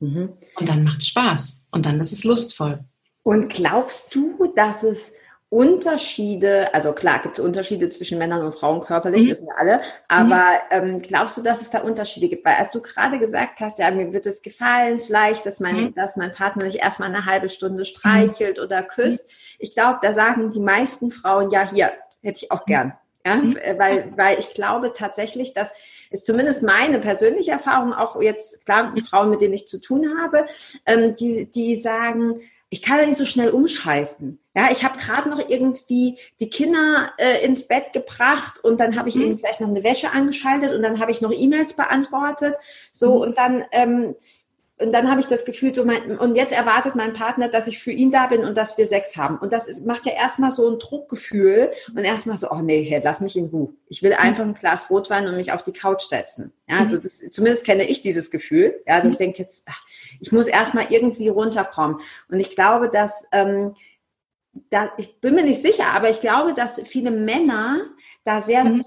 Mhm. 0.00 0.32
Und 0.56 0.68
dann 0.68 0.82
macht 0.82 1.02
es 1.02 1.06
Spaß 1.06 1.62
und 1.70 1.86
dann 1.86 2.00
ist 2.00 2.10
es 2.10 2.24
lustvoll. 2.24 2.84
Und 3.22 3.48
glaubst 3.48 4.12
du, 4.16 4.52
dass 4.56 4.82
es 4.82 5.12
Unterschiede, 5.50 6.72
also 6.72 6.92
klar 6.92 7.18
gibt 7.18 7.38
es 7.38 7.44
Unterschiede 7.44 7.88
zwischen 7.90 8.18
Männern 8.18 8.44
und 8.44 8.54
Frauen 8.54 8.80
körperlich, 8.82 9.24
mhm. 9.24 9.28
wissen 9.30 9.46
wir 9.46 9.58
alle, 9.58 9.80
aber 10.06 10.52
mhm. 10.70 10.94
ähm, 10.94 11.02
glaubst 11.02 11.36
du, 11.36 11.42
dass 11.42 11.60
es 11.60 11.70
da 11.70 11.80
Unterschiede 11.80 12.28
gibt? 12.28 12.44
Weil 12.44 12.54
als 12.54 12.70
du 12.70 12.80
gerade 12.80 13.18
gesagt 13.18 13.58
hast, 13.58 13.80
ja, 13.80 13.90
mir 13.90 14.12
wird 14.12 14.26
es 14.26 14.42
gefallen, 14.42 15.00
vielleicht, 15.00 15.44
dass 15.46 15.58
mein, 15.58 15.76
mhm. 15.76 15.94
dass 15.94 16.16
mein 16.16 16.32
Partner 16.32 16.64
nicht 16.64 16.76
erstmal 16.76 17.08
eine 17.08 17.26
halbe 17.26 17.48
Stunde 17.48 17.84
streichelt 17.84 18.58
mhm. 18.58 18.64
oder 18.64 18.84
küsst. 18.84 19.28
Ich 19.58 19.74
glaube, 19.74 19.98
da 20.02 20.12
sagen 20.12 20.50
die 20.50 20.60
meisten 20.60 21.10
Frauen, 21.10 21.50
ja, 21.50 21.68
hier, 21.68 21.90
hätte 22.22 22.44
ich 22.44 22.52
auch 22.52 22.64
gern. 22.64 22.94
Ja, 23.26 23.36
mhm. 23.36 23.56
äh, 23.56 23.76
weil, 23.76 24.12
weil 24.16 24.38
ich 24.38 24.54
glaube 24.54 24.92
tatsächlich, 24.94 25.52
dass 25.52 25.74
ist 26.10 26.26
zumindest 26.26 26.62
meine 26.62 26.98
persönliche 26.98 27.52
Erfahrung, 27.52 27.92
auch 27.92 28.20
jetzt 28.20 28.64
klar 28.66 28.92
Frauen, 29.08 29.30
mit 29.30 29.40
denen 29.40 29.54
ich 29.54 29.68
zu 29.68 29.80
tun 29.80 30.18
habe, 30.20 30.46
ähm, 30.86 31.14
die, 31.14 31.48
die 31.50 31.76
sagen, 31.76 32.40
ich 32.68 32.82
kann 32.82 32.98
ja 32.98 33.06
nicht 33.06 33.18
so 33.18 33.26
schnell 33.26 33.50
umschalten. 33.50 34.39
Ja, 34.54 34.68
ich 34.72 34.82
habe 34.82 34.98
gerade 34.98 35.28
noch 35.28 35.48
irgendwie 35.48 36.18
die 36.40 36.50
Kinder 36.50 37.12
äh, 37.18 37.44
ins 37.44 37.68
Bett 37.68 37.92
gebracht 37.92 38.58
und 38.62 38.80
dann 38.80 38.96
habe 38.98 39.08
ich 39.08 39.14
mhm. 39.14 39.22
irgendwie 39.22 39.40
vielleicht 39.40 39.60
noch 39.60 39.68
eine 39.68 39.84
Wäsche 39.84 40.10
angeschaltet 40.12 40.74
und 40.74 40.82
dann 40.82 40.98
habe 40.98 41.12
ich 41.12 41.20
noch 41.20 41.32
E-Mails 41.32 41.74
beantwortet. 41.74 42.56
So 42.92 43.14
mhm. 43.14 43.20
und 43.20 43.38
dann 43.38 43.64
ähm, 43.70 44.16
und 44.80 44.92
dann 44.92 45.10
habe 45.10 45.20
ich 45.20 45.26
das 45.26 45.44
Gefühl, 45.44 45.74
so 45.74 45.84
mein, 45.84 46.18
und 46.18 46.36
jetzt 46.36 46.56
erwartet 46.56 46.94
mein 46.94 47.12
Partner, 47.12 47.48
dass 47.48 47.66
ich 47.66 47.82
für 47.82 47.90
ihn 47.90 48.10
da 48.10 48.26
bin 48.28 48.44
und 48.44 48.56
dass 48.56 48.78
wir 48.78 48.86
Sex 48.86 49.14
haben. 49.14 49.36
Und 49.36 49.52
das 49.52 49.68
ist, 49.68 49.84
macht 49.84 50.06
ja 50.06 50.12
erstmal 50.12 50.52
so 50.52 50.70
ein 50.70 50.78
Druckgefühl 50.78 51.70
und 51.94 51.98
erstmal 51.98 52.38
so, 52.38 52.50
oh 52.50 52.62
nee, 52.62 52.82
hey, 52.82 53.00
lass 53.04 53.20
mich 53.20 53.36
in 53.36 53.46
Ruhe. 53.46 53.74
Ich 53.88 54.02
will 54.02 54.14
einfach 54.14 54.44
ein 54.44 54.54
Glas 54.54 54.88
Rotwein 54.88 55.28
und 55.28 55.36
mich 55.36 55.52
auf 55.52 55.62
die 55.62 55.74
Couch 55.74 56.02
setzen. 56.02 56.52
Ja, 56.66 56.78
also 56.78 56.96
mhm. 56.96 57.02
das, 57.02 57.22
zumindest 57.30 57.66
kenne 57.66 57.84
ich 57.84 58.00
dieses 58.00 58.30
Gefühl. 58.30 58.80
Ja, 58.86 58.96
dass 58.96 59.04
mhm. 59.04 59.10
ich 59.10 59.18
denke 59.18 59.42
jetzt, 59.42 59.66
ach, 59.68 59.82
ich 60.18 60.32
muss 60.32 60.46
erstmal 60.46 60.86
irgendwie 60.90 61.28
runterkommen. 61.28 62.00
Und 62.30 62.40
ich 62.40 62.56
glaube, 62.56 62.88
dass, 62.88 63.26
ähm, 63.32 63.74
da, 64.52 64.90
ich 64.98 65.20
bin 65.20 65.34
mir 65.34 65.44
nicht 65.44 65.62
sicher, 65.62 65.88
aber 65.94 66.10
ich 66.10 66.20
glaube, 66.20 66.54
dass 66.54 66.80
viele 66.84 67.10
Männer 67.10 67.86
da 68.24 68.40
sehr 68.40 68.64
mhm. 68.64 68.84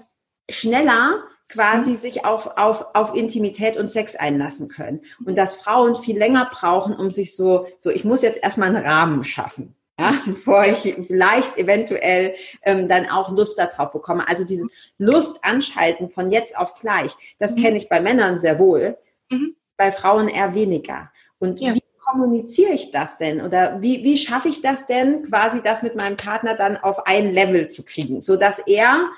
schneller 0.48 1.22
quasi 1.48 1.92
mhm. 1.92 1.96
sich 1.96 2.24
auf, 2.24 2.56
auf, 2.56 2.86
auf 2.94 3.14
Intimität 3.14 3.76
und 3.76 3.88
Sex 3.88 4.16
einlassen 4.16 4.68
können. 4.68 5.02
Und 5.24 5.36
dass 5.36 5.56
Frauen 5.56 5.96
viel 5.96 6.18
länger 6.18 6.50
brauchen, 6.50 6.94
um 6.94 7.10
sich 7.10 7.36
so, 7.36 7.66
so, 7.78 7.90
ich 7.90 8.04
muss 8.04 8.22
jetzt 8.22 8.42
erstmal 8.42 8.74
einen 8.74 8.84
Rahmen 8.84 9.24
schaffen. 9.24 9.74
Ja, 9.98 10.18
bevor 10.26 10.64
ich 10.64 10.96
vielleicht 11.06 11.56
eventuell 11.56 12.34
ähm, 12.62 12.88
dann 12.88 13.08
auch 13.08 13.30
Lust 13.30 13.60
darauf 13.60 13.92
bekomme. 13.92 14.26
Also 14.28 14.44
dieses 14.44 14.72
Lust 14.98 15.44
anschalten 15.44 16.08
von 16.08 16.32
jetzt 16.32 16.58
auf 16.58 16.74
gleich, 16.74 17.14
das 17.38 17.54
mhm. 17.54 17.62
kenne 17.62 17.76
ich 17.76 17.88
bei 17.88 18.00
Männern 18.00 18.36
sehr 18.36 18.58
wohl, 18.58 18.98
mhm. 19.30 19.54
bei 19.76 19.92
Frauen 19.92 20.28
eher 20.28 20.52
weniger. 20.54 21.12
Und 21.38 21.60
ja. 21.60 21.76
wie 21.76 21.83
kommuniziere 22.04 22.72
ich 22.72 22.90
das 22.90 23.18
denn? 23.18 23.40
Oder 23.40 23.80
wie, 23.80 24.04
wie 24.04 24.16
schaffe 24.16 24.48
ich 24.48 24.62
das 24.62 24.86
denn, 24.86 25.22
quasi 25.24 25.62
das 25.62 25.82
mit 25.82 25.96
meinem 25.96 26.16
Partner 26.16 26.54
dann 26.54 26.76
auf 26.76 27.06
ein 27.06 27.32
Level 27.32 27.68
zu 27.68 27.84
kriegen, 27.84 28.20
so 28.20 28.36
dass 28.36 28.58
er 28.66 29.10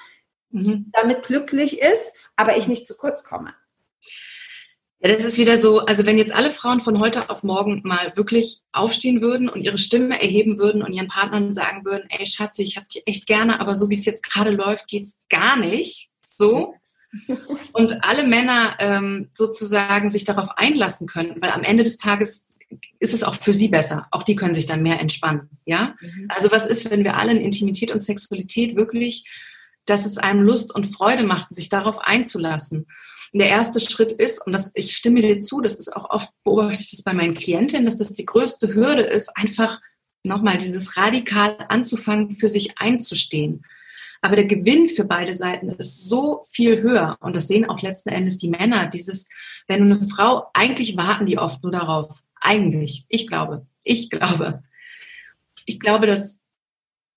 mhm. 0.51 0.90
damit 0.92 1.22
glücklich 1.25 1.81
ist, 1.81 2.14
aber 2.37 2.57
ich 2.57 2.68
nicht 2.68 2.87
zu 2.87 2.96
kurz 2.96 3.25
komme. 3.25 3.55
Ja, 5.01 5.12
das 5.12 5.25
ist 5.25 5.37
wieder 5.37 5.59
so, 5.59 5.81
also 5.81 6.07
wenn 6.07 6.16
jetzt 6.16 6.35
alle 6.35 6.51
Frauen 6.51 6.81
von 6.81 6.99
heute 7.01 7.29
auf 7.29 7.42
morgen 7.42 7.83
mal 7.85 8.16
wirklich 8.16 8.62
aufstehen 8.72 9.20
würden 9.20 9.49
und 9.49 9.61
ihre 9.61 9.79
Stimme 9.79 10.20
erheben 10.20 10.59
würden 10.59 10.83
und 10.83 10.92
ihren 10.92 11.09
Partnern 11.09 11.53
sagen 11.53 11.85
würden, 11.85 12.09
ey 12.09 12.27
Schatzi, 12.27 12.62
ich 12.62 12.77
hab 12.77 12.88
dich 12.88 13.03
echt 13.07 13.27
gerne, 13.27 13.61
aber 13.61 13.77
so 13.77 13.90
wie 13.90 13.94
es 13.94 14.07
jetzt 14.07 14.22
gerade 14.22 14.51
läuft, 14.51 14.88
geht's 14.88 15.18
gar 15.29 15.59
nicht. 15.59 16.09
So. 16.25 16.75
Und 17.72 18.05
alle 18.05 18.27
Männer 18.27 18.77
ähm, 18.79 19.31
sozusagen 19.33 20.09
sich 20.09 20.25
darauf 20.25 20.49
einlassen 20.57 21.07
können, 21.07 21.37
weil 21.40 21.51
am 21.51 21.62
Ende 21.62 21.85
des 21.85 21.96
Tages 21.99 22.46
ist 22.99 23.15
es 23.15 23.23
auch 23.23 23.37
für 23.37 23.53
sie 23.53 23.69
besser. 23.69 24.07
Auch 24.11 24.23
die 24.23 24.37
können 24.37 24.55
sich 24.55 24.67
dann 24.67 24.83
mehr 24.83 25.01
entspannen. 25.01 25.51
Ja? 25.65 25.95
Mhm. 26.01 26.27
Also 26.29 26.51
was 26.51 26.67
ist, 26.67 26.91
wenn 26.91 27.05
wir 27.05 27.17
alle 27.17 27.33
in 27.33 27.41
Intimität 27.41 27.93
und 27.93 28.03
Sexualität 28.03 28.77
wirklich, 28.77 29.25
dass 29.85 30.05
es 30.05 30.19
einem 30.19 30.43
Lust 30.43 30.75
und 30.75 30.87
Freude 30.87 31.25
macht, 31.25 31.55
sich 31.55 31.69
darauf 31.69 31.99
einzulassen. 32.01 32.87
Und 33.33 33.39
der 33.41 33.49
erste 33.49 33.81
Schritt 33.81 34.13
ist, 34.13 34.45
und 34.45 34.53
das, 34.53 34.73
ich 34.75 34.97
stimme 34.97 35.23
dir 35.23 35.41
zu, 35.41 35.61
das 35.61 35.77
ist 35.77 35.95
auch 35.95 36.11
oft, 36.11 36.31
beobachte 36.45 36.83
ich 36.83 36.91
das 36.91 37.03
bei 37.03 37.13
meinen 37.13 37.35
Klientinnen, 37.35 37.87
dass 37.87 37.97
das 37.97 38.13
die 38.13 38.25
größte 38.25 38.75
Hürde 38.75 39.03
ist, 39.03 39.37
einfach 39.37 39.81
nochmal 40.25 40.59
dieses 40.59 40.97
radikal 40.97 41.57
anzufangen, 41.69 42.33
für 42.33 42.49
sich 42.49 42.79
einzustehen. 42.79 43.65
Aber 44.23 44.37
der 44.37 44.47
Gewinn 44.47 44.89
für 44.89 45.05
beide 45.05 45.35
Seiten 45.35 45.69
ist 45.69 46.09
so 46.09 46.43
viel 46.51 46.83
höher. 46.83 47.17
Und 47.21 47.37
das 47.37 47.49
sehen 47.49 47.69
auch 47.69 47.83
letzten 47.83 48.09
Endes 48.09 48.39
die 48.39 48.49
Männer. 48.49 48.87
Dieses, 48.87 49.29
wenn 49.69 49.83
eine 49.83 50.09
Frau, 50.09 50.47
eigentlich 50.53 50.97
warten 50.97 51.27
die 51.27 51.39
oft 51.39 51.63
nur 51.63 51.73
darauf. 51.73 52.23
Eigentlich. 52.47 53.05
Ich 53.09 53.27
glaube. 53.27 53.67
Ich 53.83 54.09
glaube. 54.09 54.63
Ich 55.65 55.81
glaube, 55.81 56.07
dass, 56.07 56.39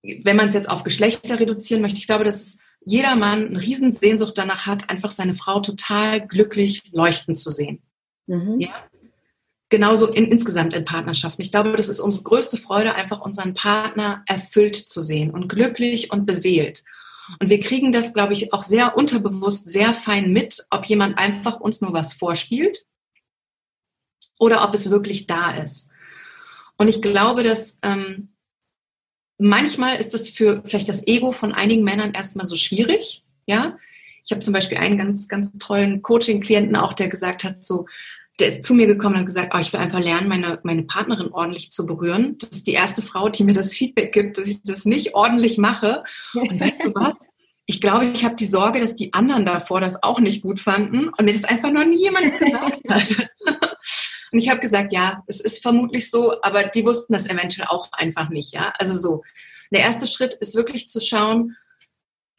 wenn 0.02 0.36
man 0.36 0.48
es 0.48 0.56
jetzt 0.56 0.70
auf 0.70 0.84
Geschlechter 0.84 1.40
reduzieren 1.40 1.82
möchte, 1.84 2.00
ich 2.00 2.08
glaube, 2.08 2.24
dass 2.24 2.58
jeder 2.84 3.16
Mann 3.16 3.48
eine 3.48 3.62
Riesensehnsucht 3.62 4.38
danach 4.38 4.66
hat, 4.66 4.90
einfach 4.90 5.12
seine 5.12 5.36
Frau 5.36 5.60
total 5.60 6.26
glücklich 6.26 6.84
leuchten 6.92 7.36
zu 7.36 7.52
sehen. 7.52 7.84
Mhm. 8.26 8.60
Ja? 8.60 8.70
Genauso 9.70 10.08
in, 10.08 10.32
insgesamt 10.32 10.74
in 10.74 10.84
Partnerschaften. 10.84 11.44
Ich 11.44 11.52
glaube, 11.52 11.76
das 11.76 11.90
ist 11.90 12.00
unsere 12.00 12.24
größte 12.24 12.58
Freude, 12.58 12.96
einfach 12.96 13.22
unseren 13.22 13.54
Partner 13.54 14.24
erfüllt 14.26 14.76
zu 14.76 15.02
sehen 15.02 15.30
und 15.30 15.48
glücklich 15.48 16.12
und 16.12 16.26
beseelt. 16.26 16.84
Und 17.40 17.52
wir 17.52 17.60
kriegen 17.60 17.92
das, 17.92 18.16
glaube 18.16 18.34
ich, 18.34 18.52
auch 18.52 18.64
sehr 18.64 18.98
unterbewusst, 18.98 19.70
sehr 19.70 19.94
fein 19.94 20.32
mit, 20.32 20.66
ob 20.72 20.88
jemand 20.88 21.20
einfach 21.20 21.60
uns 21.60 21.82
nur 21.82 21.94
was 21.94 22.14
vorspielt 22.14 22.88
oder 24.40 24.64
ob 24.68 24.74
es 24.74 24.90
wirklich 24.90 25.28
da 25.28 25.52
ist. 25.52 25.92
Und 26.78 26.88
ich 26.88 27.04
glaube, 27.04 27.44
dass 27.44 27.78
ähm, 27.84 28.30
manchmal 29.38 29.98
ist 29.98 30.16
es 30.16 30.30
für 30.30 30.64
vielleicht 30.66 30.90
das 30.90 31.06
Ego 31.06 31.32
von 31.32 31.54
einigen 31.54 31.84
Männern 31.84 32.14
erstmal 32.14 32.46
so 32.46 32.56
schwierig. 32.56 33.24
Ja, 33.46 33.78
ich 34.26 34.32
habe 34.32 34.42
zum 34.42 34.54
Beispiel 34.54 34.78
einen 34.78 34.98
ganz, 34.98 35.28
ganz 35.28 35.52
tollen 35.58 36.02
Coaching-Klienten 36.02 36.76
auch, 36.76 36.94
der 36.94 37.10
gesagt 37.10 37.44
hat, 37.44 37.66
so, 37.66 37.86
der 38.40 38.48
ist 38.48 38.64
zu 38.64 38.74
mir 38.74 38.88
gekommen 38.88 39.18
und 39.18 39.26
gesagt, 39.26 39.54
oh, 39.54 39.60
ich 39.60 39.74
will 39.74 39.80
einfach 39.80 40.00
lernen, 40.00 40.30
meine, 40.30 40.60
meine 40.64 40.84
Partnerin 40.84 41.32
ordentlich 41.32 41.72
zu 41.72 41.86
berühren. 41.86 42.38
Das 42.40 42.52
ist 42.52 42.68
die 42.68 42.74
erste 42.74 43.02
Frau, 43.02 43.30
die 43.30 43.44
mir 43.44 43.54
das 43.54 43.74
Feedback 43.74 44.14
gibt, 44.14 44.38
dass 44.38 44.48
ich 44.48 44.64
das 44.64 44.86
nicht 44.86 45.16
ordentlich 45.16 45.58
mache. 45.58 46.04
Und 46.34 46.60
weißt 46.60 46.86
du 46.86 46.96
was? 46.96 47.30
Ich 47.66 47.82
glaube, 47.82 48.06
ich 48.06 48.24
habe 48.24 48.36
die 48.36 48.46
Sorge, 48.46 48.80
dass 48.80 48.96
die 48.96 49.14
anderen 49.14 49.46
davor 49.46 49.82
das 49.82 50.02
auch 50.02 50.20
nicht 50.20 50.42
gut 50.42 50.60
fanden 50.60 51.10
und 51.10 51.26
mir 51.26 51.34
das 51.34 51.44
einfach 51.44 51.72
noch 51.72 51.86
nie 51.86 52.00
jemand 52.00 52.40
gesagt 52.40 52.80
hat. 52.88 53.30
Und 54.32 54.40
ich 54.40 54.50
habe 54.50 54.60
gesagt, 54.60 54.92
ja, 54.92 55.24
es 55.28 55.40
ist 55.40 55.62
vermutlich 55.62 56.10
so, 56.10 56.42
aber 56.42 56.64
die 56.64 56.86
wussten 56.86 57.14
das 57.14 57.28
eventuell 57.28 57.68
auch 57.68 57.92
einfach 57.94 58.30
nicht, 58.30 58.54
ja. 58.54 58.74
Also 58.78 58.98
so. 58.98 59.24
Der 59.72 59.82
erste 59.82 60.08
Schritt 60.08 60.34
ist 60.34 60.56
wirklich 60.56 60.90
zu 60.90 61.00
schauen, 61.00 61.56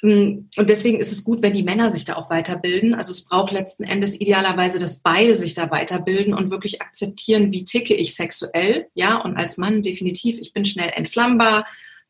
hm, 0.03 0.49
und 0.57 0.71
deswegen 0.71 0.99
ist 0.99 1.13
es 1.13 1.25
gut, 1.25 1.43
wenn 1.43 1.53
die 1.53 1.63
Männer 1.63 1.91
sich 1.91 2.05
da 2.05 2.17
auch 2.17 2.31
weiterbilden. 2.31 2.95
Also 2.95 3.11
es 3.11 3.25
braucht 3.25 3.53
letzten 3.53 3.85
Endes 3.85 4.19
idealerweise, 4.19 4.79
dass 4.79 5.01
beide 5.01 5.37
sich 5.37 5.55
da 5.55 5.71
weiterbilden 5.71 6.33
und 6.33 6.51
wirklich 6.51 6.81
akzeptieren, 6.81 7.53
wie 7.53 7.65
ticke 7.65 7.95
ich 7.95 8.15
sexuell. 8.15 8.89
Ja, 8.95 9.19
und 9.19 9.37
als 9.37 9.59
Mann 9.59 9.83
definitiv, 9.83 10.39
ich 10.41 10.53
bin 10.53 10.65
schnell 10.65 10.91
entflammbar. 10.95 11.67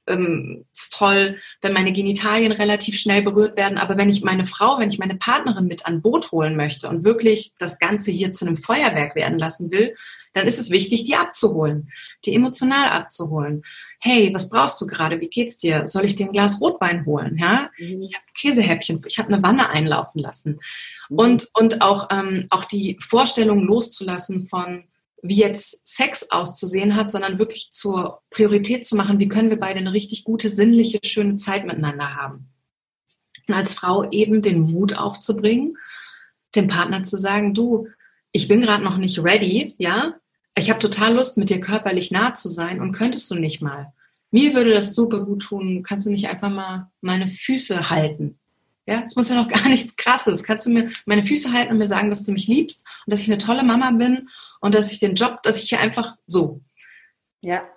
Ähm, 0.07 0.65
ist 0.75 0.93
toll, 0.93 1.39
wenn 1.61 1.73
meine 1.73 1.93
Genitalien 1.93 2.53
relativ 2.53 2.99
schnell 2.99 3.23
berührt 3.23 3.57
werden. 3.57 3.79
Aber 3.79 3.97
wenn 3.97 4.09
ich 4.09 4.23
meine 4.23 4.45
Frau, 4.45 4.79
wenn 4.79 4.89
ich 4.89 4.99
meine 4.99 5.17
Partnerin 5.17 5.67
mit 5.67 5.87
an 5.87 6.03
Boot 6.03 6.33
holen 6.33 6.57
möchte 6.57 6.89
und 6.89 7.05
wirklich 7.05 7.53
das 7.59 7.79
Ganze 7.79 8.11
hier 8.11 8.33
zu 8.33 8.47
einem 8.47 8.57
Feuerwerk 8.57 9.15
werden 9.15 9.39
lassen 9.39 9.71
will, 9.71 9.95
dann 10.33 10.47
ist 10.47 10.59
es 10.59 10.71
wichtig, 10.71 11.05
die 11.05 11.17
abzuholen, 11.17 11.91
die 12.25 12.35
emotional 12.35 12.89
abzuholen. 12.89 13.63
Hey, 13.99 14.33
was 14.33 14.49
brauchst 14.49 14.81
du 14.81 14.87
gerade? 14.87 15.21
Wie 15.21 15.29
geht's 15.29 15.57
dir? 15.57 15.87
Soll 15.87 16.05
ich 16.05 16.15
dir 16.15 16.27
ein 16.27 16.33
Glas 16.33 16.61
Rotwein 16.61 17.05
holen? 17.05 17.37
Ja, 17.39 17.71
mhm. 17.79 18.01
ich 18.01 18.15
habe 18.15 18.25
Käsehäppchen, 18.35 19.03
ich 19.07 19.19
habe 19.19 19.33
eine 19.33 19.43
Wanne 19.43 19.71
einlaufen 19.71 20.21
lassen 20.21 20.61
mhm. 21.09 21.19
und 21.19 21.49
und 21.55 21.83
auch 21.83 22.09
ähm, 22.11 22.47
auch 22.51 22.65
die 22.65 22.97
Vorstellung 23.01 23.65
loszulassen 23.65 24.47
von 24.47 24.85
wie 25.23 25.37
jetzt 25.37 25.87
Sex 25.87 26.31
auszusehen 26.31 26.97
hat, 26.97 27.13
sondern 27.13 27.39
wirklich 27.39 27.71
zur 27.71 28.23
Priorität 28.31 28.87
zu 28.87 28.97
machen, 28.97 29.19
wie 29.19 29.29
können 29.29 29.51
wir 29.51 29.61
beide 29.61 29.79
eine 29.79 29.93
richtig 29.93 30.25
gute, 30.25 30.49
sinnliche, 30.49 30.99
schöne 31.05 31.37
Zeit 31.37 31.67
miteinander 31.67 32.17
haben. 32.17 32.49
Und 33.47 33.55
als 33.55 33.75
Frau 33.75 34.09
eben 34.11 34.43
den 34.43 34.61
Mut 34.61 34.97
aufzubringen, 34.97 35.77
dem 36.55 36.67
Partner 36.67 37.03
zu 37.03 37.17
sagen, 37.17 37.55
du, 37.55 37.89
ich 38.33 38.49
bin 38.49 38.61
gerade 38.61 38.85
noch 38.85 38.97
nicht 38.97 39.23
ready, 39.23 39.75
ja, 39.79 40.15
ich 40.57 40.69
habe 40.69 40.81
total 40.81 41.15
Lust, 41.15 41.37
mit 41.37 41.51
dir 41.51 41.61
körperlich 41.61 42.11
nah 42.11 42.35
zu 42.35 42.49
sein 42.49 42.81
und 42.81 42.93
könntest 42.93 43.31
du 43.31 43.37
nicht 43.37 43.63
mal. 43.63 43.93
Mir 44.31 44.55
würde 44.55 44.73
das 44.73 44.95
super 44.95 45.25
gut 45.25 45.43
tun. 45.43 45.83
Kannst 45.83 46.07
du 46.07 46.11
nicht 46.11 46.29
einfach 46.29 46.51
mal 46.51 46.91
meine 47.01 47.29
Füße 47.29 47.91
halten? 47.91 48.40
Ja, 48.87 49.03
es 49.05 49.17
muss 49.17 49.29
ja 49.29 49.37
noch 49.37 49.49
gar 49.49 49.69
nichts 49.69 49.97
Krasses. 49.97 50.43
Kannst 50.43 50.67
du 50.67 50.71
mir 50.71 50.91
meine 51.07 51.23
Füße 51.23 51.53
halten 51.53 51.73
und 51.73 51.79
mir 51.79 51.87
sagen, 51.87 52.11
dass 52.11 52.23
du 52.23 52.33
mich 52.33 52.47
liebst 52.47 52.87
und 53.07 53.13
dass 53.13 53.21
ich 53.21 53.29
eine 53.29 53.39
tolle 53.39 53.63
Mama 53.63 53.91
bin 53.91 54.29
und 54.61 54.75
dass 54.75 54.93
ich 54.93 54.99
den 54.99 55.15
Job, 55.15 55.43
dass 55.43 55.63
ich 55.63 55.69
hier 55.69 55.81
einfach 55.81 56.17
so. 56.27 56.61
Ja. 57.41 57.69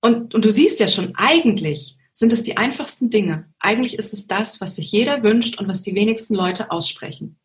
Und, 0.00 0.34
und 0.34 0.44
du 0.44 0.52
siehst 0.52 0.80
ja 0.80 0.88
schon, 0.88 1.14
eigentlich 1.16 1.96
sind 2.12 2.32
es 2.32 2.42
die 2.42 2.56
einfachsten 2.56 3.10
Dinge. 3.10 3.52
Eigentlich 3.58 3.98
ist 3.98 4.12
es 4.12 4.26
das, 4.26 4.60
was 4.60 4.76
sich 4.76 4.92
jeder 4.92 5.22
wünscht 5.22 5.58
und 5.58 5.66
was 5.66 5.82
die 5.82 5.94
wenigsten 5.94 6.34
Leute 6.34 6.70
aussprechen. 6.70 7.38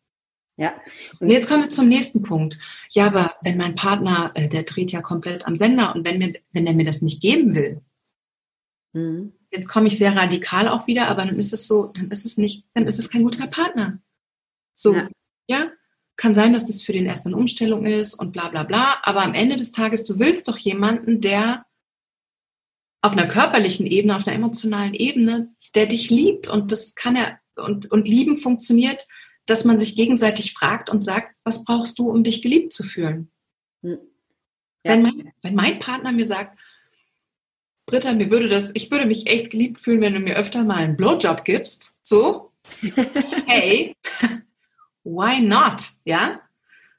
Ja. 0.56 0.74
Und 1.18 1.30
jetzt 1.30 1.48
kommen 1.48 1.62
wir 1.62 1.70
zum 1.70 1.88
nächsten 1.88 2.22
Punkt. 2.22 2.58
Ja, 2.90 3.06
aber 3.06 3.34
wenn 3.42 3.56
mein 3.56 3.74
Partner, 3.74 4.30
äh, 4.34 4.46
der 4.46 4.64
dreht 4.64 4.92
ja 4.92 5.00
komplett 5.00 5.46
am 5.46 5.56
Sender 5.56 5.94
und 5.94 6.06
wenn 6.06 6.18
mir, 6.18 6.34
wenn 6.52 6.66
er 6.66 6.74
mir 6.74 6.84
das 6.84 7.00
nicht 7.00 7.22
geben 7.22 7.54
will, 7.54 7.80
mhm. 8.92 9.32
Jetzt 9.50 9.68
komme 9.68 9.88
ich 9.88 9.98
sehr 9.98 10.16
radikal 10.16 10.68
auch 10.68 10.86
wieder, 10.86 11.08
aber 11.08 11.24
dann 11.24 11.38
ist 11.38 11.52
es 11.52 11.66
so, 11.66 11.86
dann 11.86 12.10
ist 12.10 12.24
es 12.24 12.36
nicht, 12.36 12.64
dann 12.74 12.86
ist 12.86 12.98
es 12.98 13.10
kein 13.10 13.22
guter 13.22 13.46
Partner. 13.46 14.00
So, 14.74 14.94
ja. 14.94 15.08
ja? 15.48 15.70
Kann 16.16 16.34
sein, 16.34 16.52
dass 16.52 16.66
das 16.66 16.82
für 16.82 16.92
den 16.92 17.06
erstmal 17.06 17.32
eine 17.32 17.40
Umstellung 17.40 17.86
ist 17.86 18.14
und 18.14 18.32
bla 18.32 18.48
bla 18.48 18.62
bla, 18.62 18.98
aber 19.02 19.22
am 19.22 19.34
Ende 19.34 19.56
des 19.56 19.72
Tages, 19.72 20.04
du 20.04 20.18
willst 20.18 20.48
doch 20.48 20.58
jemanden, 20.58 21.20
der 21.20 21.64
auf 23.02 23.12
einer 23.12 23.26
körperlichen 23.26 23.86
Ebene, 23.86 24.16
auf 24.16 24.26
einer 24.26 24.36
emotionalen 24.36 24.92
Ebene, 24.92 25.54
der 25.74 25.86
dich 25.86 26.10
liebt 26.10 26.48
und 26.48 26.70
das 26.70 26.94
kann 26.94 27.16
er 27.16 27.38
und, 27.56 27.90
und 27.90 28.06
lieben 28.06 28.36
funktioniert 28.36 29.06
dass 29.50 29.64
man 29.64 29.76
sich 29.76 29.96
gegenseitig 29.96 30.54
fragt 30.54 30.88
und 30.88 31.04
sagt, 31.04 31.34
was 31.44 31.64
brauchst 31.64 31.98
du, 31.98 32.08
um 32.08 32.22
dich 32.22 32.40
geliebt 32.40 32.72
zu 32.72 32.84
fühlen? 32.84 33.30
Hm. 33.82 33.98
Ja. 34.84 34.92
Wenn, 34.92 35.02
mein, 35.02 35.32
wenn 35.42 35.54
mein 35.54 35.78
Partner 35.78 36.12
mir 36.12 36.24
sagt, 36.24 36.58
Britta, 37.90 38.12
mir 38.12 38.30
würde 38.30 38.48
das, 38.48 38.70
ich 38.74 38.88
würde 38.92 39.06
mich 39.06 39.26
echt 39.26 39.50
geliebt 39.50 39.80
fühlen, 39.80 40.00
wenn 40.00 40.14
du 40.14 40.20
mir 40.20 40.36
öfter 40.36 40.62
mal 40.62 40.76
einen 40.76 40.96
Blowjob 40.96 41.44
gibst. 41.44 41.96
So, 42.02 42.52
hey, 43.46 43.96
why 45.04 45.40
not? 45.42 45.88
Ja, 46.04 46.40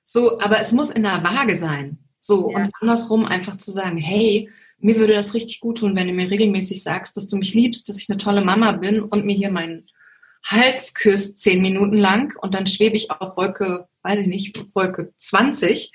so, 0.04 0.41
aber 0.41 0.60
es 0.60 0.73
muss 0.73 0.89
in 0.89 1.04
der 1.04 1.23
Waage 1.23 1.56
sein. 1.56 1.97
So, 2.19 2.51
ja. 2.51 2.58
und 2.58 2.71
andersrum 2.82 3.25
einfach 3.25 3.56
zu 3.56 3.71
sagen, 3.71 3.97
hey, 3.97 4.49
mir 4.80 4.97
würde 4.97 5.13
das 5.13 5.34
richtig 5.34 5.62
gut 5.62 5.77
tun, 5.77 5.95
wenn 5.95 6.08
du 6.08 6.13
mir 6.13 6.30
regelmäßig 6.30 6.84
sagst, 6.84 7.15
dass 7.15 7.30
du 7.30 7.38
mich 7.38 7.54
liebst, 7.54 7.88
dass 7.88 7.97
ich 7.97 8.10
eine 8.10 8.17
tolle 8.17 8.43
Mama 8.43 8.73
bin 8.73 9.01
und 9.01 9.25
mir 9.25 9.36
hier 9.36 9.51
meinen 9.51 9.88
Hals 10.43 10.93
küsst 10.93 11.39
zehn 11.39 11.62
Minuten 11.62 11.97
lang 11.97 12.34
und 12.41 12.54
dann 12.54 12.67
schwebe 12.67 12.97
ich 12.97 13.12
auf 13.12 13.38
Wolke, 13.38 13.88
weiß 14.04 14.19
ich 14.19 14.27
nicht, 14.27 14.75
Wolke 14.75 15.13
20. 15.19 15.93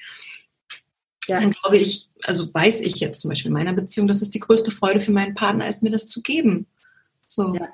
Ja. 1.27 1.41
Dann 1.41 1.53
glaube 1.53 1.77
ich, 1.77 2.09
also 2.25 2.53
weiß 2.53 2.81
ich 2.83 2.97
jetzt 2.97 3.21
zum 3.21 3.31
Beispiel 3.31 3.49
in 3.49 3.55
meiner 3.55 3.73
Beziehung, 3.73 4.09
dass 4.09 4.23
es 4.23 4.31
die 4.31 4.41
größte 4.41 4.71
Freude 4.71 5.01
für 5.01 5.12
meinen 5.12 5.35
Partner 5.35 5.69
ist, 5.69 5.83
mir 5.83 5.91
das 5.91 6.09
zu 6.09 6.23
geben. 6.23 6.67
So. 7.27 7.55
Ja. 7.55 7.69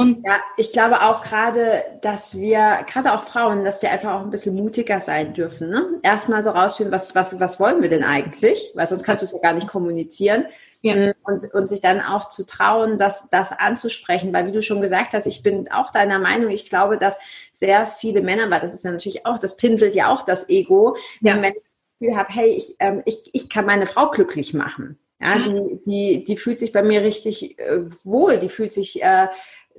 Und 0.00 0.24
ja, 0.24 0.38
ich 0.56 0.72
glaube 0.72 1.02
auch 1.02 1.20
gerade, 1.20 1.82
dass 2.00 2.38
wir, 2.38 2.86
gerade 2.86 3.12
auch 3.12 3.24
Frauen, 3.24 3.66
dass 3.66 3.82
wir 3.82 3.90
einfach 3.90 4.14
auch 4.14 4.22
ein 4.22 4.30
bisschen 4.30 4.54
mutiger 4.54 4.98
sein 4.98 5.34
dürfen. 5.34 5.68
Ne? 5.68 6.00
Erstmal 6.02 6.42
so 6.42 6.50
rausfinden, 6.52 6.90
was, 6.90 7.14
was, 7.14 7.38
was 7.38 7.60
wollen 7.60 7.82
wir 7.82 7.90
denn 7.90 8.02
eigentlich? 8.02 8.72
Weil 8.74 8.86
sonst 8.86 9.02
kannst 9.02 9.22
du 9.22 9.26
es 9.26 9.32
ja 9.32 9.40
gar 9.40 9.52
nicht 9.52 9.68
kommunizieren. 9.68 10.46
Ja. 10.80 10.94
Mm, 10.94 11.12
und, 11.24 11.52
und 11.52 11.68
sich 11.68 11.82
dann 11.82 12.00
auch 12.00 12.30
zu 12.30 12.46
trauen, 12.46 12.96
das, 12.96 13.28
das 13.30 13.52
anzusprechen. 13.52 14.32
Weil 14.32 14.46
wie 14.46 14.52
du 14.52 14.62
schon 14.62 14.80
gesagt 14.80 15.12
hast, 15.12 15.26
ich 15.26 15.42
bin 15.42 15.70
auch 15.70 15.92
deiner 15.92 16.18
Meinung, 16.18 16.48
ich 16.48 16.70
glaube, 16.70 16.96
dass 16.96 17.18
sehr 17.52 17.86
viele 17.86 18.22
Männer, 18.22 18.50
weil 18.50 18.60
das 18.60 18.72
ist 18.72 18.84
ja 18.84 18.92
natürlich 18.92 19.26
auch, 19.26 19.38
das 19.38 19.58
pinselt 19.58 19.94
ja 19.94 20.08
auch 20.08 20.22
das 20.22 20.48
Ego, 20.48 20.96
ja. 21.20 21.34
wenn 21.34 21.42
das 21.42 21.62
Gefühl 22.00 22.16
habe, 22.16 22.32
hey, 22.32 22.50
ich, 22.50 22.76
ähm, 22.78 23.02
ich, 23.04 23.30
ich 23.32 23.48
kann 23.48 23.66
meine 23.66 23.86
Frau 23.86 24.10
glücklich 24.10 24.54
machen. 24.54 24.98
Ja, 25.22 25.38
die, 25.38 25.82
die, 25.84 26.24
die 26.24 26.36
fühlt 26.38 26.58
sich 26.58 26.72
bei 26.72 26.82
mir 26.82 27.02
richtig 27.02 27.58
äh, 27.58 27.82
wohl, 28.04 28.38
die 28.38 28.48
fühlt 28.48 28.72
sich 28.72 29.02
äh, 29.02 29.28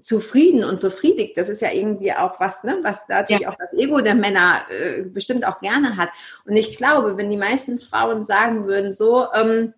zufrieden 0.04 0.64
und 0.64 0.82
befriedigt. 0.82 1.36
Das 1.36 1.50
ist 1.50 1.62
ja 1.62 1.72
irgendwie 1.72 2.14
auch 2.14 2.40
was, 2.40 2.64
ne, 2.64 2.78
was 2.84 3.08
natürlich 3.08 3.42
ja. 3.42 3.50
auch 3.50 3.56
das 3.56 3.74
Ego 3.74 4.02
der 4.02 4.14
Männer 4.14 4.62
äh, 4.70 5.02
bestimmt 5.02 5.46
auch 5.48 5.60
gerne 5.60 5.98
hat. 5.98 6.10
Und 6.46 6.56
ich 6.56 6.78
glaube, 6.78 7.18
wenn 7.18 7.32
die 7.32 7.38
meisten 7.38 7.80
Frauen 7.80 8.24
sagen 8.24 8.68
würden, 8.68 8.94
so, 8.94 9.26
ähm, 9.34 9.74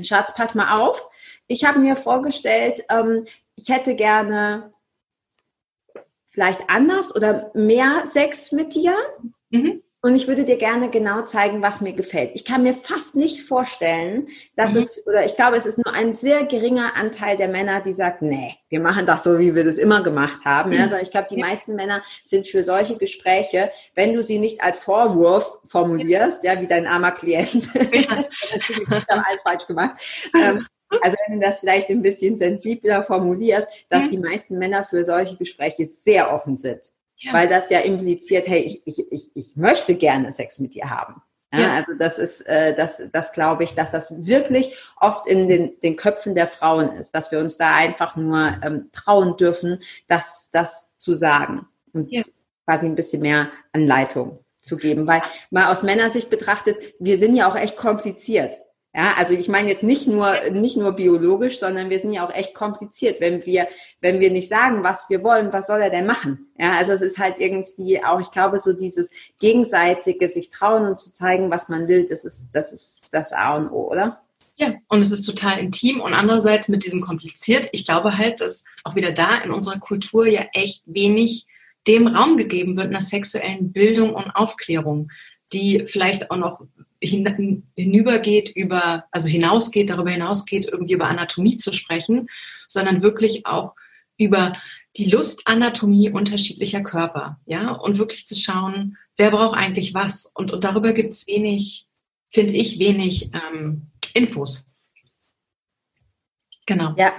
Schatz, 0.00 0.34
pass 0.34 0.54
mal 0.54 0.80
auf. 0.80 1.08
Ich 1.46 1.64
habe 1.64 1.78
mir 1.78 1.94
vorgestellt, 1.94 2.82
ähm, 2.90 3.26
ich 3.54 3.68
hätte 3.68 3.94
gerne 3.94 4.72
vielleicht 6.28 6.68
anders 6.68 7.14
oder 7.14 7.50
mehr 7.54 8.04
Sex 8.06 8.52
mit 8.52 8.74
dir. 8.74 8.94
Mhm. 9.50 9.82
Und 10.02 10.16
ich 10.16 10.28
würde 10.28 10.44
dir 10.44 10.56
gerne 10.56 10.88
genau 10.88 11.22
zeigen, 11.22 11.62
was 11.62 11.82
mir 11.82 11.92
gefällt. 11.92 12.30
Ich 12.34 12.46
kann 12.46 12.62
mir 12.62 12.74
fast 12.74 13.16
nicht 13.16 13.42
vorstellen, 13.42 14.28
dass 14.56 14.72
mhm. 14.72 14.80
es, 14.80 15.06
oder 15.06 15.26
ich 15.26 15.36
glaube, 15.36 15.56
es 15.56 15.66
ist 15.66 15.76
nur 15.76 15.94
ein 15.94 16.14
sehr 16.14 16.44
geringer 16.44 16.96
Anteil 16.96 17.36
der 17.36 17.48
Männer, 17.48 17.80
die 17.80 17.92
sagt, 17.92 18.22
nee, 18.22 18.54
wir 18.70 18.80
machen 18.80 19.04
das 19.04 19.24
so, 19.24 19.38
wie 19.38 19.54
wir 19.54 19.64
das 19.64 19.76
immer 19.76 20.02
gemacht 20.02 20.44
haben. 20.46 20.70
Mhm. 20.70 20.80
Also 20.80 20.96
ich 20.96 21.10
glaube, 21.10 21.28
die 21.30 21.38
ja. 21.38 21.46
meisten 21.46 21.74
Männer 21.74 22.02
sind 22.24 22.46
für 22.46 22.62
solche 22.62 22.96
Gespräche, 22.96 23.70
wenn 23.94 24.14
du 24.14 24.22
sie 24.22 24.38
nicht 24.38 24.62
als 24.62 24.78
Vorwurf 24.78 25.58
formulierst, 25.66 26.44
ja, 26.44 26.58
wie 26.60 26.66
dein 26.66 26.86
armer 26.86 27.12
Klient, 27.12 27.68
ja. 27.74 27.80
ich 27.92 28.78
habe 28.88 29.26
alles 29.26 29.42
falsch 29.42 29.66
gemacht. 29.66 30.00
Ähm, 30.34 30.66
also 31.02 31.16
wenn 31.26 31.40
du 31.40 31.46
das 31.46 31.60
vielleicht 31.60 31.90
ein 31.90 32.02
bisschen 32.02 32.36
sensibler 32.36 33.04
formulierst, 33.04 33.68
dass 33.90 34.04
mhm. 34.04 34.10
die 34.10 34.18
meisten 34.18 34.58
Männer 34.58 34.82
für 34.82 35.04
solche 35.04 35.36
Gespräche 35.36 35.86
sehr 35.86 36.32
offen 36.32 36.56
sind. 36.56 36.92
Ja. 37.20 37.34
Weil 37.34 37.48
das 37.48 37.70
ja 37.70 37.80
impliziert, 37.80 38.48
hey, 38.48 38.60
ich, 38.60 38.82
ich, 38.86 39.12
ich, 39.12 39.30
ich 39.34 39.56
möchte 39.56 39.94
gerne 39.94 40.32
Sex 40.32 40.58
mit 40.58 40.74
dir 40.74 40.88
haben. 40.88 41.22
Ja, 41.52 41.60
ja. 41.60 41.74
Also 41.74 41.94
das 41.98 42.18
ist, 42.18 42.42
äh, 42.42 42.74
das, 42.74 43.02
das 43.12 43.32
glaube 43.32 43.64
ich, 43.64 43.74
dass 43.74 43.90
das 43.90 44.24
wirklich 44.24 44.76
oft 44.96 45.26
in 45.26 45.48
den, 45.48 45.78
den 45.80 45.96
Köpfen 45.96 46.34
der 46.34 46.46
Frauen 46.46 46.92
ist, 46.92 47.14
dass 47.14 47.32
wir 47.32 47.40
uns 47.40 47.58
da 47.58 47.74
einfach 47.74 48.16
nur 48.16 48.56
ähm, 48.62 48.88
trauen 48.92 49.36
dürfen, 49.36 49.80
das, 50.06 50.50
das 50.52 50.96
zu 50.96 51.14
sagen 51.14 51.66
und 51.92 52.10
ja. 52.10 52.22
quasi 52.66 52.86
ein 52.86 52.94
bisschen 52.94 53.22
mehr 53.22 53.50
Anleitung 53.72 54.38
zu 54.62 54.76
geben. 54.76 55.06
Weil 55.06 55.22
mal 55.50 55.70
aus 55.72 55.82
Männersicht 55.82 56.30
betrachtet, 56.30 56.76
wir 57.00 57.18
sind 57.18 57.34
ja 57.34 57.50
auch 57.50 57.56
echt 57.56 57.76
kompliziert. 57.76 58.60
Ja, 58.92 59.14
also 59.16 59.34
ich 59.34 59.48
meine 59.48 59.68
jetzt 59.68 59.84
nicht 59.84 60.08
nur, 60.08 60.50
nicht 60.50 60.76
nur 60.76 60.92
biologisch, 60.92 61.60
sondern 61.60 61.90
wir 61.90 62.00
sind 62.00 62.12
ja 62.12 62.26
auch 62.26 62.34
echt 62.34 62.54
kompliziert. 62.54 63.20
Wenn 63.20 63.46
wir, 63.46 63.68
wenn 64.00 64.18
wir 64.18 64.32
nicht 64.32 64.48
sagen, 64.48 64.82
was 64.82 65.08
wir 65.08 65.22
wollen, 65.22 65.52
was 65.52 65.68
soll 65.68 65.80
er 65.80 65.90
denn 65.90 66.06
machen? 66.06 66.48
Ja, 66.58 66.72
also 66.72 66.92
es 66.92 67.00
ist 67.00 67.18
halt 67.18 67.38
irgendwie 67.38 68.02
auch, 68.02 68.20
ich 68.20 68.32
glaube, 68.32 68.58
so 68.58 68.72
dieses 68.72 69.10
gegenseitige 69.38 70.28
sich 70.28 70.50
trauen 70.50 70.86
und 70.86 70.98
zu 70.98 71.12
zeigen, 71.12 71.50
was 71.50 71.68
man 71.68 71.86
will, 71.86 72.06
das 72.08 72.24
ist, 72.24 72.48
das 72.52 72.72
ist 72.72 73.08
das 73.12 73.32
A 73.32 73.56
und 73.56 73.70
O, 73.70 73.88
oder? 73.92 74.22
Ja, 74.56 74.74
und 74.88 75.00
es 75.00 75.12
ist 75.12 75.22
total 75.22 75.58
intim 75.60 76.00
und 76.00 76.12
andererseits 76.12 76.68
mit 76.68 76.84
diesem 76.84 77.00
kompliziert. 77.00 77.68
Ich 77.72 77.86
glaube 77.86 78.18
halt, 78.18 78.40
dass 78.40 78.64
auch 78.82 78.96
wieder 78.96 79.12
da 79.12 79.36
in 79.36 79.52
unserer 79.52 79.78
Kultur 79.78 80.26
ja 80.26 80.46
echt 80.52 80.82
wenig 80.86 81.46
dem 81.86 82.08
Raum 82.08 82.36
gegeben 82.36 82.76
wird 82.76 82.88
einer 82.88 83.00
sexuellen 83.00 83.72
Bildung 83.72 84.14
und 84.14 84.30
Aufklärung, 84.32 85.10
die 85.52 85.86
vielleicht 85.86 86.30
auch 86.30 86.36
noch 86.36 86.60
hin, 87.02 87.64
hinübergeht 87.76 88.50
über, 88.54 89.04
also 89.10 89.28
hinausgeht, 89.28 89.90
darüber 89.90 90.10
hinausgeht, 90.10 90.66
irgendwie 90.66 90.94
über 90.94 91.08
Anatomie 91.08 91.56
zu 91.56 91.72
sprechen, 91.72 92.28
sondern 92.68 93.02
wirklich 93.02 93.46
auch 93.46 93.74
über 94.18 94.52
die 94.96 95.10
Lustanatomie 95.10 96.10
unterschiedlicher 96.10 96.82
Körper, 96.82 97.40
ja, 97.46 97.70
und 97.70 97.98
wirklich 97.98 98.26
zu 98.26 98.34
schauen, 98.34 98.98
wer 99.16 99.30
braucht 99.30 99.56
eigentlich 99.56 99.94
was. 99.94 100.30
Und, 100.34 100.50
und 100.50 100.64
darüber 100.64 100.92
gibt 100.92 101.12
es 101.12 101.26
wenig, 101.26 101.86
finde 102.28 102.54
ich, 102.54 102.78
wenig 102.78 103.30
ähm, 103.32 103.90
Infos. 104.14 104.66
Genau. 106.66 106.94
Ja, 106.98 107.12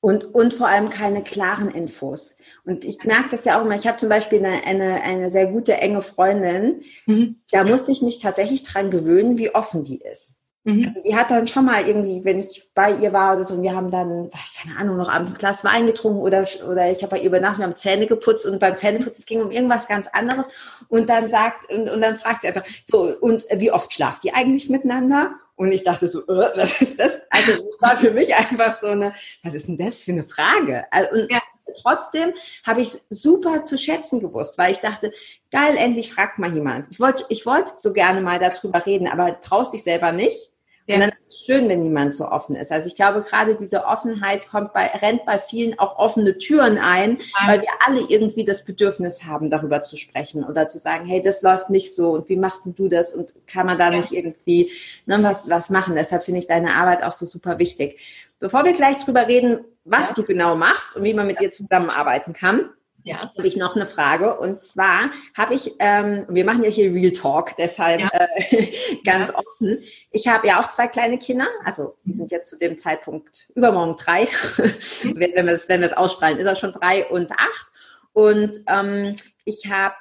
und, 0.00 0.34
und 0.34 0.54
vor 0.54 0.68
allem 0.68 0.90
keine 0.90 1.22
klaren 1.22 1.70
Infos. 1.70 2.36
Und 2.64 2.84
ich 2.84 3.02
merke 3.04 3.30
das 3.30 3.44
ja 3.44 3.58
auch 3.58 3.64
immer. 3.64 3.74
Ich 3.74 3.86
habe 3.86 3.96
zum 3.96 4.08
Beispiel 4.08 4.38
eine, 4.44 4.64
eine, 4.64 5.02
eine 5.02 5.30
sehr 5.30 5.46
gute, 5.46 5.76
enge 5.76 6.02
Freundin. 6.02 6.82
Mhm. 7.06 7.40
Da 7.50 7.64
musste 7.64 7.90
ich 7.90 8.02
mich 8.02 8.20
tatsächlich 8.20 8.62
dran 8.62 8.90
gewöhnen, 8.90 9.38
wie 9.38 9.54
offen 9.54 9.84
die 9.84 10.00
ist. 10.00 10.37
Mhm. 10.68 10.84
Also 10.84 11.02
die 11.02 11.16
hat 11.16 11.30
dann 11.30 11.46
schon 11.46 11.64
mal 11.64 11.88
irgendwie, 11.88 12.22
wenn 12.26 12.40
ich 12.40 12.68
bei 12.74 12.92
ihr 12.92 13.14
war 13.14 13.34
oder 13.34 13.44
so, 13.44 13.54
und 13.54 13.62
wir 13.62 13.74
haben 13.74 13.90
dann, 13.90 14.30
keine 14.60 14.78
Ahnung, 14.78 14.98
noch 14.98 15.08
abends 15.08 15.32
ein 15.32 15.38
Glas 15.38 15.64
Wein 15.64 15.86
getrunken 15.86 16.20
oder, 16.20 16.44
oder 16.68 16.90
ich 16.90 17.02
habe 17.02 17.12
bei 17.12 17.20
ihr 17.20 17.28
übernachtet, 17.28 17.60
wir 17.60 17.64
haben 17.64 17.76
Zähne 17.76 18.06
geputzt 18.06 18.44
und 18.44 18.58
beim 18.58 18.76
Zähneputzen, 18.76 19.20
es 19.20 19.24
ging 19.24 19.40
um 19.40 19.50
irgendwas 19.50 19.88
ganz 19.88 20.08
anderes. 20.08 20.48
Und 20.88 21.08
dann 21.08 21.26
sagt, 21.26 21.72
und, 21.72 21.88
und 21.88 22.02
dann 22.02 22.16
fragt 22.16 22.42
sie 22.42 22.48
einfach, 22.48 22.64
so, 22.84 23.16
und 23.18 23.46
wie 23.50 23.72
oft 23.72 23.90
schlaft 23.90 24.26
ihr 24.26 24.36
eigentlich 24.36 24.68
miteinander? 24.68 25.30
Und 25.56 25.72
ich 25.72 25.84
dachte 25.84 26.06
so, 26.06 26.20
äh, 26.28 26.50
was 26.54 26.82
ist 26.82 27.00
das? 27.00 27.22
Also 27.30 27.52
das 27.52 27.80
war 27.80 27.96
für 27.96 28.10
mich 28.10 28.34
einfach 28.36 28.78
so 28.78 28.88
eine, 28.88 29.14
was 29.42 29.54
ist 29.54 29.68
denn 29.68 29.78
das 29.78 30.02
für 30.02 30.12
eine 30.12 30.24
Frage? 30.24 30.84
Also, 30.90 31.12
und 31.12 31.32
ja. 31.32 31.40
trotzdem 31.80 32.34
habe 32.66 32.82
ich 32.82 32.88
es 32.88 33.06
super 33.08 33.64
zu 33.64 33.78
schätzen 33.78 34.20
gewusst, 34.20 34.58
weil 34.58 34.72
ich 34.72 34.80
dachte, 34.80 35.12
geil, 35.50 35.76
endlich 35.78 36.12
fragt 36.12 36.38
mal 36.38 36.52
jemand. 36.52 36.88
Ich 36.90 37.00
wollte, 37.00 37.24
ich 37.30 37.46
wollte 37.46 37.72
so 37.78 37.94
gerne 37.94 38.20
mal 38.20 38.38
darüber 38.38 38.84
reden, 38.84 39.08
aber 39.08 39.40
traust 39.40 39.72
dich 39.72 39.82
selber 39.82 40.12
nicht. 40.12 40.52
Ja. 40.88 40.94
Und 40.94 41.00
dann 41.02 41.10
ist 41.10 41.18
es 41.28 41.44
schön, 41.44 41.68
wenn 41.68 41.82
niemand 41.82 42.14
so 42.14 42.26
offen 42.26 42.56
ist. 42.56 42.72
Also 42.72 42.88
ich 42.88 42.96
glaube, 42.96 43.20
gerade 43.20 43.54
diese 43.54 43.84
Offenheit 43.84 44.48
kommt 44.48 44.72
bei, 44.72 44.86
rennt 44.86 45.26
bei 45.26 45.38
vielen 45.38 45.78
auch 45.78 45.98
offene 45.98 46.38
Türen 46.38 46.78
ein, 46.78 47.18
ja. 47.18 47.46
weil 47.46 47.60
wir 47.60 47.68
alle 47.86 48.00
irgendwie 48.08 48.46
das 48.46 48.64
Bedürfnis 48.64 49.24
haben, 49.24 49.50
darüber 49.50 49.82
zu 49.82 49.98
sprechen 49.98 50.44
oder 50.44 50.66
zu 50.68 50.78
sagen, 50.78 51.04
hey, 51.04 51.22
das 51.22 51.42
läuft 51.42 51.68
nicht 51.68 51.94
so 51.94 52.12
und 52.12 52.30
wie 52.30 52.36
machst 52.36 52.64
du 52.64 52.88
das 52.88 53.12
und 53.12 53.34
kann 53.46 53.66
man 53.66 53.76
da 53.76 53.92
ja. 53.92 53.98
nicht 53.98 54.12
irgendwie 54.12 54.72
ne, 55.04 55.22
was, 55.22 55.48
was 55.50 55.68
machen? 55.68 55.94
Deshalb 55.94 56.24
finde 56.24 56.40
ich 56.40 56.46
deine 56.46 56.74
Arbeit 56.74 57.02
auch 57.02 57.12
so 57.12 57.26
super 57.26 57.58
wichtig. 57.58 58.00
Bevor 58.40 58.64
wir 58.64 58.72
gleich 58.72 58.98
drüber 58.98 59.26
reden, 59.26 59.64
was 59.84 60.14
du 60.14 60.22
genau 60.22 60.56
machst 60.56 60.96
und 60.96 61.04
wie 61.04 61.12
man 61.12 61.26
mit 61.26 61.38
dir 61.40 61.50
zusammenarbeiten 61.50 62.32
kann, 62.32 62.70
ja. 63.04 63.20
habe 63.20 63.46
ich 63.46 63.56
noch 63.56 63.76
eine 63.76 63.86
Frage. 63.86 64.38
Und 64.38 64.60
zwar 64.60 65.10
habe 65.36 65.54
ich, 65.54 65.74
ähm, 65.78 66.26
wir 66.28 66.44
machen 66.44 66.64
ja 66.64 66.70
hier 66.70 66.92
Real 66.92 67.12
Talk, 67.12 67.56
deshalb 67.56 68.00
ja. 68.00 68.10
äh, 68.12 68.98
ganz 69.04 69.30
ja. 69.30 69.38
offen. 69.38 69.78
Ich 70.10 70.28
habe 70.28 70.46
ja 70.46 70.60
auch 70.60 70.68
zwei 70.68 70.88
kleine 70.88 71.18
Kinder, 71.18 71.48
also 71.64 71.96
die 72.04 72.12
sind 72.12 72.30
jetzt 72.30 72.50
zu 72.50 72.58
dem 72.58 72.78
Zeitpunkt 72.78 73.48
übermorgen 73.54 73.96
drei. 73.96 74.24
Mhm. 74.24 75.14
wenn, 75.18 75.46
wir 75.46 75.54
es, 75.54 75.68
wenn 75.68 75.80
wir 75.80 75.88
es 75.88 75.96
ausstrahlen, 75.96 76.38
ist 76.38 76.46
er 76.46 76.56
schon 76.56 76.72
drei 76.72 77.06
und 77.06 77.32
acht. 77.32 77.66
Und 78.12 78.62
ähm, 78.66 79.14
ich 79.44 79.70
habe 79.70 79.94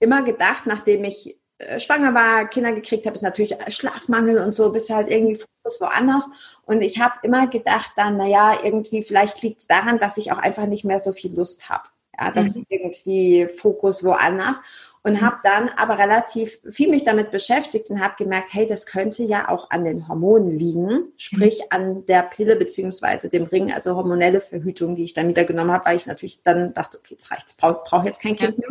immer 0.00 0.22
gedacht, 0.22 0.66
nachdem 0.66 1.04
ich 1.04 1.38
äh, 1.58 1.78
schwanger 1.78 2.12
war, 2.12 2.48
Kinder 2.48 2.72
gekriegt 2.72 3.06
habe, 3.06 3.14
ist 3.14 3.22
natürlich 3.22 3.56
Schlafmangel 3.68 4.38
und 4.38 4.52
so, 4.52 4.72
bist 4.72 4.90
halt 4.90 5.08
irgendwie 5.08 5.36
Fokus 5.36 5.80
woanders. 5.80 6.24
Und 6.64 6.82
ich 6.82 7.00
habe 7.00 7.14
immer 7.22 7.46
gedacht 7.46 7.92
dann, 7.96 8.16
naja, 8.16 8.58
irgendwie 8.62 9.02
vielleicht 9.02 9.42
liegt 9.42 9.60
es 9.60 9.66
daran, 9.66 9.98
dass 9.98 10.16
ich 10.16 10.32
auch 10.32 10.38
einfach 10.38 10.66
nicht 10.66 10.84
mehr 10.84 11.00
so 11.00 11.12
viel 11.12 11.34
Lust 11.34 11.68
habe. 11.68 11.88
Ja, 12.18 12.30
das 12.30 12.54
mhm. 12.54 12.62
ist 12.62 12.66
irgendwie 12.68 13.48
Fokus 13.56 14.04
woanders. 14.04 14.56
Und 15.04 15.20
habe 15.20 15.38
dann 15.42 15.68
aber 15.76 15.98
relativ 15.98 16.60
viel 16.70 16.88
mich 16.88 17.02
damit 17.02 17.32
beschäftigt 17.32 17.90
und 17.90 18.00
habe 18.00 18.14
gemerkt, 18.16 18.50
hey, 18.52 18.68
das 18.68 18.86
könnte 18.86 19.24
ja 19.24 19.48
auch 19.48 19.68
an 19.70 19.84
den 19.84 20.06
Hormonen 20.06 20.52
liegen, 20.52 21.12
sprich 21.16 21.58
mhm. 21.58 21.66
an 21.70 22.06
der 22.06 22.22
Pille 22.22 22.54
beziehungsweise 22.54 23.28
dem 23.28 23.42
Ring, 23.46 23.72
also 23.72 23.96
hormonelle 23.96 24.40
Verhütung, 24.40 24.94
die 24.94 25.02
ich 25.02 25.12
dann 25.12 25.26
wieder 25.26 25.44
genommen 25.44 25.72
habe, 25.72 25.86
weil 25.86 25.96
ich 25.96 26.06
natürlich 26.06 26.42
dann 26.44 26.72
dachte, 26.72 26.98
okay, 26.98 27.14
jetzt 27.14 27.32
reicht's, 27.32 27.54
brauche 27.54 27.82
brauch 27.84 28.04
jetzt 28.04 28.22
kein 28.22 28.36
Kind 28.36 28.58
mehr. 28.58 28.68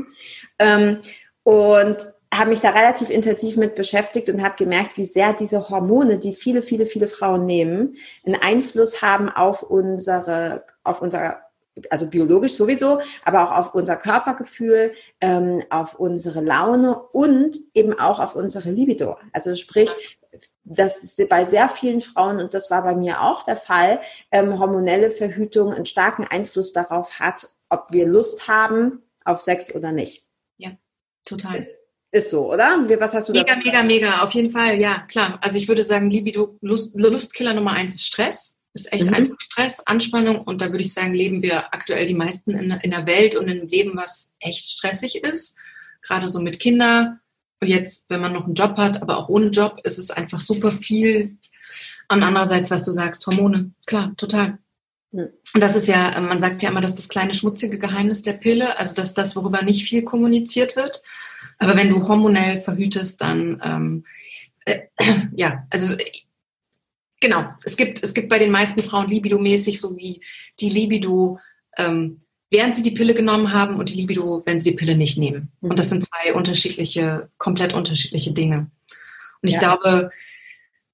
Ähm, 0.58 1.00
und 1.44 1.98
habe 2.34 2.50
mich 2.50 2.62
da 2.62 2.70
relativ 2.70 3.10
intensiv 3.10 3.58
mit 3.58 3.76
beschäftigt 3.76 4.30
und 4.30 4.42
habe 4.42 4.56
gemerkt, 4.56 4.98
wie 4.98 5.06
sehr 5.06 5.34
diese 5.34 5.70
Hormone, 5.70 6.18
die 6.18 6.34
viele, 6.34 6.62
viele, 6.62 6.86
viele 6.86 7.10
Frauen 7.10 7.46
nehmen, 7.46 7.98
einen 8.26 8.36
Einfluss 8.36 9.02
haben 9.02 9.28
auf 9.30 9.64
unsere, 9.64 10.64
auf 10.84 11.02
unser 11.02 11.42
also 11.90 12.08
biologisch 12.08 12.54
sowieso, 12.54 13.00
aber 13.24 13.44
auch 13.44 13.52
auf 13.52 13.76
unser 13.76 13.96
Körpergefühl, 13.96 14.94
ähm, 15.22 15.64
auf 15.70 15.96
unsere 15.96 16.42
Laune 16.42 17.00
und 17.00 17.58
eben 17.74 17.98
auch 17.98 18.20
auf 18.20 18.36
unsere 18.36 18.72
Libido. 18.72 19.18
Also 19.32 19.56
sprich, 19.56 19.90
das 20.64 20.98
ist 20.98 21.30
bei 21.30 21.46
sehr 21.46 21.70
vielen 21.70 22.02
Frauen, 22.02 22.40
und 22.40 22.54
das 22.54 22.70
war 22.72 22.84
bei 22.84 22.96
mir 22.96 23.22
auch 23.22 23.44
der 23.44 23.56
Fall, 23.56 24.02
ähm, 24.32 24.60
hormonelle 24.60 25.12
Verhütung 25.12 25.74
einen 25.74 25.86
starken 25.86 26.26
Einfluss 26.26 26.74
darauf 26.74 27.20
hat, 27.20 27.50
ob 27.70 27.92
wir 27.92 28.08
Lust 28.08 28.48
haben 28.48 29.02
auf 29.24 29.40
Sex 29.40 29.74
oder 29.74 29.92
nicht. 29.92 30.26
Ja, 30.58 30.72
total. 31.26 31.60
Ist, 31.60 31.70
ist 32.12 32.30
so, 32.30 32.52
oder? 32.52 32.86
Was 33.00 33.14
hast 33.14 33.30
du 33.30 33.34
Mega, 33.34 33.56
mega, 33.56 33.84
mega, 33.84 34.22
auf 34.22 34.32
jeden 34.32 34.50
Fall, 34.50 34.76
ja, 34.76 35.00
klar. 35.08 35.40
Also 35.42 35.58
ich 35.58 35.68
würde 35.68 35.84
sagen, 35.84 36.10
Libido, 36.10 36.58
Lust, 36.62 36.94
Lustkiller 36.96 37.54
Nummer 37.54 37.72
eins 37.72 37.94
ist 37.94 38.06
Stress. 38.06 38.58
Ist 38.74 38.92
echt 38.94 39.08
mhm. 39.08 39.14
einfach 39.14 39.36
Stress, 39.40 39.80
Anspannung 39.86 40.42
und 40.42 40.62
da 40.62 40.68
würde 40.68 40.82
ich 40.82 40.94
sagen, 40.94 41.14
leben 41.14 41.42
wir 41.42 41.74
aktuell 41.74 42.06
die 42.06 42.14
meisten 42.14 42.52
in, 42.52 42.72
in 42.72 42.92
der 42.92 43.06
Welt 43.06 43.36
und 43.36 43.50
in 43.50 43.60
einem 43.60 43.70
Leben, 43.70 43.98
was 43.98 44.34
echt 44.40 44.70
stressig 44.70 45.16
ist. 45.24 45.58
Gerade 46.02 46.28
so 46.28 46.42
mit 46.42 46.60
Kindern. 46.60 47.20
Und 47.60 47.68
jetzt, 47.68 48.06
wenn 48.10 48.22
man 48.22 48.34
noch 48.34 48.46
einen 48.46 48.56
Job 48.56 48.78
hat, 48.78 49.02
aber 49.02 49.18
auch 49.18 49.30
ohne 49.30 49.48
Job, 49.48 49.82
ist 49.84 50.00
es 50.00 50.10
einfach 50.10 50.40
super 50.40 50.72
viel. 50.72 51.38
Und 52.10 52.24
andererseits, 52.24 52.72
was 52.72 52.84
du 52.84 52.92
sagst, 52.92 53.26
Hormone. 53.28 53.72
Klar, 53.86 54.14
total. 54.18 54.58
Und 55.12 55.32
das 55.54 55.76
ist 55.76 55.88
ja, 55.88 56.20
man 56.22 56.40
sagt 56.40 56.64
ja 56.64 56.70
immer, 56.70 56.82
dass 56.82 56.96
das 56.96 57.10
kleine 57.10 57.34
schmutzige 57.34 57.78
Geheimnis 57.78 58.22
der 58.22 58.34
Pille, 58.34 58.78
also 58.80 58.96
dass 58.96 59.14
das, 59.14 59.36
worüber 59.36 59.62
nicht 59.62 59.84
viel 59.88 60.04
kommuniziert 60.04 60.76
wird. 60.76 61.04
Aber 61.60 61.76
wenn 61.76 61.90
du 61.90 62.08
hormonell 62.08 62.62
verhütest, 62.62 63.22
dann 63.22 63.62
ähm, 63.64 64.06
äh, 64.66 64.82
ja, 65.36 65.68
also 65.70 65.96
genau, 67.22 67.46
es 67.64 67.78
gibt, 67.78 68.04
es 68.04 68.14
gibt 68.14 68.28
bei 68.28 68.40
den 68.40 68.52
meisten 68.52 68.84
Frauen 68.84 69.08
Libido-mäßig 69.08 69.80
so 69.80 69.96
wie 69.96 70.22
die 70.60 70.70
Libido, 70.70 71.40
ähm, 71.78 72.22
während 72.50 72.76
sie 72.76 72.84
die 72.84 72.92
Pille 72.92 73.14
genommen 73.14 73.54
haben 73.54 73.78
und 73.78 73.90
die 73.90 73.96
Libido, 73.96 74.44
wenn 74.46 74.60
sie 74.60 74.72
die 74.72 74.76
Pille 74.76 74.98
nicht 74.98 75.18
nehmen. 75.18 75.54
Und 75.62 75.80
das 75.80 75.90
sind 75.90 76.04
zwei 76.04 76.34
unterschiedliche, 76.34 77.30
komplett 77.38 77.74
unterschiedliche 77.74 78.34
Dinge. 78.34 78.70
Und 79.42 79.48
ich 79.48 79.54
ja. 79.54 79.60
glaube, 79.60 80.12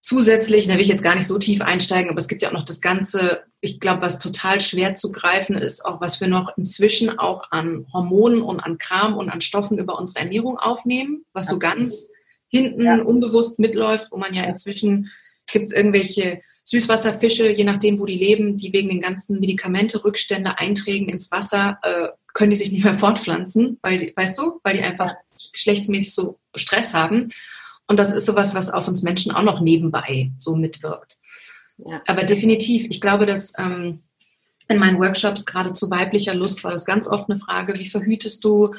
zusätzlich, 0.01 0.67
da 0.67 0.75
will 0.75 0.81
ich 0.81 0.87
jetzt 0.87 1.03
gar 1.03 1.15
nicht 1.15 1.27
so 1.27 1.39
tief 1.39 1.61
einsteigen, 1.61 2.11
aber 2.11 2.19
es 2.19 2.27
gibt 2.27 2.43
ja 2.43 2.49
auch 2.49 2.53
noch 2.53 2.65
das 2.65 2.79
Ganze, 2.79 3.41
ich 3.59 3.79
glaube, 3.79 4.03
was 4.03 4.19
total 4.19 4.61
schwer 4.61 4.93
zu 4.93 5.11
greifen 5.11 5.55
ist, 5.55 5.83
auch 5.83 5.99
was 5.99 6.21
wir 6.21 6.27
noch 6.27 6.55
inzwischen 6.57 7.17
auch 7.17 7.51
an 7.51 7.87
Hormonen 7.91 8.41
und 8.41 8.59
an 8.59 8.77
Kram 8.77 9.17
und 9.17 9.29
an 9.29 9.41
Stoffen 9.41 9.79
über 9.79 9.97
unsere 9.97 10.19
Ernährung 10.19 10.59
aufnehmen, 10.59 11.25
was 11.33 11.47
so 11.47 11.57
ganz 11.57 12.07
hinten 12.49 12.83
ja. 12.83 13.01
unbewusst 13.01 13.59
mitläuft, 13.59 14.11
wo 14.11 14.17
man 14.17 14.33
ja 14.33 14.43
inzwischen 14.43 15.09
gibt 15.47 15.67
es 15.67 15.73
irgendwelche 15.73 16.41
Süßwasserfische, 16.63 17.49
je 17.49 17.63
nachdem, 17.63 17.97
wo 17.99 18.05
die 18.05 18.17
leben, 18.17 18.57
die 18.57 18.73
wegen 18.73 18.89
den 18.89 19.01
ganzen 19.01 19.39
Medikamente-Rückstände, 19.39 20.57
Einträgen 20.57 21.07
ins 21.07 21.31
Wasser, 21.31 21.79
äh, 21.81 22.09
können 22.33 22.51
die 22.51 22.57
sich 22.57 22.71
nicht 22.71 22.83
mehr 22.83 22.97
fortpflanzen, 22.97 23.79
weil 23.81 23.97
die, 23.97 24.13
weißt 24.15 24.37
du, 24.37 24.59
weil 24.63 24.75
die 24.75 24.83
einfach 24.83 25.15
geschlechtsmäßig 25.53 26.13
so 26.13 26.39
Stress 26.55 26.93
haben. 26.93 27.29
Und 27.87 27.97
das 27.97 28.13
ist 28.13 28.25
sowas, 28.25 28.53
was 28.53 28.69
auf 28.69 28.87
uns 28.87 29.01
Menschen 29.01 29.31
auch 29.31 29.43
noch 29.43 29.61
nebenbei 29.61 30.31
so 30.37 30.55
mitwirkt. 30.55 31.17
Ja. 31.77 32.01
Aber 32.05 32.23
definitiv, 32.23 32.87
ich 32.89 32.99
glaube, 32.99 33.25
dass 33.25 33.53
ähm, 33.57 34.01
in 34.67 34.79
meinen 34.79 34.99
Workshops 34.99 35.45
gerade 35.45 35.73
zu 35.73 35.89
weiblicher 35.89 36.35
Lust 36.35 36.63
war 36.63 36.71
das 36.71 36.85
ganz 36.85 37.07
oft 37.07 37.29
eine 37.29 37.39
Frage, 37.39 37.79
wie 37.79 37.87
verhütest 37.87 38.43
du? 38.43 38.73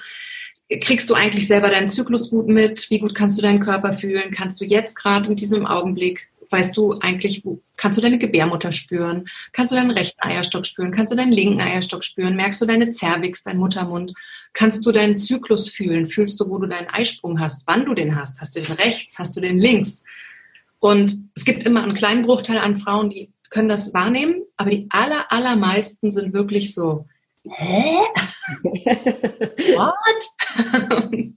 Kriegst 0.83 1.09
du 1.09 1.15
eigentlich 1.15 1.47
selber 1.47 1.71
deinen 1.71 1.89
Zyklus 1.89 2.29
gut 2.29 2.49
mit? 2.49 2.91
Wie 2.91 2.99
gut 2.99 3.15
kannst 3.15 3.39
du 3.39 3.43
deinen 3.43 3.61
Körper 3.61 3.95
fühlen? 3.95 4.31
Kannst 4.31 4.61
du 4.61 4.67
jetzt 4.67 4.95
gerade 4.97 5.31
in 5.31 5.37
diesem 5.37 5.65
Augenblick 5.65 6.29
weißt 6.51 6.77
du 6.77 6.99
eigentlich, 7.01 7.45
wo, 7.45 7.63
kannst 7.77 7.99
du 7.99 8.03
deine 8.03 8.19
Gebärmutter 8.19 8.73
spüren? 8.73 9.29
Kannst 9.53 9.73
du 9.73 9.77
deinen 9.77 9.91
rechten 9.91 10.27
Eierstock 10.27 10.67
spüren? 10.67 10.93
Kannst 10.93 11.13
du 11.13 11.17
deinen 11.17 11.33
linken 11.33 11.61
Eierstock 11.61 12.05
spüren? 12.05 12.37
Merkst 12.37 12.61
du 12.61 12.67
deine 12.67 12.91
Cervix, 12.91 13.43
dein 13.43 13.59
Muttermund? 13.59 14.15
Kannst 14.53 14.85
du 14.87 14.93
deinen 14.93 15.19
Zyklus 15.19 15.69
fühlen? 15.69 16.07
Fühlst 16.07 16.41
du, 16.41 16.49
wo 16.49 16.59
du 16.59 16.67
deinen 16.67 16.89
Eisprung 16.89 17.41
hast? 17.41 17.63
Wann 17.67 17.85
du 17.85 17.95
den 17.95 18.17
hast? 18.17 18.41
Hast 18.41 18.57
du 18.57 18.63
den 18.63 18.73
rechts? 18.77 19.19
Hast 19.19 19.37
du 19.37 19.41
den 19.41 19.59
links? 19.59 20.03
Und 20.81 21.17
es 21.35 21.45
gibt 21.45 21.65
immer 21.65 21.83
einen 21.83 21.95
kleinen 21.95 22.23
Bruchteil 22.23 22.59
an 22.59 22.77
Frauen, 22.77 23.11
die 23.11 23.31
können 23.51 23.69
das 23.69 23.95
wahrnehmen, 23.95 24.43
aber 24.57 24.71
die 24.71 24.87
aller, 24.91 25.33
allermeisten 25.33 26.11
sind 26.11 26.33
wirklich 26.33 26.75
so, 26.75 27.07
hä? 27.51 27.99
What? 29.77 29.95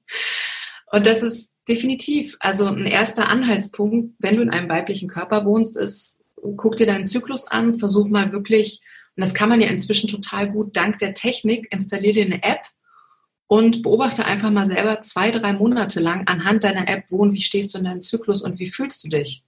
Und 0.91 1.05
das 1.05 1.23
ist 1.23 1.49
Definitiv. 1.67 2.37
Also 2.39 2.65
ein 2.65 2.85
erster 2.85 3.29
Anhaltspunkt, 3.29 4.15
wenn 4.19 4.35
du 4.35 4.41
in 4.41 4.49
einem 4.49 4.69
weiblichen 4.69 5.07
Körper 5.07 5.45
wohnst, 5.45 5.77
ist, 5.77 6.23
guck 6.57 6.75
dir 6.75 6.87
deinen 6.87 7.05
Zyklus 7.05 7.47
an, 7.47 7.77
versuch 7.77 8.07
mal 8.07 8.31
wirklich, 8.31 8.81
und 9.15 9.25
das 9.25 9.33
kann 9.33 9.49
man 9.49 9.61
ja 9.61 9.67
inzwischen 9.67 10.09
total 10.09 10.49
gut, 10.51 10.75
dank 10.75 10.97
der 10.99 11.13
Technik, 11.13 11.67
installier 11.71 12.13
dir 12.13 12.25
eine 12.25 12.43
App 12.43 12.61
und 13.47 13.83
beobachte 13.83 14.25
einfach 14.25 14.49
mal 14.49 14.65
selber 14.65 15.01
zwei, 15.01 15.29
drei 15.29 15.53
Monate 15.53 15.99
lang 15.99 16.27
anhand 16.27 16.63
deiner 16.63 16.87
App, 16.87 17.03
wo 17.09 17.17
und 17.17 17.33
wie 17.33 17.41
stehst 17.41 17.73
du 17.73 17.79
in 17.79 17.83
deinem 17.83 18.01
Zyklus 18.01 18.41
und 18.41 18.59
wie 18.59 18.69
fühlst 18.69 19.03
du 19.03 19.09
dich. 19.09 19.43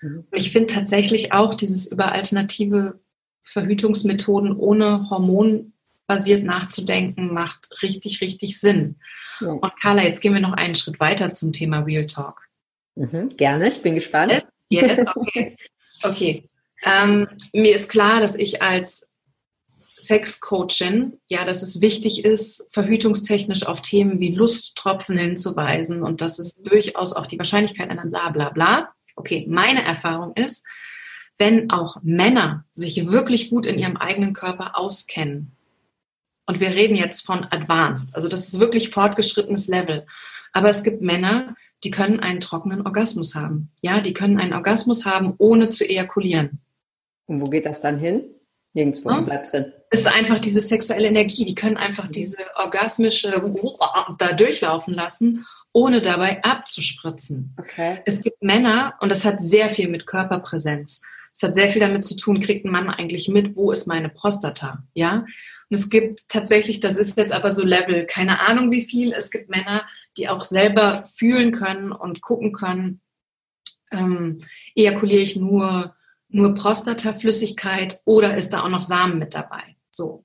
Mhm. 0.00 0.24
Und 0.30 0.38
ich 0.38 0.50
finde 0.52 0.74
tatsächlich 0.74 1.32
auch 1.32 1.54
dieses 1.54 1.90
über 1.90 2.12
alternative 2.12 3.00
Verhütungsmethoden 3.42 4.56
ohne 4.56 5.10
Hormon 5.10 5.71
basiert 6.12 6.44
nachzudenken, 6.44 7.32
macht 7.32 7.70
richtig, 7.82 8.20
richtig 8.20 8.60
Sinn. 8.60 8.96
Ja. 9.40 9.48
Und 9.48 9.80
Carla, 9.80 10.02
jetzt 10.02 10.20
gehen 10.20 10.34
wir 10.34 10.42
noch 10.42 10.52
einen 10.52 10.74
Schritt 10.74 11.00
weiter 11.00 11.32
zum 11.32 11.54
Thema 11.54 11.78
Real 11.78 12.04
Talk. 12.04 12.48
Mhm, 12.96 13.30
gerne, 13.38 13.68
ich 13.70 13.80
bin 13.80 13.94
gespannt. 13.94 14.44
Yes, 14.68 14.86
yes 14.98 15.06
okay. 15.16 15.56
okay. 16.02 16.50
Ähm, 16.84 17.28
mir 17.54 17.74
ist 17.74 17.88
klar, 17.88 18.20
dass 18.20 18.36
ich 18.36 18.60
als 18.60 19.08
Sexcoachin, 19.98 21.18
ja, 21.28 21.46
dass 21.46 21.62
es 21.62 21.80
wichtig 21.80 22.26
ist, 22.26 22.68
verhütungstechnisch 22.72 23.64
auf 23.66 23.80
Themen 23.80 24.20
wie 24.20 24.34
Lusttropfen 24.34 25.16
hinzuweisen 25.16 26.02
und 26.02 26.20
dass 26.20 26.38
es 26.38 26.60
durchaus 26.60 27.14
auch 27.14 27.26
die 27.26 27.38
Wahrscheinlichkeit 27.38 27.88
einer 27.88 28.04
bla 28.04 28.28
bla 28.28 28.50
bla. 28.50 28.92
Okay, 29.16 29.46
meine 29.48 29.82
Erfahrung 29.82 30.34
ist, 30.34 30.66
wenn 31.38 31.70
auch 31.70 31.96
Männer 32.02 32.66
sich 32.70 33.06
wirklich 33.06 33.48
gut 33.48 33.64
in 33.64 33.78
ihrem 33.78 33.96
eigenen 33.96 34.34
Körper 34.34 34.76
auskennen, 34.76 35.56
und 36.46 36.60
wir 36.60 36.70
reden 36.70 36.96
jetzt 36.96 37.24
von 37.24 37.44
Advanced, 37.50 38.14
also 38.14 38.28
das 38.28 38.48
ist 38.48 38.58
wirklich 38.58 38.90
fortgeschrittenes 38.90 39.68
Level. 39.68 40.06
Aber 40.52 40.68
es 40.68 40.82
gibt 40.82 41.00
Männer, 41.02 41.54
die 41.84 41.90
können 41.90 42.20
einen 42.20 42.40
trockenen 42.40 42.86
Orgasmus 42.86 43.34
haben. 43.34 43.70
Ja, 43.80 44.00
die 44.00 44.12
können 44.12 44.38
einen 44.38 44.52
Orgasmus 44.52 45.04
haben, 45.04 45.34
ohne 45.38 45.68
zu 45.68 45.88
ejakulieren. 45.88 46.60
Und 47.26 47.40
wo 47.40 47.44
geht 47.44 47.66
das 47.66 47.80
dann 47.80 47.98
hin? 47.98 48.22
Nirgendwo, 48.74 49.10
ja? 49.10 49.20
bleibt 49.20 49.52
drin. 49.52 49.72
Es 49.90 50.00
ist 50.00 50.06
einfach 50.06 50.38
diese 50.38 50.62
sexuelle 50.62 51.08
Energie. 51.08 51.44
Die 51.44 51.54
können 51.54 51.76
einfach 51.76 52.06
mhm. 52.06 52.12
diese 52.12 52.38
orgasmische 52.56 53.30
da 54.18 54.32
durchlaufen 54.32 54.94
lassen, 54.94 55.44
ohne 55.72 56.00
dabei 56.00 56.42
abzuspritzen. 56.42 57.54
Okay. 57.58 58.00
Es 58.04 58.22
gibt 58.22 58.42
Männer, 58.42 58.94
und 59.00 59.08
das 59.08 59.24
hat 59.24 59.40
sehr 59.40 59.68
viel 59.68 59.88
mit 59.88 60.06
Körperpräsenz. 60.06 61.02
Es 61.34 61.42
hat 61.42 61.54
sehr 61.54 61.70
viel 61.70 61.80
damit 61.80 62.04
zu 62.04 62.16
tun, 62.16 62.40
kriegt 62.40 62.64
ein 62.64 62.70
Mann 62.72 62.90
eigentlich 62.90 63.28
mit, 63.28 63.56
wo 63.56 63.72
ist 63.72 63.86
meine 63.86 64.08
Prostata? 64.08 64.84
Ja? 64.94 65.24
Und 65.70 65.76
es 65.76 65.88
gibt 65.88 66.28
tatsächlich, 66.28 66.80
das 66.80 66.96
ist 66.96 67.16
jetzt 67.16 67.32
aber 67.32 67.50
so 67.50 67.64
Level, 67.64 68.04
keine 68.06 68.40
Ahnung 68.40 68.70
wie 68.70 68.82
viel, 68.82 69.12
es 69.12 69.30
gibt 69.30 69.48
Männer, 69.48 69.86
die 70.18 70.28
auch 70.28 70.42
selber 70.42 71.04
fühlen 71.06 71.52
können 71.52 71.92
und 71.92 72.20
gucken 72.20 72.52
können, 72.52 73.00
ähm, 73.90 74.38
ejakuliere 74.74 75.22
ich 75.22 75.36
nur, 75.36 75.94
nur 76.28 76.54
Prostataflüssigkeit 76.54 78.00
oder 78.04 78.36
ist 78.36 78.52
da 78.52 78.62
auch 78.62 78.68
noch 78.68 78.82
Samen 78.82 79.18
mit 79.18 79.34
dabei? 79.34 79.76
So. 79.90 80.24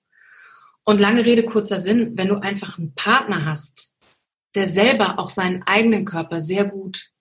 Und 0.83 0.99
lange 0.99 1.25
Rede, 1.25 1.43
kurzer 1.43 1.79
Sinn, 1.79 2.17
wenn 2.17 2.29
du 2.29 2.35
einfach 2.35 2.77
einen 2.77 2.93
Partner 2.95 3.45
hast, 3.45 3.93
der 4.55 4.65
selber 4.65 5.19
auch 5.19 5.29
seinen 5.29 5.63
eigenen 5.63 6.05
Körper 6.05 6.39
sehr 6.39 6.65
gut 6.65 7.11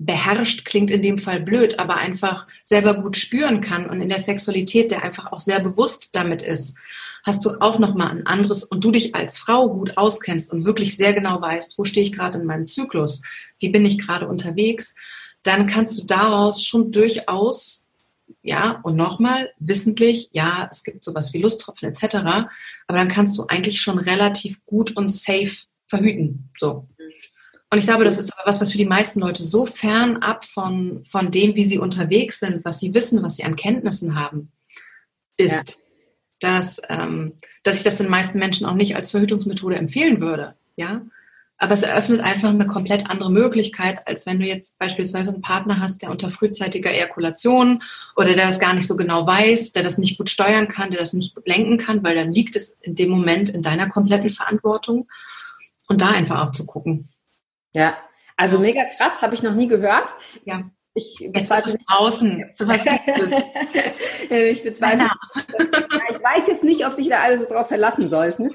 beherrscht, 0.00 0.64
klingt 0.64 0.90
in 0.90 1.02
dem 1.02 1.18
Fall 1.18 1.40
blöd, 1.40 1.78
aber 1.78 1.96
einfach 1.96 2.46
selber 2.64 2.94
gut 2.94 3.16
spüren 3.16 3.60
kann 3.60 3.88
und 3.88 4.00
in 4.00 4.08
der 4.08 4.18
Sexualität, 4.18 4.90
der 4.90 5.04
einfach 5.04 5.30
auch 5.30 5.38
sehr 5.38 5.60
bewusst 5.60 6.16
damit 6.16 6.42
ist, 6.42 6.76
hast 7.22 7.44
du 7.44 7.60
auch 7.60 7.78
nochmal 7.78 8.10
ein 8.10 8.26
anderes 8.26 8.64
und 8.64 8.82
du 8.82 8.90
dich 8.90 9.14
als 9.14 9.38
Frau 9.38 9.68
gut 9.68 9.98
auskennst 9.98 10.52
und 10.52 10.64
wirklich 10.64 10.96
sehr 10.96 11.12
genau 11.12 11.40
weißt, 11.40 11.76
wo 11.76 11.84
stehe 11.84 12.04
ich 12.04 12.12
gerade 12.12 12.38
in 12.38 12.46
meinem 12.46 12.66
Zyklus, 12.66 13.22
wie 13.58 13.68
bin 13.68 13.84
ich 13.84 13.98
gerade 13.98 14.26
unterwegs, 14.26 14.94
dann 15.42 15.66
kannst 15.66 15.98
du 15.98 16.04
daraus 16.04 16.64
schon 16.64 16.92
durchaus 16.92 17.86
ja, 18.42 18.80
und 18.84 18.96
nochmal, 18.96 19.50
wissentlich, 19.58 20.30
ja, 20.32 20.66
es 20.70 20.82
gibt 20.82 21.04
sowas 21.04 21.34
wie 21.34 21.38
Lusttropfen 21.38 21.90
etc., 21.90 22.14
aber 22.14 22.98
dann 22.98 23.08
kannst 23.08 23.36
du 23.38 23.44
eigentlich 23.48 23.80
schon 23.82 23.98
relativ 23.98 24.64
gut 24.64 24.96
und 24.96 25.10
safe 25.10 25.66
verhüten. 25.88 26.48
So. 26.58 26.86
Und 27.70 27.78
ich 27.78 27.86
glaube, 27.86 28.04
das 28.04 28.18
ist 28.18 28.32
aber 28.32 28.48
was, 28.48 28.60
was 28.60 28.72
für 28.72 28.78
die 28.78 28.86
meisten 28.86 29.20
Leute 29.20 29.44
so 29.44 29.64
fernab 29.64 30.44
von, 30.44 31.04
von 31.04 31.30
dem, 31.30 31.54
wie 31.54 31.64
sie 31.64 31.78
unterwegs 31.78 32.40
sind, 32.40 32.64
was 32.64 32.80
sie 32.80 32.92
wissen, 32.94 33.22
was 33.22 33.36
sie 33.36 33.44
an 33.44 33.54
Kenntnissen 33.54 34.16
haben, 34.16 34.50
ist, 35.36 35.52
ja. 35.52 35.62
dass, 36.40 36.82
ähm, 36.88 37.34
dass 37.62 37.76
ich 37.76 37.84
das 37.84 37.96
den 37.96 38.08
meisten 38.08 38.40
Menschen 38.40 38.66
auch 38.66 38.74
nicht 38.74 38.96
als 38.96 39.12
Verhütungsmethode 39.12 39.76
empfehlen 39.76 40.20
würde. 40.20 40.56
Ja. 40.74 41.02
Aber 41.58 41.74
es 41.74 41.82
eröffnet 41.82 42.22
einfach 42.22 42.48
eine 42.48 42.66
komplett 42.66 43.08
andere 43.08 43.30
Möglichkeit, 43.30 44.08
als 44.08 44.26
wenn 44.26 44.40
du 44.40 44.46
jetzt 44.46 44.78
beispielsweise 44.78 45.30
einen 45.32 45.42
Partner 45.42 45.78
hast, 45.78 46.02
der 46.02 46.10
unter 46.10 46.30
frühzeitiger 46.30 46.90
Ejakulation 46.90 47.82
oder 48.16 48.34
der 48.34 48.46
das 48.46 48.58
gar 48.58 48.72
nicht 48.72 48.86
so 48.86 48.96
genau 48.96 49.26
weiß, 49.26 49.72
der 49.72 49.82
das 49.82 49.98
nicht 49.98 50.16
gut 50.16 50.30
steuern 50.30 50.68
kann, 50.68 50.90
der 50.90 50.98
das 50.98 51.12
nicht 51.12 51.36
lenken 51.44 51.76
kann, 51.76 52.02
weil 52.02 52.16
dann 52.16 52.32
liegt 52.32 52.56
es 52.56 52.78
in 52.80 52.94
dem 52.94 53.10
Moment 53.10 53.50
in 53.50 53.62
deiner 53.62 53.88
kompletten 53.88 54.30
Verantwortung. 54.30 55.06
Und 55.86 56.00
da 56.00 56.10
einfach 56.10 56.48
auch 56.48 56.52
zu 56.52 56.66
gucken. 56.66 57.10
Ja, 57.72 57.96
also 58.36 58.58
mega 58.58 58.84
krass, 58.96 59.22
habe 59.22 59.34
ich 59.34 59.42
noch 59.42 59.54
nie 59.54 59.68
gehört. 59.68 60.08
Ja. 60.44 60.70
Ich 60.94 61.28
bezweifle 61.32 61.74
nicht. 61.74 61.84
Außen. 61.88 62.50
So 62.52 62.66
was 62.66 62.84
ich 62.84 64.62
bezweifle. 64.62 65.08
ich 66.10 66.22
weiß 66.22 66.48
jetzt 66.48 66.64
nicht, 66.64 66.84
ob 66.84 66.92
sich 66.92 67.08
da 67.08 67.20
alle 67.20 67.38
so 67.38 67.46
drauf 67.46 67.68
verlassen 67.68 68.08
sollten. 68.08 68.50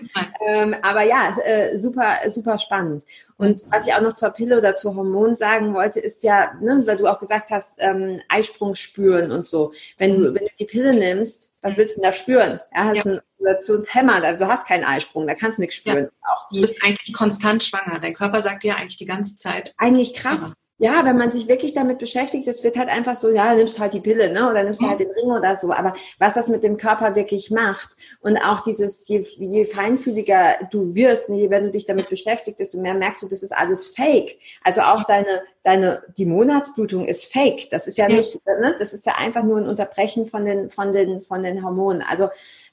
Ähm, 0.46 0.76
aber 0.82 1.04
ja, 1.04 1.36
äh, 1.44 1.78
super, 1.78 2.18
super 2.28 2.58
spannend. 2.58 3.06
Und 3.38 3.64
was 3.72 3.88
ich 3.88 3.94
auch 3.94 4.02
noch 4.02 4.14
zur 4.14 4.30
Pille 4.30 4.58
oder 4.58 4.76
zu 4.76 4.96
Hormonen 4.96 5.36
sagen 5.36 5.74
wollte, 5.74 6.00
ist 6.00 6.24
ja, 6.24 6.54
ne, 6.62 6.84
weil 6.86 6.98
du 6.98 7.08
auch 7.08 7.20
gesagt 7.20 7.52
hast, 7.52 7.78
ähm, 7.80 8.22
Eisprung 8.30 8.76
spüren 8.76 9.32
und 9.32 9.48
so. 9.48 9.74
Wenn 9.98 10.20
du, 10.20 10.34
wenn 10.34 10.46
du 10.46 10.52
die 10.60 10.66
Pille 10.66 10.94
nimmst, 10.94 11.52
was 11.62 11.78
willst 11.78 11.98
du 11.98 12.02
denn 12.02 12.12
da 12.12 12.16
spüren? 12.16 12.60
Ja, 12.74 12.86
hast 12.86 12.98
ja. 12.98 13.04
einen 13.04 13.22
Ovulationshemmer, 13.40 14.34
du 14.34 14.48
hast 14.48 14.68
keinen 14.68 14.84
Eisprung, 14.84 15.28
da 15.28 15.36
kannst 15.36 15.58
du 15.58 15.62
nichts 15.62 15.76
spüren. 15.76 16.10
Ja. 16.22 16.34
Auch 16.34 16.48
die, 16.50 16.56
du 16.56 16.62
bist 16.62 16.82
eigentlich 16.84 17.14
konstant 17.14 17.64
schwanger. 17.64 18.00
Dein 18.00 18.14
Körper 18.14 18.42
sagt 18.42 18.64
dir 18.64 18.76
eigentlich 18.76 18.98
die 18.98 19.06
ganze 19.06 19.36
Zeit. 19.36 19.74
Eigentlich 19.78 20.14
krass 20.14 20.54
ja, 20.78 21.06
wenn 21.06 21.16
man 21.16 21.32
sich 21.32 21.48
wirklich 21.48 21.74
damit 21.74 22.00
beschäftigt, 22.00 22.48
das 22.48 22.62
wird 22.64 22.78
halt 22.78 22.90
einfach 22.90 23.18
so, 23.18 23.30
ja, 23.30 23.54
nimmst 23.54 23.80
halt 23.80 23.94
die 23.94 24.02
Pille, 24.02 24.30
ne, 24.34 24.50
oder 24.50 24.62
nimmst 24.62 24.82
halt 24.82 25.00
den 25.00 25.10
Ring 25.12 25.32
oder 25.32 25.56
so. 25.56 25.72
Aber 25.72 25.96
was 26.20 26.34
das 26.34 26.50
mit 26.50 26.66
dem 26.66 26.76
Körper 26.76 27.16
wirklich 27.16 27.50
macht 27.50 27.96
und 28.20 28.38
auch 28.38 28.60
dieses, 28.60 29.08
je, 29.08 29.26
je 29.38 29.66
feinfühliger 29.66 30.68
du 30.72 30.94
wirst, 30.94 31.30
je 31.30 31.50
wenn 31.50 31.64
du 31.64 31.72
dich 31.72 31.86
damit 31.86 32.10
beschäftigst, 32.10 32.60
desto 32.60 32.78
mehr 32.78 32.94
merkst 32.94 33.24
du, 33.24 33.30
das 33.30 33.42
ist 33.42 33.56
alles 33.56 33.88
Fake. 33.88 34.38
Also 34.66 34.82
auch 34.82 35.06
deine, 35.06 35.44
deine, 35.64 36.04
die 36.18 36.26
Monatsblutung 36.26 37.06
ist 37.06 37.32
Fake. 37.32 37.70
Das 37.70 37.88
ist 37.88 37.98
ja, 37.98 38.10
ja. 38.10 38.18
nicht, 38.18 38.46
ne, 38.46 38.76
das 38.78 38.92
ist 38.92 39.06
ja 39.06 39.14
einfach 39.18 39.44
nur 39.44 39.60
ein 39.60 39.70
Unterbrechen 39.70 40.28
von 40.28 40.44
den, 40.44 40.70
von 40.70 40.92
den, 40.92 41.22
von 41.22 41.42
den 41.42 41.64
Hormonen. 41.64 42.02
Also 42.02 42.28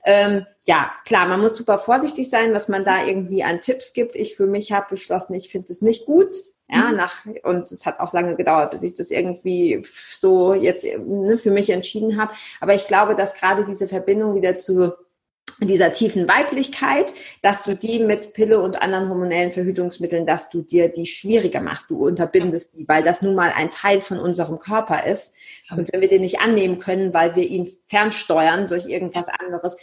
ähm, 0.04 0.44
ja, 0.64 0.90
klar, 1.04 1.26
man 1.26 1.40
muss 1.40 1.56
super 1.56 1.78
vorsichtig 1.78 2.28
sein, 2.28 2.52
was 2.52 2.66
man 2.66 2.84
da 2.84 3.06
irgendwie 3.06 3.44
an 3.44 3.60
Tipps 3.60 3.92
gibt. 3.92 4.16
Ich 4.16 4.34
für 4.34 4.46
mich 4.46 4.72
habe 4.72 4.86
beschlossen, 4.90 5.34
ich 5.34 5.50
finde 5.50 5.72
es 5.72 5.82
nicht 5.82 6.04
gut. 6.04 6.34
Ja, 6.72 6.90
mhm. 6.90 6.96
nach, 6.96 7.26
und 7.42 7.70
es 7.70 7.84
hat 7.84 8.00
auch 8.00 8.14
lange 8.14 8.34
gedauert, 8.34 8.70
bis 8.70 8.82
ich 8.82 8.94
das 8.94 9.10
irgendwie 9.10 9.82
so 10.12 10.54
jetzt 10.54 10.84
ne, 10.84 11.36
für 11.36 11.50
mich 11.50 11.68
entschieden 11.68 12.18
habe. 12.20 12.32
Aber 12.60 12.74
ich 12.74 12.86
glaube, 12.86 13.14
dass 13.14 13.34
gerade 13.34 13.66
diese 13.66 13.88
Verbindung 13.88 14.34
wieder 14.34 14.58
zu 14.58 14.94
dieser 15.60 15.92
tiefen 15.92 16.26
Weiblichkeit, 16.26 17.12
dass 17.42 17.62
du 17.62 17.76
die 17.76 18.00
mit 18.00 18.32
Pille 18.32 18.58
und 18.58 18.80
anderen 18.80 19.10
hormonellen 19.10 19.52
Verhütungsmitteln, 19.52 20.24
dass 20.24 20.48
du 20.48 20.62
dir 20.62 20.88
die 20.88 21.06
schwieriger 21.06 21.60
machst, 21.60 21.90
du 21.90 22.06
unterbindest 22.06 22.74
die, 22.74 22.88
weil 22.88 23.02
das 23.02 23.20
nun 23.20 23.34
mal 23.34 23.52
ein 23.54 23.68
Teil 23.68 24.00
von 24.00 24.18
unserem 24.18 24.58
Körper 24.58 25.06
ist. 25.06 25.34
Und 25.70 25.92
wenn 25.92 26.00
wir 26.00 26.08
den 26.08 26.22
nicht 26.22 26.40
annehmen 26.40 26.78
können, 26.78 27.12
weil 27.12 27.36
wir 27.36 27.44
ihn 27.44 27.70
fernsteuern 27.86 28.68
durch 28.68 28.86
irgendwas 28.86 29.28
anderes, 29.28 29.76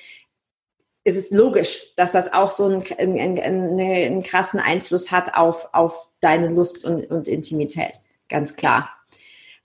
ist 1.10 1.18
es 1.18 1.32
logisch, 1.32 1.94
dass 1.96 2.12
das 2.12 2.32
auch 2.32 2.52
so 2.52 2.66
einen, 2.66 2.84
einen, 2.98 3.40
einen, 3.40 3.80
einen 3.80 4.24
krassen 4.24 4.60
Einfluss 4.60 5.12
hat 5.12 5.36
auf, 5.36 5.70
auf 5.74 6.10
deine 6.22 6.48
Lust 6.48 6.86
und, 6.86 7.10
und 7.12 7.28
Intimität. 7.28 7.94
Ganz 8.30 8.56
klar. 8.56 8.90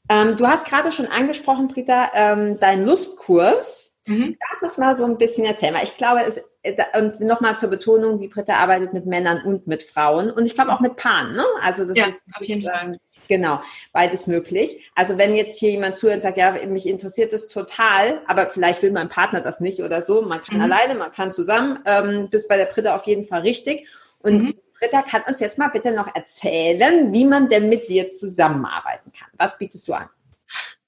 Ähm, 0.08 0.36
du 0.36 0.46
hast 0.46 0.66
gerade 0.66 0.92
schon 0.92 1.06
angesprochen, 1.06 1.68
Britta, 1.68 2.10
ähm, 2.14 2.58
dein 2.60 2.84
Lustkurs 2.84 3.94
Mhm. 4.06 4.36
Darfst 4.38 4.62
du 4.62 4.66
es 4.66 4.78
mal 4.78 4.96
so 4.96 5.04
ein 5.04 5.16
bisschen 5.16 5.46
erzählen? 5.46 5.74
Weil 5.74 5.84
ich 5.84 5.96
glaube, 5.96 6.22
es, 6.22 6.40
äh, 6.62 6.74
und 6.98 7.20
nochmal 7.20 7.56
zur 7.56 7.70
Betonung, 7.70 8.18
die 8.18 8.28
Britta 8.28 8.56
arbeitet 8.56 8.92
mit 8.92 9.06
Männern 9.06 9.42
und 9.44 9.66
mit 9.66 9.82
Frauen 9.82 10.30
und 10.30 10.44
ich 10.44 10.54
glaube 10.54 10.72
auch 10.72 10.80
mit 10.80 10.96
Paaren, 10.96 11.34
ne? 11.34 11.44
Also 11.62 11.84
das 11.86 11.96
ja, 11.96 12.06
ist, 12.06 12.22
auf 12.34 12.46
jeden 12.46 12.62
Fall. 12.62 12.98
Genau, 13.28 13.60
beides 13.92 14.26
möglich. 14.26 14.90
Also 14.94 15.18
wenn 15.18 15.34
jetzt 15.34 15.58
hier 15.58 15.70
jemand 15.70 15.96
zuhört 15.96 16.16
und 16.16 16.22
sagt, 16.22 16.36
ja, 16.36 16.52
mich 16.66 16.86
interessiert 16.86 17.32
das 17.32 17.48
total, 17.48 18.20
aber 18.26 18.50
vielleicht 18.50 18.82
will 18.82 18.90
mein 18.90 19.08
Partner 19.08 19.40
das 19.40 19.60
nicht 19.60 19.80
oder 19.80 20.02
so, 20.02 20.22
man 20.22 20.42
kann 20.42 20.56
mhm. 20.56 20.62
alleine, 20.62 20.94
man 20.94 21.12
kann 21.12 21.32
zusammen, 21.32 21.78
ähm, 21.86 22.28
bist 22.30 22.48
bei 22.48 22.56
der 22.56 22.66
Britta 22.66 22.94
auf 22.94 23.06
jeden 23.06 23.26
Fall 23.26 23.40
richtig. 23.40 23.86
Und 24.22 24.42
mhm. 24.42 24.54
Britta 24.78 25.02
kann 25.02 25.22
uns 25.26 25.40
jetzt 25.40 25.58
mal 25.58 25.68
bitte 25.68 25.92
noch 25.92 26.14
erzählen, 26.14 27.12
wie 27.12 27.24
man 27.24 27.48
denn 27.48 27.68
mit 27.68 27.88
dir 27.88 28.10
zusammenarbeiten 28.10 29.12
kann. 29.18 29.28
Was 29.38 29.56
bietest 29.56 29.88
du 29.88 29.94
an? 29.94 30.08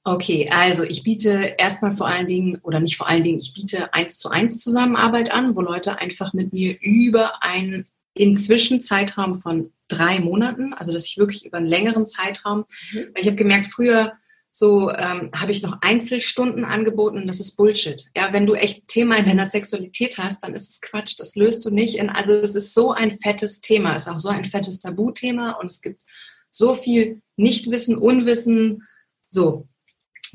Okay, 0.04 0.48
also 0.52 0.84
ich 0.84 1.02
biete 1.02 1.54
erstmal 1.58 1.96
vor 1.96 2.06
allen 2.06 2.28
Dingen, 2.28 2.60
oder 2.62 2.78
nicht 2.78 2.96
vor 2.96 3.08
allen 3.08 3.24
Dingen, 3.24 3.40
ich 3.40 3.54
biete 3.54 3.92
eins 3.92 4.18
zu 4.18 4.30
eins 4.30 4.60
Zusammenarbeit 4.60 5.32
an, 5.32 5.56
wo 5.56 5.60
Leute 5.60 5.98
einfach 5.98 6.32
mit 6.32 6.52
mir 6.52 6.76
über 6.80 7.42
einen 7.42 7.88
inzwischen 8.16 8.80
Zeitraum 8.80 9.34
von 9.34 9.72
drei 9.88 10.20
Monaten, 10.20 10.74
also 10.74 10.92
dass 10.92 11.06
ich 11.06 11.18
wirklich 11.18 11.44
über 11.44 11.58
einen 11.58 11.66
längeren 11.66 12.06
Zeitraum, 12.06 12.64
mhm. 12.92 13.08
weil 13.14 13.22
ich 13.22 13.26
habe 13.26 13.36
gemerkt, 13.36 13.68
früher 13.68 14.12
so 14.50 14.90
ähm, 14.90 15.30
habe 15.36 15.52
ich 15.52 15.62
noch 15.62 15.82
Einzelstunden 15.82 16.64
angeboten 16.64 17.18
und 17.18 17.26
das 17.26 17.40
ist 17.40 17.56
Bullshit. 17.56 18.06
Ja, 18.16 18.32
wenn 18.32 18.46
du 18.46 18.54
echt 18.54 18.88
Thema 18.88 19.16
in 19.16 19.26
deiner 19.26 19.44
Sexualität 19.44 20.16
hast, 20.16 20.42
dann 20.42 20.54
ist 20.54 20.70
es 20.70 20.80
Quatsch, 20.80 21.14
das 21.18 21.36
löst 21.36 21.64
du 21.66 21.70
nicht. 21.70 21.96
In, 21.96 22.08
also 22.08 22.32
es 22.32 22.54
ist 22.54 22.72
so 22.72 22.90
ein 22.92 23.18
fettes 23.20 23.60
Thema, 23.60 23.94
es 23.94 24.02
ist 24.02 24.08
auch 24.08 24.18
so 24.18 24.30
ein 24.30 24.46
fettes 24.46 24.78
Tabuthema 24.78 25.52
und 25.52 25.70
es 25.70 25.82
gibt 25.82 26.02
so 26.48 26.74
viel 26.74 27.20
Nichtwissen, 27.36 27.98
Unwissen, 27.98 28.84
so. 29.28 29.68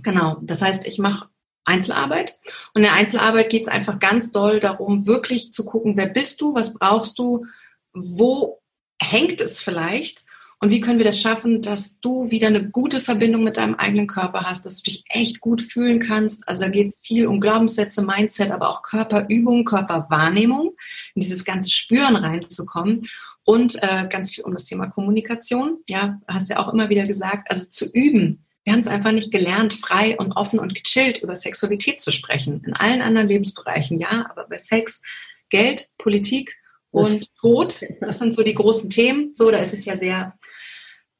Genau, 0.03 0.38
das 0.43 0.61
heißt, 0.61 0.86
ich 0.86 0.99
mache 0.99 1.29
Einzelarbeit. 1.65 2.39
Und 2.73 2.82
in 2.82 2.84
der 2.84 2.93
Einzelarbeit 2.93 3.49
geht 3.49 3.63
es 3.63 3.67
einfach 3.67 3.99
ganz 3.99 4.29
doll 4.29 4.59
darum, 4.59 5.07
wirklich 5.07 5.51
zu 5.51 5.65
gucken, 5.65 5.97
wer 5.97 6.07
bist 6.07 6.41
du, 6.41 6.53
was 6.53 6.73
brauchst 6.73 7.17
du, 7.17 7.45
wo 7.93 8.61
hängt 9.01 9.41
es 9.41 9.61
vielleicht 9.61 10.23
und 10.63 10.69
wie 10.69 10.79
können 10.79 10.99
wir 10.99 11.05
das 11.05 11.19
schaffen, 11.19 11.63
dass 11.63 11.99
du 12.01 12.29
wieder 12.29 12.47
eine 12.47 12.69
gute 12.69 13.01
Verbindung 13.01 13.43
mit 13.43 13.57
deinem 13.57 13.73
eigenen 13.73 14.05
Körper 14.05 14.41
hast, 14.41 14.63
dass 14.67 14.77
du 14.77 14.91
dich 14.91 15.03
echt 15.09 15.41
gut 15.41 15.59
fühlen 15.59 15.97
kannst. 15.97 16.47
Also 16.47 16.65
da 16.65 16.69
geht 16.69 16.87
es 16.87 16.99
viel 17.01 17.25
um 17.25 17.41
Glaubenssätze, 17.41 18.03
Mindset, 18.03 18.51
aber 18.51 18.69
auch 18.69 18.83
Körperübung, 18.83 19.65
Körperwahrnehmung, 19.65 20.75
in 21.15 21.19
dieses 21.19 21.45
ganze 21.45 21.71
Spüren 21.71 22.15
reinzukommen 22.15 23.01
und 23.43 23.81
äh, 23.81 24.07
ganz 24.07 24.29
viel 24.29 24.43
um 24.43 24.53
das 24.53 24.65
Thema 24.65 24.85
Kommunikation. 24.85 25.79
Ja, 25.89 26.21
hast 26.27 26.51
ja 26.51 26.59
auch 26.59 26.71
immer 26.71 26.89
wieder 26.89 27.07
gesagt, 27.07 27.49
also 27.49 27.67
zu 27.67 27.91
üben. 27.91 28.45
Wir 28.63 28.73
haben 28.73 28.79
es 28.79 28.87
einfach 28.87 29.11
nicht 29.11 29.31
gelernt, 29.31 29.73
frei 29.73 30.15
und 30.15 30.33
offen 30.33 30.59
und 30.59 30.75
gechillt 30.75 31.23
über 31.23 31.35
Sexualität 31.35 32.01
zu 32.01 32.11
sprechen. 32.11 32.61
In 32.63 32.73
allen 32.73 33.01
anderen 33.01 33.27
Lebensbereichen, 33.27 33.99
ja, 33.99 34.27
aber 34.29 34.45
bei 34.47 34.59
Sex, 34.59 35.01
Geld, 35.49 35.89
Politik 35.97 36.55
und 36.91 37.33
Tod, 37.39 37.81
das 38.01 38.19
sind 38.19 38.33
so 38.33 38.43
die 38.43 38.53
großen 38.53 38.89
Themen. 38.89 39.31
So, 39.33 39.49
da 39.49 39.57
ist 39.57 39.73
es 39.73 39.85
ja 39.85 39.97
sehr 39.97 40.37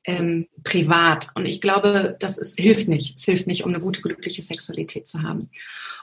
ähm, 0.06 0.48
privat. 0.64 1.30
Und 1.36 1.48
ich 1.48 1.62
glaube, 1.62 2.16
das 2.20 2.38
ist, 2.38 2.60
hilft 2.60 2.88
nicht. 2.88 3.18
Es 3.18 3.26
hilft 3.26 3.48
nicht, 3.48 3.64
um 3.64 3.70
eine 3.70 3.82
gute, 3.82 4.02
glückliche 4.02 4.42
Sexualität 4.42 5.08
zu 5.08 5.24
haben. 5.24 5.50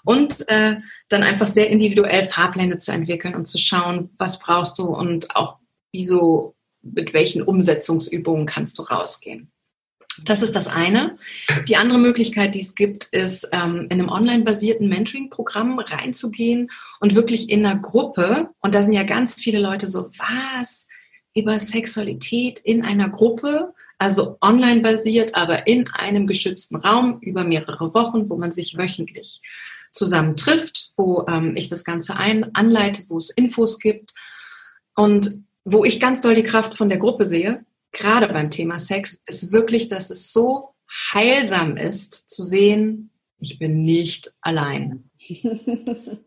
Und 0.04 0.48
äh, 0.48 0.76
dann 1.08 1.22
einfach 1.22 1.46
sehr 1.46 1.68
individuell 1.68 2.24
Fahrpläne 2.24 2.78
zu 2.78 2.92
entwickeln 2.92 3.34
und 3.34 3.46
zu 3.46 3.58
schauen, 3.58 4.10
was 4.16 4.38
brauchst 4.38 4.78
du 4.78 4.86
und 4.86 5.34
auch 5.36 5.58
wieso, 5.92 6.54
mit 6.82 7.12
welchen 7.12 7.42
Umsetzungsübungen 7.42 8.46
kannst 8.46 8.78
du 8.78 8.84
rausgehen. 8.84 9.50
Das 10.24 10.42
ist 10.42 10.56
das 10.56 10.68
eine. 10.68 11.16
Die 11.68 11.76
andere 11.76 11.98
Möglichkeit, 11.98 12.54
die 12.54 12.60
es 12.60 12.74
gibt, 12.74 13.04
ist, 13.06 13.48
ähm, 13.52 13.86
in 13.90 13.92
einem 13.92 14.08
online-basierten 14.08 14.88
Mentoring-Programm 14.88 15.78
reinzugehen 15.78 16.70
und 17.00 17.14
wirklich 17.14 17.50
in 17.50 17.64
einer 17.64 17.78
Gruppe, 17.78 18.50
und 18.60 18.74
da 18.74 18.82
sind 18.82 18.92
ja 18.92 19.04
ganz 19.04 19.34
viele 19.34 19.60
Leute 19.60 19.88
so, 19.88 20.10
was? 20.16 20.88
Über 21.34 21.58
Sexualität 21.58 22.58
in 22.58 22.84
einer 22.84 23.08
Gruppe? 23.08 23.74
Also 23.98 24.38
online 24.40 24.80
basiert, 24.80 25.34
aber 25.34 25.66
in 25.66 25.88
einem 25.88 26.26
geschützten 26.26 26.76
Raum 26.76 27.18
über 27.20 27.44
mehrere 27.44 27.94
Wochen, 27.94 28.30
wo 28.30 28.36
man 28.36 28.52
sich 28.52 28.78
wöchentlich 28.78 29.40
zusammen 29.92 30.36
trifft, 30.36 30.92
wo 30.96 31.26
ähm, 31.28 31.56
ich 31.56 31.68
das 31.68 31.84
Ganze 31.84 32.16
ein, 32.16 32.54
anleite, 32.54 33.02
wo 33.08 33.18
es 33.18 33.30
Infos 33.30 33.78
gibt 33.78 34.14
und 34.94 35.42
wo 35.64 35.84
ich 35.84 36.00
ganz 36.00 36.20
doll 36.20 36.34
die 36.34 36.44
Kraft 36.44 36.74
von 36.74 36.88
der 36.88 36.98
Gruppe 36.98 37.24
sehe, 37.24 37.64
gerade 37.93 38.28
beim 38.28 38.51
Thema 38.51 38.78
Sex, 38.78 39.20
ist 39.26 39.53
wirklich, 39.53 39.89
dass 39.89 40.11
es 40.11 40.32
so 40.32 40.74
heilsam 41.12 41.76
ist 41.76 42.30
zu 42.30 42.43
sehen, 42.43 43.11
ich 43.39 43.59
bin 43.59 43.82
nicht 43.82 44.32
allein. 44.41 45.11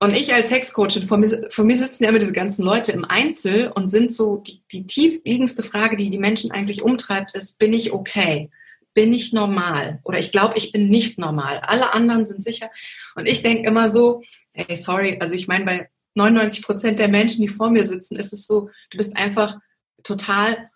Und 0.00 0.12
ich 0.12 0.34
als 0.34 0.50
Sexcoachin, 0.50 1.04
vor 1.04 1.16
mir, 1.16 1.46
vor 1.48 1.64
mir 1.64 1.76
sitzen 1.76 2.04
ja 2.04 2.10
immer 2.10 2.18
diese 2.18 2.32
ganzen 2.32 2.62
Leute 2.62 2.92
im 2.92 3.06
Einzel 3.06 3.72
und 3.74 3.88
sind 3.88 4.12
so, 4.12 4.36
die, 4.36 4.62
die 4.70 4.86
tiefliegendste 4.86 5.62
Frage, 5.62 5.96
die 5.96 6.10
die 6.10 6.18
Menschen 6.18 6.50
eigentlich 6.50 6.82
umtreibt, 6.82 7.34
ist, 7.34 7.58
bin 7.58 7.72
ich 7.72 7.92
okay? 7.92 8.50
Bin 8.92 9.14
ich 9.14 9.32
normal? 9.32 10.00
Oder 10.04 10.18
ich 10.18 10.30
glaube, 10.30 10.58
ich 10.58 10.72
bin 10.72 10.90
nicht 10.90 11.18
normal. 11.18 11.60
Alle 11.60 11.94
anderen 11.94 12.26
sind 12.26 12.42
sicher. 12.42 12.70
Und 13.14 13.26
ich 13.26 13.42
denke 13.42 13.66
immer 13.66 13.88
so, 13.88 14.20
ey, 14.52 14.76
sorry, 14.76 15.16
also 15.20 15.32
ich 15.32 15.48
meine, 15.48 15.64
bei 15.64 15.88
99 16.14 16.64
Prozent 16.64 16.98
der 16.98 17.08
Menschen, 17.08 17.40
die 17.40 17.48
vor 17.48 17.70
mir 17.70 17.84
sitzen, 17.84 18.16
ist 18.16 18.32
es 18.32 18.46
so, 18.46 18.68
du 18.90 18.98
bist 18.98 19.16
einfach 19.16 19.58
total 20.02 20.70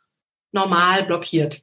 normal 0.53 1.05
blockiert. 1.05 1.63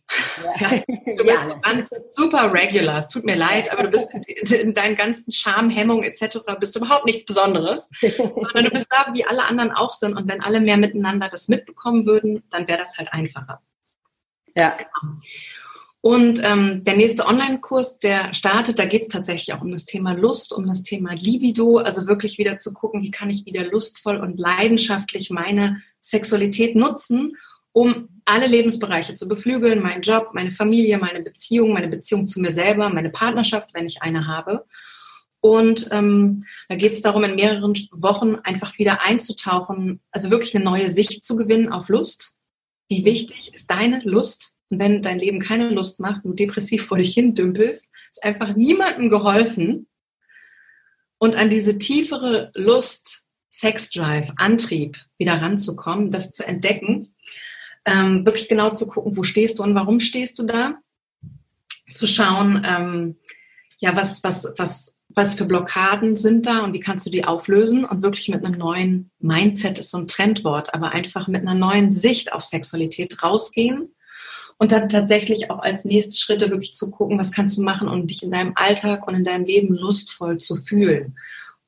Ja. 0.59 0.69
Du 0.87 1.23
bist 1.23 1.49
ja. 1.49 1.59
ganz 1.61 1.89
super 2.09 2.53
regular. 2.53 2.97
Es 2.97 3.09
tut 3.09 3.25
mir 3.25 3.35
leid, 3.35 3.71
aber 3.71 3.83
du 3.83 3.89
bist 3.89 4.09
in, 4.13 4.59
in 4.59 4.73
deinen 4.73 4.95
ganzen 4.95 5.31
Scham, 5.31 5.69
Hemmung 5.69 6.03
etc. 6.03 6.39
bist 6.59 6.75
du 6.75 6.79
überhaupt 6.79 7.05
nichts 7.05 7.25
Besonderes, 7.25 7.89
sondern 8.01 8.65
du 8.65 8.71
bist 8.71 8.87
da, 8.89 9.07
wie 9.13 9.25
alle 9.25 9.45
anderen 9.45 9.71
auch 9.71 9.93
sind. 9.93 10.15
Und 10.15 10.27
wenn 10.27 10.41
alle 10.41 10.59
mehr 10.59 10.77
miteinander 10.77 11.29
das 11.29 11.47
mitbekommen 11.47 12.05
würden, 12.05 12.43
dann 12.49 12.67
wäre 12.67 12.79
das 12.79 12.97
halt 12.97 13.11
einfacher. 13.11 13.61
Ja. 14.55 14.77
Genau. 14.77 15.15
Und 16.01 16.39
ähm, 16.43 16.83
der 16.83 16.97
nächste 16.97 17.25
Online-Kurs, 17.25 17.97
der 17.97 18.31
startet, 18.31 18.77
da 18.77 18.85
geht 18.85 19.01
es 19.01 19.07
tatsächlich 19.07 19.55
auch 19.55 19.61
um 19.61 19.71
das 19.71 19.85
Thema 19.85 20.13
Lust, 20.13 20.53
um 20.53 20.67
das 20.67 20.83
Thema 20.83 21.13
Libido, 21.15 21.77
also 21.77 22.05
wirklich 22.05 22.37
wieder 22.37 22.59
zu 22.59 22.73
gucken, 22.73 23.01
wie 23.01 23.09
kann 23.09 23.31
ich 23.31 23.47
wieder 23.47 23.65
lustvoll 23.65 24.17
und 24.17 24.39
leidenschaftlich 24.39 25.31
meine 25.31 25.81
Sexualität 25.99 26.75
nutzen 26.75 27.35
um 27.71 28.14
alle 28.25 28.47
Lebensbereiche 28.47 29.15
zu 29.15 29.27
beflügeln, 29.27 29.81
meinen 29.81 30.01
Job, 30.01 30.31
meine 30.33 30.51
Familie, 30.51 30.97
meine 30.97 31.21
Beziehung, 31.21 31.73
meine 31.73 31.87
Beziehung 31.87 32.25
zu 32.27 32.39
mir 32.39 32.51
selber, 32.51 32.89
meine 32.89 33.11
Partnerschaft, 33.11 33.73
wenn 33.73 33.85
ich 33.85 34.01
eine 34.01 34.27
habe. 34.27 34.65
Und 35.41 35.89
ähm, 35.91 36.43
da 36.67 36.75
geht 36.75 36.93
es 36.93 37.01
darum, 37.01 37.23
in 37.23 37.35
mehreren 37.35 37.73
Wochen 37.91 38.35
einfach 38.43 38.79
wieder 38.79 39.05
einzutauchen, 39.05 40.01
also 40.09 40.31
wirklich 40.31 40.55
eine 40.55 40.65
neue 40.65 40.89
Sicht 40.89 41.23
zu 41.23 41.35
gewinnen 41.35 41.71
auf 41.71 41.87
Lust. 41.87 42.35
Wie 42.89 43.05
wichtig 43.05 43.53
ist 43.53 43.69
deine 43.69 44.01
Lust? 44.03 44.55
Und 44.69 44.79
wenn 44.79 45.03
dein 45.03 45.19
Leben 45.19 45.39
keine 45.39 45.69
Lust 45.69 45.99
macht, 45.99 46.25
du 46.25 46.33
depressiv 46.33 46.85
vor 46.87 46.97
dich 46.97 47.13
hin 47.13 47.35
dümpelst, 47.35 47.91
ist 48.09 48.23
einfach 48.23 48.55
niemandem 48.55 49.11
geholfen. 49.11 49.87
Und 51.19 51.35
an 51.35 51.51
diese 51.51 51.77
tiefere 51.77 52.51
Lust, 52.55 53.21
Sexdrive, 53.51 54.33
Antrieb 54.37 54.97
wieder 55.19 55.41
ranzukommen, 55.41 56.09
das 56.09 56.31
zu 56.31 56.45
entdecken 56.45 57.14
ähm, 57.85 58.25
wirklich 58.25 58.47
genau 58.47 58.71
zu 58.71 58.87
gucken, 58.87 59.15
wo 59.15 59.23
stehst 59.23 59.59
du 59.59 59.63
und 59.63 59.75
warum 59.75 59.99
stehst 59.99 60.39
du 60.39 60.43
da, 60.43 60.75
zu 61.91 62.07
schauen, 62.07 62.65
ähm, 62.67 63.15
ja, 63.77 63.95
was, 63.95 64.23
was, 64.23 64.51
was, 64.57 64.95
was 65.09 65.35
für 65.35 65.45
Blockaden 65.45 66.15
sind 66.15 66.45
da 66.45 66.63
und 66.63 66.73
wie 66.73 66.79
kannst 66.79 67.05
du 67.05 67.09
die 67.09 67.25
auflösen? 67.25 67.85
Und 67.85 68.01
wirklich 68.01 68.27
mit 68.29 68.43
einem 68.43 68.57
neuen 68.57 69.11
Mindset 69.19 69.77
ist 69.77 69.91
so 69.91 69.99
ein 69.99 70.07
Trendwort, 70.07 70.73
aber 70.73 70.91
einfach 70.91 71.27
mit 71.27 71.41
einer 71.41 71.53
neuen 71.53 71.89
Sicht 71.89 72.33
auf 72.33 72.43
Sexualität 72.43 73.21
rausgehen 73.21 73.93
und 74.57 74.71
dann 74.71 74.89
tatsächlich 74.89 75.51
auch 75.51 75.59
als 75.59 75.85
nächste 75.85 76.15
Schritte 76.15 76.49
wirklich 76.49 76.73
zu 76.73 76.89
gucken, 76.89 77.19
was 77.19 77.31
kannst 77.31 77.57
du 77.57 77.61
machen, 77.61 77.87
um 77.87 78.07
dich 78.07 78.23
in 78.23 78.31
deinem 78.31 78.53
Alltag 78.55 79.07
und 79.07 79.13
in 79.13 79.23
deinem 79.23 79.45
Leben 79.45 79.75
lustvoll 79.75 80.37
zu 80.37 80.55
fühlen 80.55 81.15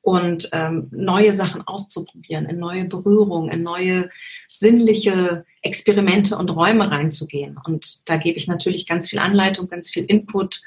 und 0.08 0.48
ähm, 0.52 0.88
neue 0.90 1.34
Sachen 1.34 1.60
auszuprobieren, 1.66 2.46
in 2.46 2.58
neue 2.58 2.86
Berührungen, 2.86 3.50
in 3.50 3.62
neue 3.62 4.08
sinnliche 4.48 5.44
Experimente 5.60 6.38
und 6.38 6.48
Räume 6.48 6.90
reinzugehen. 6.90 7.58
Und 7.62 8.08
da 8.08 8.16
gebe 8.16 8.38
ich 8.38 8.48
natürlich 8.48 8.86
ganz 8.86 9.10
viel 9.10 9.18
Anleitung, 9.18 9.68
ganz 9.68 9.90
viel 9.90 10.04
Input, 10.04 10.62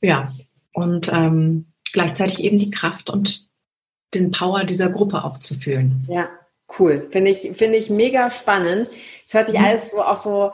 ja, 0.00 0.32
und 0.72 1.12
ähm, 1.12 1.66
gleichzeitig 1.92 2.42
eben 2.42 2.58
die 2.58 2.72
Kraft 2.72 3.08
und 3.08 3.46
den 4.14 4.32
Power 4.32 4.64
dieser 4.64 4.90
Gruppe 4.90 5.22
auch 5.22 5.38
zu 5.38 5.54
fühlen. 5.54 6.04
Ja, 6.08 6.28
cool. 6.80 7.06
Finde 7.12 7.30
ich, 7.30 7.56
finde 7.56 7.76
ich 7.76 7.88
mega 7.88 8.32
spannend. 8.32 8.90
Es 9.24 9.32
hört 9.32 9.46
sich 9.46 9.60
mhm. 9.60 9.64
alles 9.64 9.92
so 9.92 10.02
auch 10.02 10.16
so 10.16 10.50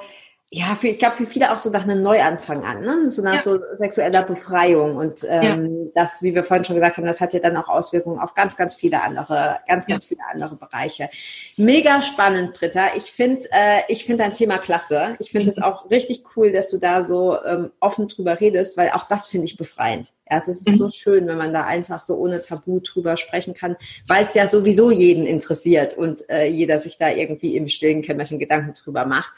ja, 0.55 0.77
für, 0.79 0.89
ich 0.89 0.99
glaube, 0.99 1.17
für 1.17 1.25
viele 1.25 1.51
auch 1.51 1.57
so 1.57 1.71
nach 1.71 1.85
einem 1.85 2.03
Neuanfang 2.03 2.63
an, 2.63 2.83
ne? 2.83 3.09
so 3.09 3.23
nach 3.23 3.37
ja. 3.37 3.43
so 3.43 3.59
sexueller 3.73 4.23
Befreiung. 4.23 4.97
Und 4.97 5.25
ähm, 5.27 5.87
ja. 5.87 5.91
das, 5.95 6.23
wie 6.23 6.35
wir 6.35 6.45
vorhin 6.45 6.63
schon 6.63 6.77
gesagt 6.77 6.99
haben, 6.99 7.07
das 7.07 7.23
hat 7.23 7.33
ja 7.33 7.41
dann 7.41 7.57
auch 7.57 7.71
Auswirkungen 7.71 8.19
auf 8.19 8.35
ganz, 8.35 8.55
ganz 8.55 8.75
viele 8.75 9.03
andere, 9.03 9.61
ganz, 9.67 9.87
ganz 9.87 10.05
ja. 10.05 10.09
viele 10.09 10.21
andere 10.31 10.57
Bereiche. 10.57 11.09
Mega 11.57 12.03
spannend, 12.03 12.53
Britta. 12.53 12.89
Ich 12.97 13.13
finde 13.13 13.49
äh, 13.51 13.81
ich 13.89 14.05
finde 14.05 14.25
dein 14.25 14.35
Thema 14.35 14.59
klasse. 14.59 15.17
Ich 15.21 15.31
finde 15.31 15.49
es 15.49 15.57
mhm. 15.57 15.63
auch 15.63 15.91
richtig 15.91 16.23
cool, 16.37 16.53
dass 16.53 16.69
du 16.69 16.77
da 16.77 17.03
so 17.03 17.43
ähm, 17.43 17.71
offen 17.81 18.09
drüber 18.09 18.39
redest, 18.39 18.77
weil 18.77 18.91
auch 18.91 19.09
das 19.09 19.29
finde 19.29 19.47
ich 19.47 19.57
befreiend. 19.57 20.13
Ja, 20.31 20.41
das 20.41 20.61
ist 20.61 20.69
mhm. 20.69 20.77
so 20.77 20.89
schön, 20.91 21.27
wenn 21.29 21.39
man 21.39 21.55
da 21.55 21.65
einfach 21.65 22.03
so 22.03 22.17
ohne 22.17 22.43
Tabu 22.43 22.81
drüber 22.81 23.17
sprechen 23.17 23.55
kann, 23.55 23.77
weil 24.07 24.27
es 24.27 24.35
ja 24.35 24.47
sowieso 24.47 24.91
jeden 24.91 25.27
interessiert 25.27 25.97
und 25.97 26.29
äh, 26.29 26.47
jeder 26.47 26.79
sich 26.79 26.99
da 26.99 27.11
irgendwie 27.11 27.57
im 27.57 27.69
stillen 27.69 28.03
Kämmerchen 28.03 28.39
Gedanken 28.39 28.75
drüber 28.75 29.07
macht. 29.07 29.31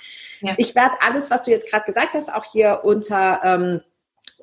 Ich 0.56 0.74
werde 0.74 0.94
alles, 1.04 1.30
was 1.30 1.42
du 1.42 1.50
jetzt 1.50 1.70
gerade 1.70 1.84
gesagt 1.84 2.14
hast, 2.14 2.32
auch 2.32 2.44
hier 2.44 2.80
unter 2.84 3.40
ähm, 3.44 3.80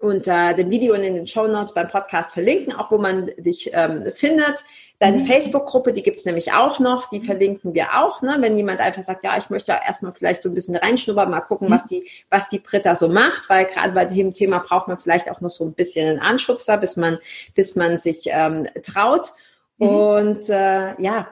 unter 0.01 0.53
dem 0.53 0.69
Video 0.71 0.95
und 0.95 1.03
in 1.03 1.13
den 1.13 1.27
Show 1.27 1.47
Notes 1.47 1.73
beim 1.73 1.87
Podcast 1.87 2.31
verlinken, 2.31 2.73
auch 2.73 2.91
wo 2.91 2.97
man 2.97 3.27
dich 3.37 3.69
ähm, 3.73 4.11
findet. 4.13 4.63
Deine 4.99 5.19
mhm. 5.19 5.25
Facebook-Gruppe, 5.25 5.93
die 5.93 6.03
gibt's 6.03 6.25
nämlich 6.25 6.53
auch 6.53 6.79
noch, 6.79 7.09
die 7.09 7.21
verlinken 7.21 7.73
wir 7.73 7.99
auch. 7.99 8.21
Ne? 8.21 8.35
Wenn 8.39 8.57
jemand 8.57 8.79
einfach 8.79 9.03
sagt, 9.03 9.23
ja, 9.23 9.37
ich 9.37 9.49
möchte 9.49 9.71
erstmal 9.71 10.13
vielleicht 10.13 10.43
so 10.43 10.49
ein 10.49 10.55
bisschen 10.55 10.75
reinschnuppern, 10.75 11.29
mal 11.29 11.41
gucken, 11.41 11.69
mhm. 11.69 11.73
was 11.73 11.85
die, 11.85 12.07
was 12.29 12.47
die 12.47 12.59
Britta 12.59 12.95
so 12.95 13.09
macht, 13.09 13.49
weil 13.49 13.65
gerade 13.65 13.93
bei 13.93 14.05
dem 14.05 14.33
Thema 14.33 14.59
braucht 14.59 14.87
man 14.87 14.99
vielleicht 14.99 15.29
auch 15.29 15.41
noch 15.41 15.51
so 15.51 15.65
ein 15.65 15.73
bisschen 15.73 16.09
einen 16.09 16.19
Anschubser, 16.19 16.77
bis 16.77 16.97
man, 16.97 17.19
bis 17.55 17.75
man 17.75 17.99
sich 17.99 18.23
ähm, 18.25 18.67
traut. 18.83 19.31
Mhm. 19.77 19.87
Und 19.87 20.49
äh, 20.49 20.99
ja, 21.01 21.27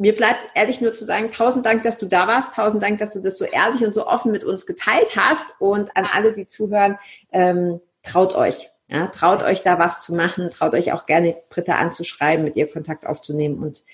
mir 0.00 0.14
bleibt 0.14 0.40
ehrlich 0.54 0.80
nur 0.80 0.94
zu 0.94 1.04
sagen, 1.04 1.30
tausend 1.30 1.66
Dank, 1.66 1.82
dass 1.82 1.98
du 1.98 2.06
da 2.06 2.26
warst, 2.26 2.54
tausend 2.54 2.82
Dank, 2.82 2.98
dass 2.98 3.12
du 3.12 3.20
das 3.20 3.36
so 3.36 3.44
ehrlich 3.44 3.84
und 3.84 3.92
so 3.92 4.06
offen 4.06 4.32
mit 4.32 4.44
uns 4.44 4.64
geteilt 4.64 5.14
hast 5.14 5.54
und 5.58 5.94
an 5.94 6.08
alle, 6.10 6.32
die 6.32 6.46
zuhören, 6.46 6.98
ähm, 7.32 7.80
traut 8.02 8.34
euch. 8.34 8.70
Ja, 8.88 9.06
traut 9.06 9.44
euch 9.44 9.62
da 9.62 9.78
was 9.78 10.00
zu 10.00 10.14
machen, 10.14 10.50
traut 10.50 10.74
euch 10.74 10.92
auch 10.92 11.06
gerne 11.06 11.36
Britta 11.48 11.76
anzuschreiben, 11.76 12.44
mit 12.44 12.56
ihr 12.56 12.66
Kontakt 12.66 13.06
aufzunehmen 13.06 13.62
und 13.62 13.84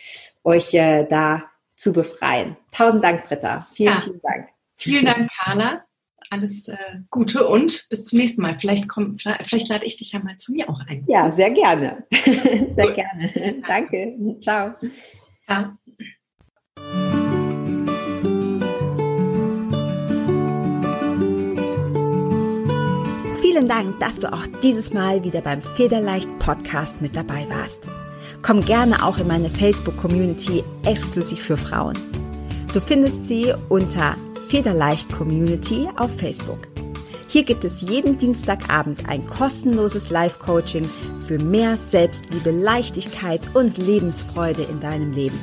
euch 0.43 0.73
äh, 0.73 1.05
da 1.05 1.43
zu 1.75 1.93
befreien. 1.93 2.57
Tausend 2.73 3.05
Dank, 3.05 3.25
Britta. 3.25 3.67
Vielen, 3.75 3.93
ja. 3.93 4.01
vielen 4.01 4.21
Dank. 4.23 4.49
Vielen 4.77 5.05
Dank, 5.05 5.31
Carla. 5.37 5.85
Alles 6.31 6.69
äh, 6.69 6.77
Gute 7.11 7.47
und 7.47 7.89
bis 7.91 8.07
zum 8.07 8.19
nächsten 8.19 8.41
Mal. 8.41 8.59
Vielleicht, 8.59 8.89
komm, 8.89 9.19
vielleicht, 9.19 9.45
vielleicht 9.45 9.69
lade 9.69 9.85
ich 9.85 9.97
dich 9.97 10.13
ja 10.13 10.21
mal 10.21 10.37
zu 10.39 10.53
mir 10.53 10.71
auch 10.71 10.81
ein. 10.89 11.05
Ja, 11.09 11.31
sehr 11.31 11.51
gerne. 11.51 12.07
sehr 12.25 12.93
gerne. 12.93 13.63
Danke. 13.67 14.15
Ciao. 14.41 14.75
Ciao. 15.47 15.77
Vielen 23.57 23.69
Dank, 23.69 24.01
dass 24.01 24.19
du 24.19 24.31
auch 24.31 24.47
dieses 24.63 24.93
Mal 24.93 25.25
wieder 25.25 25.41
beim 25.41 25.63
Federleicht 25.63 26.29
Podcast 26.41 27.01
mit 27.01 27.17
dabei 27.17 27.47
warst. 27.49 27.85
Komm 28.43 28.63
gerne 28.63 29.03
auch 29.03 29.17
in 29.17 29.29
meine 29.29 29.49
Facebook-Community 29.49 30.63
exklusiv 30.85 31.41
für 31.41 31.57
Frauen. 31.57 31.97
Du 32.75 32.81
findest 32.83 33.25
sie 33.25 33.55
unter 33.71 34.15
Federleicht 34.49 35.11
Community 35.11 35.89
auf 35.97 36.15
Facebook. 36.19 36.69
Hier 37.29 37.45
gibt 37.45 37.65
es 37.65 37.81
jeden 37.81 38.19
Dienstagabend 38.19 39.09
ein 39.09 39.27
kostenloses 39.27 40.11
Live-Coaching 40.11 40.87
für 41.27 41.39
mehr 41.39 41.79
Selbstliebe, 41.79 42.51
Leichtigkeit 42.51 43.41
und 43.55 43.79
Lebensfreude 43.79 44.65
in 44.65 44.81
deinem 44.81 45.13
Leben. 45.13 45.41